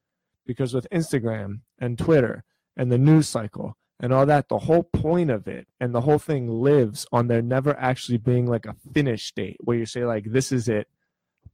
because 0.45 0.74
with 0.74 0.86
Instagram 0.91 1.61
and 1.80 1.97
Twitter 1.97 2.43
and 2.78 2.91
the 2.91 2.97
news 2.97 3.28
cycle 3.28 3.78
and 3.99 4.11
all 4.11 4.26
that, 4.26 4.49
the 4.49 4.59
whole 4.59 4.84
point 4.84 5.30
of 5.32 5.47
it 5.47 5.67
and 5.80 5.93
the 5.93 6.01
whole 6.01 6.19
thing 6.19 6.49
lives 6.49 7.05
on 7.11 7.28
there 7.28 7.41
never 7.41 7.78
actually 7.80 8.17
being 8.17 8.45
like 8.47 8.65
a 8.65 8.76
finish 8.93 9.32
date 9.34 9.57
where 9.61 9.78
you 9.78 9.86
say 9.86 10.05
like 10.05 10.26
this 10.32 10.51
is 10.51 10.67
it, 10.67 10.88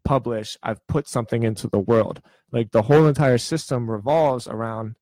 publish. 0.05 0.57
I've 0.63 0.86
put 0.88 1.07
something 1.07 1.43
into 1.43 1.67
the 1.67 1.80
world 1.80 2.22
like 2.51 2.72
the 2.72 2.84
whole 2.84 3.05
entire 3.05 3.38
system 3.38 3.89
revolves 3.91 4.47
around 4.47 4.95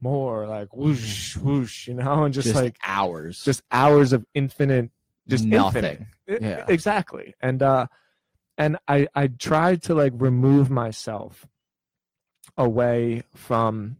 more 0.00 0.46
like 0.46 0.74
whoosh 0.76 1.36
whoosh 1.38 1.88
you 1.88 1.94
know 1.94 2.24
and 2.24 2.32
just, 2.34 2.48
Just, 2.48 2.60
like 2.62 2.76
hours. 2.84 3.42
just 3.42 3.62
hours 3.72 4.12
of 4.12 4.24
infinite 4.34 4.90
just 5.26 5.44
nothing. 5.44 6.06
infinite. 6.28 6.42
Yeah. 6.42 6.64
exactly 6.68 7.34
and 7.40 7.62
uh 7.62 7.86
and 8.58 8.76
i 8.86 9.08
i 9.14 9.26
tried 9.26 9.82
to 9.84 9.94
like 9.94 10.12
remove 10.16 10.70
myself 10.70 11.46
away 12.56 13.22
from 13.34 13.96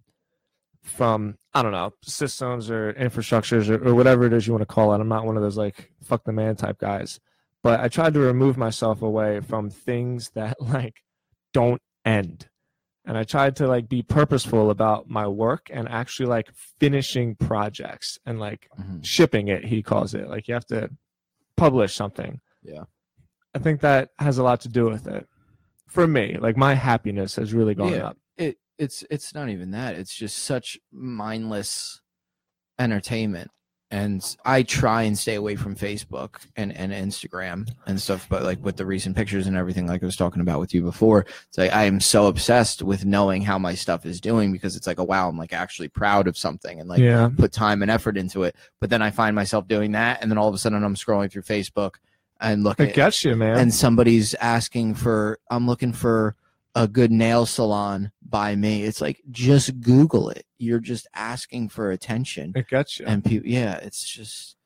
from 0.87 1.37
i 1.55 1.62
don't 1.62 1.72
know 1.72 1.93
systems 2.03 2.70
or 2.70 2.93
infrastructures 2.95 3.68
or, 3.68 3.89
or 3.89 3.95
whatever 3.95 4.24
it 4.24 4.32
is 4.32 4.47
you 4.47 4.53
want 4.53 4.62
to 4.62 4.66
call 4.74 4.93
it. 4.95 5.01
I'm 5.01 5.09
not 5.09 5.24
one 5.26 5.37
of 5.37 5.43
those 5.43 5.57
like 5.57 5.91
fuck 6.03 6.24
the 6.24 6.32
man 6.32 6.57
type 6.57 6.78
guys. 6.78 7.20
But 7.62 7.80
i 7.80 7.89
tried 7.89 8.14
to 8.14 8.20
remove 8.20 8.57
myself 8.57 9.03
away 9.03 9.41
from 9.41 9.70
things 9.70 10.30
that 10.34 10.61
like 10.61 10.97
don't 11.53 11.82
end. 12.05 12.49
And 13.05 13.16
i 13.18 13.24
tried 13.24 13.57
to 13.57 13.66
like 13.68 13.89
be 13.89 14.03
purposeful 14.03 14.70
about 14.70 15.09
my 15.09 15.26
work 15.26 15.68
and 15.72 15.89
actually 15.89 16.26
like 16.26 16.49
finishing 16.80 17.34
projects 17.37 18.18
and 18.26 18.39
like 18.41 18.68
Mhm. 18.80 19.05
shipping 19.05 19.49
it 19.49 19.64
he 19.64 19.82
calls 19.82 20.14
it. 20.14 20.28
Like 20.28 20.47
you 20.49 20.55
have 20.55 20.66
to 20.66 20.91
publish 21.57 21.95
something. 21.95 22.41
Yeah. 22.62 22.84
i 23.55 23.59
think 23.59 23.80
that 23.80 24.11
has 24.18 24.39
a 24.39 24.43
lot 24.43 24.61
to 24.62 24.68
do 24.68 24.84
with 24.87 25.07
it. 25.07 25.26
For 25.87 26.07
me 26.07 26.37
like 26.39 26.57
my 26.57 26.74
happiness 26.74 27.37
has 27.37 27.55
really 27.55 27.74
gone 27.74 27.93
Yeah. 27.93 28.09
up 28.09 28.16
it's 28.79 29.05
it's 29.11 29.35
not 29.35 29.49
even 29.49 29.70
that 29.72 29.95
it's 29.95 30.14
just 30.14 30.39
such 30.39 30.79
mindless 30.93 32.01
entertainment 32.79 33.51
and 33.91 34.37
I 34.45 34.64
try 34.64 35.03
and 35.03 35.16
stay 35.16 35.37
away 35.37 35.55
from 35.55 35.77
Facebook 35.77 36.41
and, 36.57 36.77
and 36.77 36.93
Instagram 36.93 37.68
and 37.87 38.01
stuff, 38.01 38.27
but 38.29 38.43
like 38.43 38.62
with 38.64 38.77
the 38.77 38.85
recent 38.85 39.16
pictures 39.16 39.47
and 39.47 39.57
everything, 39.57 39.87
like 39.87 40.03
I 40.03 40.07
was 40.07 40.16
talking 40.16 40.43
about 40.43 40.59
with 40.59 40.74
you 40.74 40.83
before, 40.83 41.20
it's 41.20 41.57
like 41.57 41.72
I 41.72 41.85
am 41.85 42.01
so 42.01 42.27
obsessed 42.27 42.83
with 42.83 43.05
knowing 43.05 43.43
how 43.43 43.59
my 43.59 43.74
stuff 43.74 44.05
is 44.05 44.20
doing 44.20 44.51
because 44.51 44.74
it's 44.74 44.89
like, 44.89 44.99
oh 44.99 45.05
wow, 45.05 45.29
I'm 45.29 45.39
like 45.39 45.53
actually 45.53 45.87
proud 45.89 46.27
of 46.27 46.37
something 46.37 46.81
and 46.81 46.89
like 46.89 46.99
yeah. 46.99 47.31
put 47.37 47.53
time 47.53 47.81
and 47.83 47.91
effort 47.91 48.16
into 48.16 48.43
it. 48.43 48.57
But 48.81 48.91
then 48.91 49.03
I 49.03 49.12
find 49.12 49.37
myself 49.37 49.68
doing 49.68 49.93
that, 49.93 50.20
and 50.20 50.31
then 50.31 50.39
all 50.39 50.49
of 50.49 50.55
a 50.55 50.59
sudden 50.59 50.83
I'm 50.83 50.97
scrolling 50.97 51.31
through 51.31 51.43
Facebook 51.43 51.95
and 52.41 52.64
looking, 52.64 52.89
It 52.89 52.95
gets 52.95 53.24
you, 53.24 53.37
man. 53.37 53.57
and 53.57 53.72
somebody's 53.72 54.35
asking 54.35 54.97
for, 54.97 55.39
I'm 55.49 55.68
looking 55.68 55.93
for 55.93 56.35
a 56.77 56.87
good 56.87 57.11
nail 57.11 57.47
salon 57.47 58.12
by 58.22 58.55
me. 58.55 58.85
It's 58.85 59.01
like 59.01 59.20
just 59.31 59.81
Google 59.81 60.29
it. 60.31 60.45
You're 60.59 60.79
just 60.79 61.09
asking 61.14 61.70
for 61.70 61.91
attention 61.91 62.53
it 62.55 62.68
gets 62.68 63.01
you. 63.01 63.07
and 63.07 63.24
people 63.24 63.49
yeah 63.49 63.74
it's 63.77 64.09
just 64.09 64.57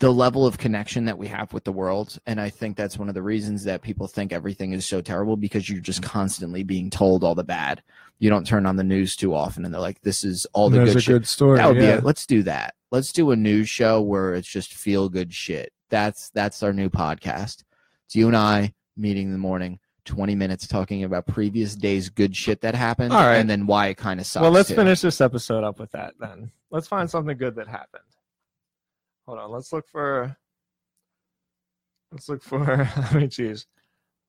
the 0.00 0.10
level 0.12 0.46
of 0.46 0.58
connection 0.58 1.04
that 1.04 1.18
we 1.18 1.26
have 1.28 1.52
with 1.52 1.64
the 1.64 1.72
world 1.72 2.18
and 2.26 2.40
i 2.40 2.48
think 2.50 2.76
that's 2.76 2.98
one 2.98 3.08
of 3.08 3.14
the 3.14 3.22
reasons 3.22 3.64
that 3.64 3.82
people 3.82 4.06
think 4.06 4.32
everything 4.32 4.72
is 4.72 4.84
so 4.86 5.00
terrible 5.00 5.36
because 5.36 5.68
you're 5.68 5.80
just 5.80 6.02
constantly 6.02 6.62
being 6.62 6.90
told 6.90 7.22
all 7.22 7.34
the 7.34 7.44
bad 7.44 7.82
you 8.18 8.28
don't 8.30 8.46
turn 8.46 8.66
on 8.66 8.76
the 8.76 8.84
news 8.84 9.16
too 9.16 9.34
often 9.34 9.64
and 9.64 9.72
they're 9.74 9.80
like 9.80 10.00
this 10.00 10.24
is 10.24 10.46
all 10.52 10.68
the 10.70 10.78
There's 10.78 10.94
good 10.94 11.04
good 11.06 11.28
story. 11.28 11.58
that 11.58 11.68
would 11.68 11.76
yeah. 11.76 11.92
be 11.92 11.98
it 11.98 12.04
let's 12.04 12.26
do 12.26 12.42
that 12.44 12.74
let's 12.90 13.12
do 13.12 13.30
a 13.30 13.36
news 13.36 13.68
show 13.68 14.00
where 14.00 14.34
it's 14.34 14.48
just 14.48 14.74
feel 14.74 15.08
good 15.08 15.32
shit 15.32 15.72
that's 15.90 16.30
that's 16.30 16.62
our 16.62 16.72
new 16.72 16.88
podcast 16.88 17.64
it's 18.06 18.16
you 18.16 18.26
and 18.26 18.36
i 18.36 18.72
meeting 18.96 19.26
in 19.26 19.32
the 19.32 19.38
morning 19.38 19.78
20 20.04 20.34
minutes 20.34 20.66
talking 20.66 21.04
about 21.04 21.26
previous 21.26 21.74
days 21.74 22.08
good 22.08 22.34
shit 22.36 22.60
that 22.60 22.74
happened 22.74 23.12
All 23.12 23.20
right. 23.20 23.36
and 23.36 23.48
then 23.48 23.66
why 23.66 23.88
it 23.88 23.96
kind 23.96 24.20
of 24.20 24.26
sucks 24.26 24.42
well, 24.42 24.50
let's 24.50 24.68
too. 24.68 24.74
finish 24.74 25.00
this 25.00 25.20
episode 25.20 25.64
up 25.64 25.78
with 25.78 25.90
that 25.92 26.14
then. 26.20 26.50
Let's 26.70 26.86
find 26.88 27.08
something 27.10 27.36
good 27.36 27.54
that 27.56 27.68
happened. 27.68 28.02
Hold 29.26 29.38
on. 29.38 29.50
Let's 29.50 29.72
look 29.72 29.88
for. 29.88 30.36
Let's 32.12 32.28
look 32.28 32.42
for. 32.42 32.88
I 32.96 33.14
mean, 33.14 33.30
geez, 33.30 33.66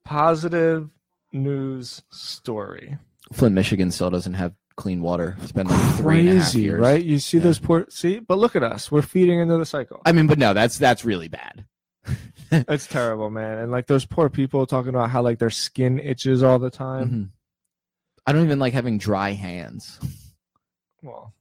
positive 0.05 0.89
news 1.33 2.01
story. 2.11 2.97
Flint, 3.33 3.55
Michigan 3.55 3.91
still 3.91 4.09
doesn't 4.09 4.35
have 4.35 4.53
clean 4.77 5.01
water. 5.01 5.35
It's 5.41 5.51
been 5.51 5.67
like 5.67 5.95
three 5.95 6.19
and 6.21 6.29
a 6.29 6.33
half 6.35 6.43
Crazy, 6.51 6.61
years. 6.61 6.79
right? 6.79 7.03
You 7.03 7.19
see 7.19 7.37
Yeah. 7.37 7.43
those 7.43 7.59
poor. 7.59 7.85
See, 7.89 8.19
but 8.19 8.37
look 8.37 8.55
at 8.55 8.63
us. 8.63 8.91
We're 8.91 9.01
feeding 9.01 9.39
into 9.39 9.57
the 9.57 9.65
cycle. 9.65 10.01
I 10.05 10.11
mean, 10.11 10.27
but 10.27 10.37
no, 10.37 10.53
that's 10.53 10.77
that's 10.77 11.03
really 11.05 11.27
bad. 11.27 11.65
It's 12.69 12.87
terrible, 12.87 13.29
man. 13.29 13.59
And 13.59 13.71
like 13.71 13.87
those 13.87 14.05
poor 14.05 14.29
people 14.29 14.65
talking 14.65 14.89
about 14.89 15.09
how 15.09 15.21
like 15.21 15.39
their 15.39 15.49
skin 15.49 15.99
itches 15.99 16.43
all 16.43 16.59
the 16.59 16.69
time. 16.69 17.09
Mhm. 17.09 17.29
I 18.27 18.31
don't 18.31 18.43
even 18.45 18.59
like 18.59 18.73
having 18.73 18.97
dry 18.97 19.31
hands. 19.31 19.99
Well, 21.03 21.33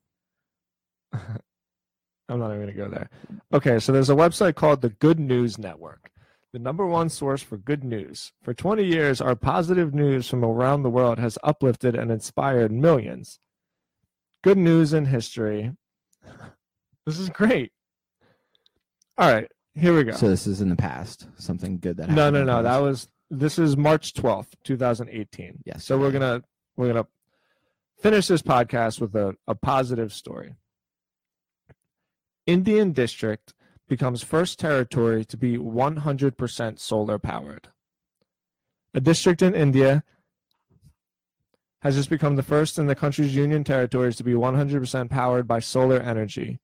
I'm 1.12 2.38
not 2.38 2.54
even 2.54 2.62
going 2.62 2.66
to 2.66 2.72
go 2.72 2.88
there. 2.88 3.08
Okay, 3.52 3.78
so 3.78 3.92
there's 3.92 4.10
a 4.10 4.14
website 4.14 4.54
called 4.54 4.82
the 4.82 4.90
Good 4.90 5.18
News 5.18 5.58
Network, 5.58 6.10
the 6.52 6.58
number 6.58 6.86
one 6.86 7.08
source 7.08 7.42
for 7.42 7.56
good 7.56 7.84
news. 7.84 8.32
For 8.42 8.52
20 8.52 8.84
years, 8.84 9.20
our 9.20 9.34
positive 9.34 9.94
news 9.94 10.28
from 10.28 10.44
around 10.44 10.82
the 10.82 10.90
world 10.90 11.18
has 11.18 11.38
uplifted 11.42 11.94
and 11.94 12.10
inspired 12.10 12.72
millions. 12.72 13.38
Good 14.42 14.58
news 14.58 14.92
in 14.92 15.06
history. 15.06 15.72
This 17.06 17.18
is 17.18 17.28
great. 17.28 17.70
All 19.18 19.30
right, 19.30 19.46
here 19.74 19.96
we 19.96 20.04
go. 20.04 20.12
So 20.12 20.28
this 20.28 20.46
is 20.46 20.60
in 20.60 20.68
the 20.68 20.76
past. 20.76 21.26
Something 21.36 21.78
good 21.78 21.96
that 21.96 22.08
no, 22.10 22.24
happened. 22.24 22.46
no, 22.46 22.56
the 22.56 22.62
no. 22.62 22.62
That 22.62 22.78
was 22.78 23.08
this 23.30 23.58
is 23.58 23.76
March 23.76 24.14
12th, 24.14 24.54
2018. 24.64 25.60
Yes, 25.64 25.84
So 25.84 25.98
we're 25.98 26.12
gonna 26.12 26.42
we're 26.76 26.88
gonna 26.88 27.06
finish 28.00 28.28
this 28.28 28.42
podcast 28.42 29.00
with 29.00 29.14
a, 29.14 29.34
a 29.46 29.54
positive 29.54 30.12
story. 30.12 30.54
Indian 32.46 32.92
district 32.92 33.54
becomes 33.88 34.22
first 34.22 34.58
territory 34.58 35.24
to 35.24 35.36
be 35.36 35.56
100% 35.56 36.78
solar 36.78 37.18
powered. 37.18 37.68
A 38.92 39.00
district 39.00 39.42
in 39.42 39.54
India 39.54 40.04
has 41.82 41.96
just 41.96 42.08
become 42.08 42.36
the 42.36 42.42
first 42.42 42.78
in 42.78 42.86
the 42.86 42.94
country's 42.94 43.34
union 43.34 43.64
territories 43.64 44.16
to 44.16 44.24
be 44.24 44.32
100% 44.32 45.10
powered 45.10 45.46
by 45.46 45.58
solar 45.58 46.00
energy. 46.00 46.60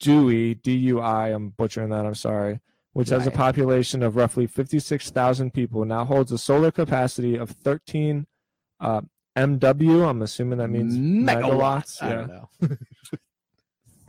Dewey, 0.00 0.54
D-U-I, 0.54 1.28
I'm 1.28 1.50
butchering 1.50 1.90
that, 1.90 2.06
I'm 2.06 2.14
sorry, 2.14 2.60
which 2.92 3.08
has 3.10 3.26
a 3.26 3.30
population 3.30 4.02
of 4.02 4.16
roughly 4.16 4.46
56,000 4.46 5.52
people, 5.52 5.84
now 5.84 6.04
holds 6.04 6.32
a 6.32 6.38
solar 6.38 6.70
capacity 6.70 7.36
of 7.36 7.50
13 7.50 8.26
uh, 8.80 9.00
MW. 9.36 10.08
I'm 10.08 10.22
assuming 10.22 10.58
that 10.58 10.68
means 10.68 10.96
megawatts. 10.96 12.02
I 12.02 12.08
yeah 12.08 12.14
don't 12.14 12.28
know. 12.28 12.48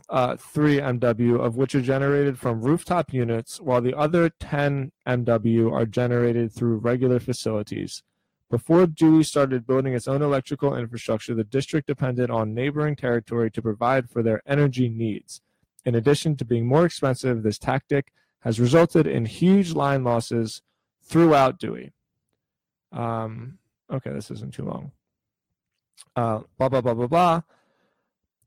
uh, 0.08 0.36
3 0.36 0.78
MW, 0.78 1.38
of 1.38 1.56
which 1.56 1.74
are 1.74 1.82
generated 1.82 2.38
from 2.38 2.62
rooftop 2.62 3.12
units, 3.12 3.60
while 3.60 3.80
the 3.80 3.96
other 3.96 4.30
10 4.30 4.92
MW 5.06 5.72
are 5.72 5.86
generated 5.86 6.52
through 6.52 6.78
regular 6.78 7.20
facilities. 7.20 8.02
Before 8.50 8.86
Dewey 8.86 9.24
started 9.24 9.66
building 9.66 9.92
its 9.92 10.08
own 10.08 10.22
electrical 10.22 10.74
infrastructure, 10.74 11.34
the 11.34 11.44
district 11.44 11.86
depended 11.86 12.30
on 12.30 12.54
neighboring 12.54 12.96
territory 12.96 13.50
to 13.50 13.60
provide 13.60 14.08
for 14.08 14.22
their 14.22 14.40
energy 14.46 14.88
needs. 14.88 15.42
In 15.84 15.94
addition 15.94 16.36
to 16.36 16.44
being 16.44 16.66
more 16.66 16.84
expensive, 16.84 17.42
this 17.42 17.58
tactic 17.58 18.12
has 18.40 18.60
resulted 18.60 19.06
in 19.06 19.24
huge 19.24 19.72
line 19.72 20.04
losses 20.04 20.62
throughout 21.02 21.58
Dewey. 21.58 21.92
Um, 22.92 23.58
okay, 23.92 24.10
this 24.10 24.30
isn't 24.30 24.54
too 24.54 24.64
long. 24.64 24.92
Uh, 26.14 26.40
blah, 26.58 26.68
blah, 26.68 26.80
blah, 26.80 26.94
blah, 26.94 27.06
blah. 27.06 27.42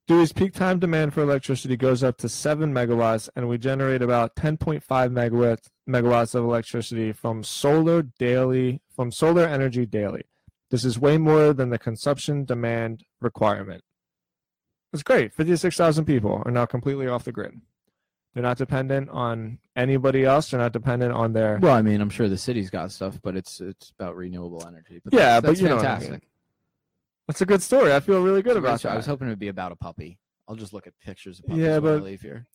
Dewey's 0.08 0.34
peak 0.34 0.54
time 0.54 0.80
demand 0.80 1.14
for 1.14 1.22
electricity 1.22 1.78
goes 1.78 2.04
up 2.04 2.18
to 2.18 2.28
7 2.28 2.74
megawatts, 2.74 3.30
and 3.36 3.48
we 3.48 3.58
generate 3.58 4.02
about 4.02 4.36
10.5 4.36 4.84
megawatts, 4.84 5.70
megawatts 5.88 6.36
of 6.36 6.44
electricity 6.44 7.12
from 7.12 7.44
solar 7.44 8.02
daily, 8.02 8.82
from 8.94 9.12
solar 9.12 9.46
energy 9.46 9.86
daily. 9.86 10.24
This 10.70 10.84
is 10.84 11.00
way 11.00 11.18
more 11.18 11.54
than 11.54 11.70
the 11.70 11.78
consumption 11.78 12.46
demand 12.46 13.04
requirement. 13.20 13.84
It's 14.94 15.04
great. 15.04 15.34
56,000 15.34 16.06
people 16.06 16.42
are 16.46 16.52
now 16.52 16.66
completely 16.66 17.08
off 17.08 17.24
the 17.24 17.32
grid. 17.32 17.60
They're 18.34 18.44
not 18.44 18.58
dependent 18.58 19.10
on 19.10 19.60
anybody 19.76 20.24
else. 20.26 20.50
They're 20.52 20.60
not 20.60 20.72
dependent 20.74 21.14
on 21.14 21.34
their. 21.34 21.60
Well, 21.62 21.74
I 21.74 21.82
mean, 21.82 22.00
I'm 22.02 22.10
sure 22.10 22.30
the 22.30 22.38
city's 22.38 22.70
got 22.70 22.92
stuff, 22.92 23.20
but 23.22 23.36
it's 23.36 23.60
it's 23.60 23.92
about 23.98 24.16
renewable 24.16 24.66
energy. 24.66 25.02
But 25.04 25.14
Yeah, 25.14 25.20
that's, 25.20 25.42
but 25.42 25.48
that's 25.50 25.62
you 25.62 25.68
know 25.70 25.76
what 25.76 25.86
I 25.86 25.88
fantastic. 25.90 26.12
mean. 26.12 26.22
That's 27.28 27.42
a 27.42 27.46
good 27.46 27.62
story. 27.62 27.94
I 27.94 28.00
feel 28.00 28.22
really 28.24 28.42
good 28.42 28.52
It's 28.52 28.58
a 28.58 28.62
great 28.62 28.70
about 28.70 28.82
that. 28.84 28.92
I 28.94 28.96
was 28.98 29.06
hoping 29.06 29.28
it 29.28 29.32
would 29.32 29.40
be 29.40 29.50
about 29.50 29.72
a 29.74 29.76
puppy. 29.76 30.18
I'll 30.48 30.56
just 30.56 30.74
look 30.74 30.88
at 30.88 30.94
pictures 31.00 31.40
of 31.40 31.46
puppies 31.46 31.62
Yeah, 31.64 31.78
when 31.80 31.94
I 31.94 31.98
but- 31.98 32.04
leave 32.04 32.22
here. 32.22 32.48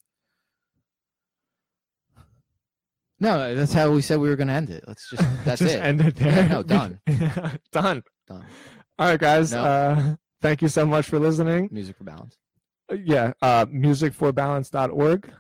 No, 3.18 3.54
that's 3.54 3.72
how 3.72 3.90
we 3.90 4.02
said 4.02 4.18
we 4.18 4.28
were 4.28 4.36
going 4.36 4.48
to 4.48 4.54
end 4.54 4.68
it. 4.68 4.84
Let's 4.86 5.08
just 5.08 5.22
that's 5.44 5.60
Just 5.60 5.74
it. 5.74 5.78
end 5.82 6.00
it 6.02 6.16
there. 6.16 6.32
Yeah, 6.36 6.48
no, 6.48 6.62
done. 6.62 7.00
done. 7.72 8.02
Done. 8.28 8.44
All 8.98 9.08
right, 9.08 9.18
guys. 9.20 9.52
No. 9.52 9.64
Uh, 9.64 10.16
thank 10.46 10.62
you 10.62 10.68
so 10.68 10.86
much 10.86 11.06
for 11.08 11.18
listening. 11.18 11.68
Music 11.72 11.96
for 11.96 12.04
balance. 12.04 12.38
Uh, 12.90 12.94
Yeah, 13.04 13.32
uh, 13.42 13.66
musicforbalance.org, 13.66 15.32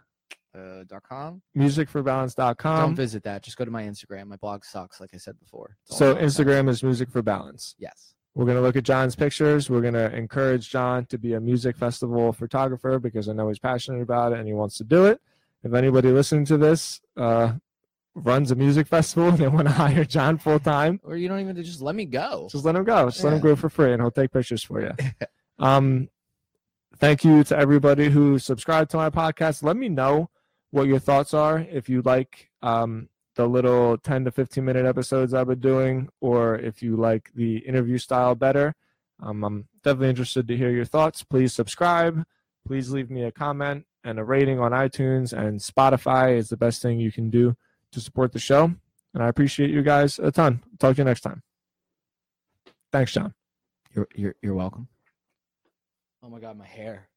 Uh, 0.54 0.84
dot 0.88 1.02
com. 1.08 1.42
musicforbalance.com. 1.56 2.80
Don't 2.80 2.94
visit 2.96 3.22
that. 3.24 3.42
Just 3.42 3.56
go 3.56 3.64
to 3.64 3.70
my 3.70 3.84
Instagram. 3.84 4.26
My 4.26 4.36
blog 4.36 4.64
sucks, 4.64 5.00
like 5.00 5.10
I 5.14 5.18
said 5.18 5.38
before. 5.38 5.76
So. 5.84 6.14
Instagram 6.16 6.68
is 6.68 6.82
Music 6.82 7.10
for 7.10 7.22
Balance. 7.22 7.74
Yes. 7.78 8.14
We're 8.34 8.44
going 8.46 8.56
to 8.56 8.62
look 8.62 8.76
at 8.76 8.82
John's 8.84 9.14
pictures. 9.16 9.70
We're 9.70 9.80
going 9.80 9.94
to 9.94 10.14
encourage 10.14 10.68
John 10.70 11.06
to 11.06 11.18
be 11.18 11.34
a 11.34 11.40
music 11.40 11.76
festival 11.76 12.32
photographer 12.32 12.98
because 12.98 13.28
I 13.28 13.32
know 13.32 13.48
he's 13.48 13.58
passionate 13.58 14.02
about 14.02 14.32
it 14.32 14.38
and 14.38 14.46
he 14.48 14.54
wants 14.54 14.76
to 14.78 14.84
do 14.84 15.06
it. 15.06 15.20
If 15.62 15.72
anybody 15.72 16.10
listening 16.10 16.44
to 16.46 16.58
this 16.58 17.00
uh, 17.16 17.54
runs 18.16 18.50
a 18.50 18.54
music 18.54 18.86
festival 18.96 19.28
and 19.28 19.38
they 19.38 19.48
want 19.48 19.68
to 19.68 19.74
hire 19.74 20.04
John 20.04 20.38
full 20.38 20.58
time, 20.58 21.00
Or 21.04 21.16
you 21.16 21.28
don't 21.28 21.40
even 21.40 21.62
just 21.62 21.82
let 21.82 21.94
me 21.94 22.06
go. 22.06 22.48
just 22.50 22.64
let 22.64 22.74
him 22.74 22.84
go. 22.84 23.10
Just 23.10 23.22
let 23.22 23.34
him 23.34 23.40
go 23.40 23.54
for 23.54 23.68
free 23.68 23.92
and 23.92 24.02
he'll 24.02 24.10
take 24.10 24.32
pictures 24.32 24.62
for 24.62 24.80
you. 24.80 24.92
um, 25.58 26.08
thank 26.98 27.24
you 27.24 27.44
to 27.44 27.56
everybody 27.56 28.08
who 28.08 28.38
subscribed 28.38 28.90
to 28.92 28.96
my 28.96 29.10
podcast. 29.10 29.62
Let 29.62 29.76
me 29.76 29.88
know 29.88 30.30
what 30.70 30.86
your 30.86 30.98
thoughts 30.98 31.34
are 31.34 31.64
if 31.70 31.88
you 31.88 32.02
like 32.02 32.50
um, 32.62 33.08
the 33.36 33.46
little 33.46 33.98
10 33.98 34.24
to 34.24 34.30
15 34.30 34.64
minute 34.64 34.86
episodes 34.86 35.34
I've 35.34 35.46
been 35.48 35.60
doing, 35.60 36.08
or 36.20 36.56
if 36.56 36.82
you 36.82 36.96
like 36.96 37.30
the 37.34 37.58
interview 37.58 37.98
style 37.98 38.34
better. 38.34 38.74
Um, 39.22 39.44
I'm 39.44 39.68
definitely 39.82 40.10
interested 40.10 40.48
to 40.48 40.56
hear 40.56 40.70
your 40.70 40.84
thoughts. 40.84 41.22
Please 41.22 41.54
subscribe. 41.54 42.24
Please 42.66 42.90
leave 42.90 43.10
me 43.10 43.22
a 43.24 43.32
comment 43.32 43.86
and 44.04 44.18
a 44.18 44.24
rating 44.24 44.58
on 44.60 44.72
iTunes 44.72 45.32
and 45.32 45.60
Spotify 45.60 46.36
is 46.36 46.48
the 46.48 46.56
best 46.56 46.82
thing 46.82 47.00
you 47.00 47.10
can 47.12 47.30
do 47.30 47.56
to 47.96 48.00
support 48.02 48.32
the 48.32 48.38
show. 48.38 48.70
And 49.14 49.22
I 49.22 49.28
appreciate 49.28 49.70
you 49.70 49.82
guys 49.82 50.18
a 50.18 50.30
ton. 50.30 50.62
Talk 50.78 50.96
to 50.96 51.00
you 51.00 51.04
next 51.04 51.22
time. 51.22 51.42
Thanks, 52.92 53.12
John. 53.12 53.34
You're 53.94 54.08
you're 54.14 54.34
you're 54.42 54.54
welcome. 54.54 54.88
Oh 56.22 56.28
my 56.28 56.38
god, 56.38 56.58
my 56.58 56.66
hair. 56.66 57.08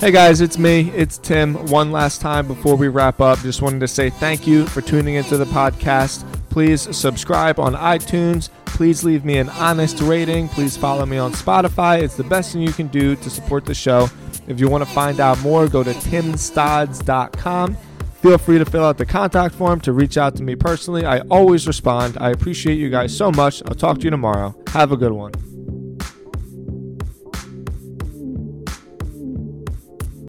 Hey 0.00 0.10
guys, 0.10 0.40
it's 0.40 0.58
me. 0.58 0.90
It's 0.90 1.18
Tim. 1.18 1.54
One 1.66 1.92
last 1.92 2.20
time 2.20 2.46
before 2.48 2.76
we 2.76 2.88
wrap 2.88 3.20
up, 3.20 3.38
just 3.40 3.62
wanted 3.62 3.80
to 3.80 3.88
say 3.88 4.10
thank 4.10 4.46
you 4.46 4.66
for 4.66 4.80
tuning 4.80 5.14
into 5.14 5.36
the 5.36 5.44
podcast. 5.46 6.24
Please 6.50 6.96
subscribe 6.96 7.60
on 7.60 7.74
iTunes. 7.74 8.48
Please 8.64 9.04
leave 9.04 9.24
me 9.24 9.38
an 9.38 9.48
honest 9.50 10.00
rating. 10.00 10.48
Please 10.48 10.76
follow 10.76 11.06
me 11.06 11.18
on 11.18 11.32
Spotify. 11.32 12.02
It's 12.02 12.16
the 12.16 12.24
best 12.24 12.52
thing 12.52 12.62
you 12.62 12.72
can 12.72 12.88
do 12.88 13.14
to 13.16 13.30
support 13.30 13.64
the 13.64 13.74
show. 13.74 14.08
If 14.48 14.60
you 14.60 14.68
want 14.68 14.82
to 14.82 14.90
find 14.90 15.20
out 15.20 15.38
more, 15.40 15.68
go 15.68 15.82
to 15.84 15.92
timstods.com. 15.92 17.76
Feel 18.22 18.38
free 18.38 18.58
to 18.58 18.64
fill 18.64 18.84
out 18.84 18.98
the 18.98 19.06
contact 19.06 19.54
form 19.54 19.80
to 19.82 19.92
reach 19.92 20.18
out 20.18 20.34
to 20.36 20.42
me 20.42 20.56
personally. 20.56 21.04
I 21.06 21.20
always 21.30 21.66
respond. 21.68 22.16
I 22.20 22.30
appreciate 22.30 22.74
you 22.74 22.90
guys 22.90 23.16
so 23.16 23.30
much. 23.30 23.62
I'll 23.66 23.76
talk 23.76 23.98
to 23.98 24.04
you 24.04 24.10
tomorrow. 24.10 24.56
Have 24.68 24.90
a 24.90 24.96
good 24.96 25.12
one. 25.12 25.32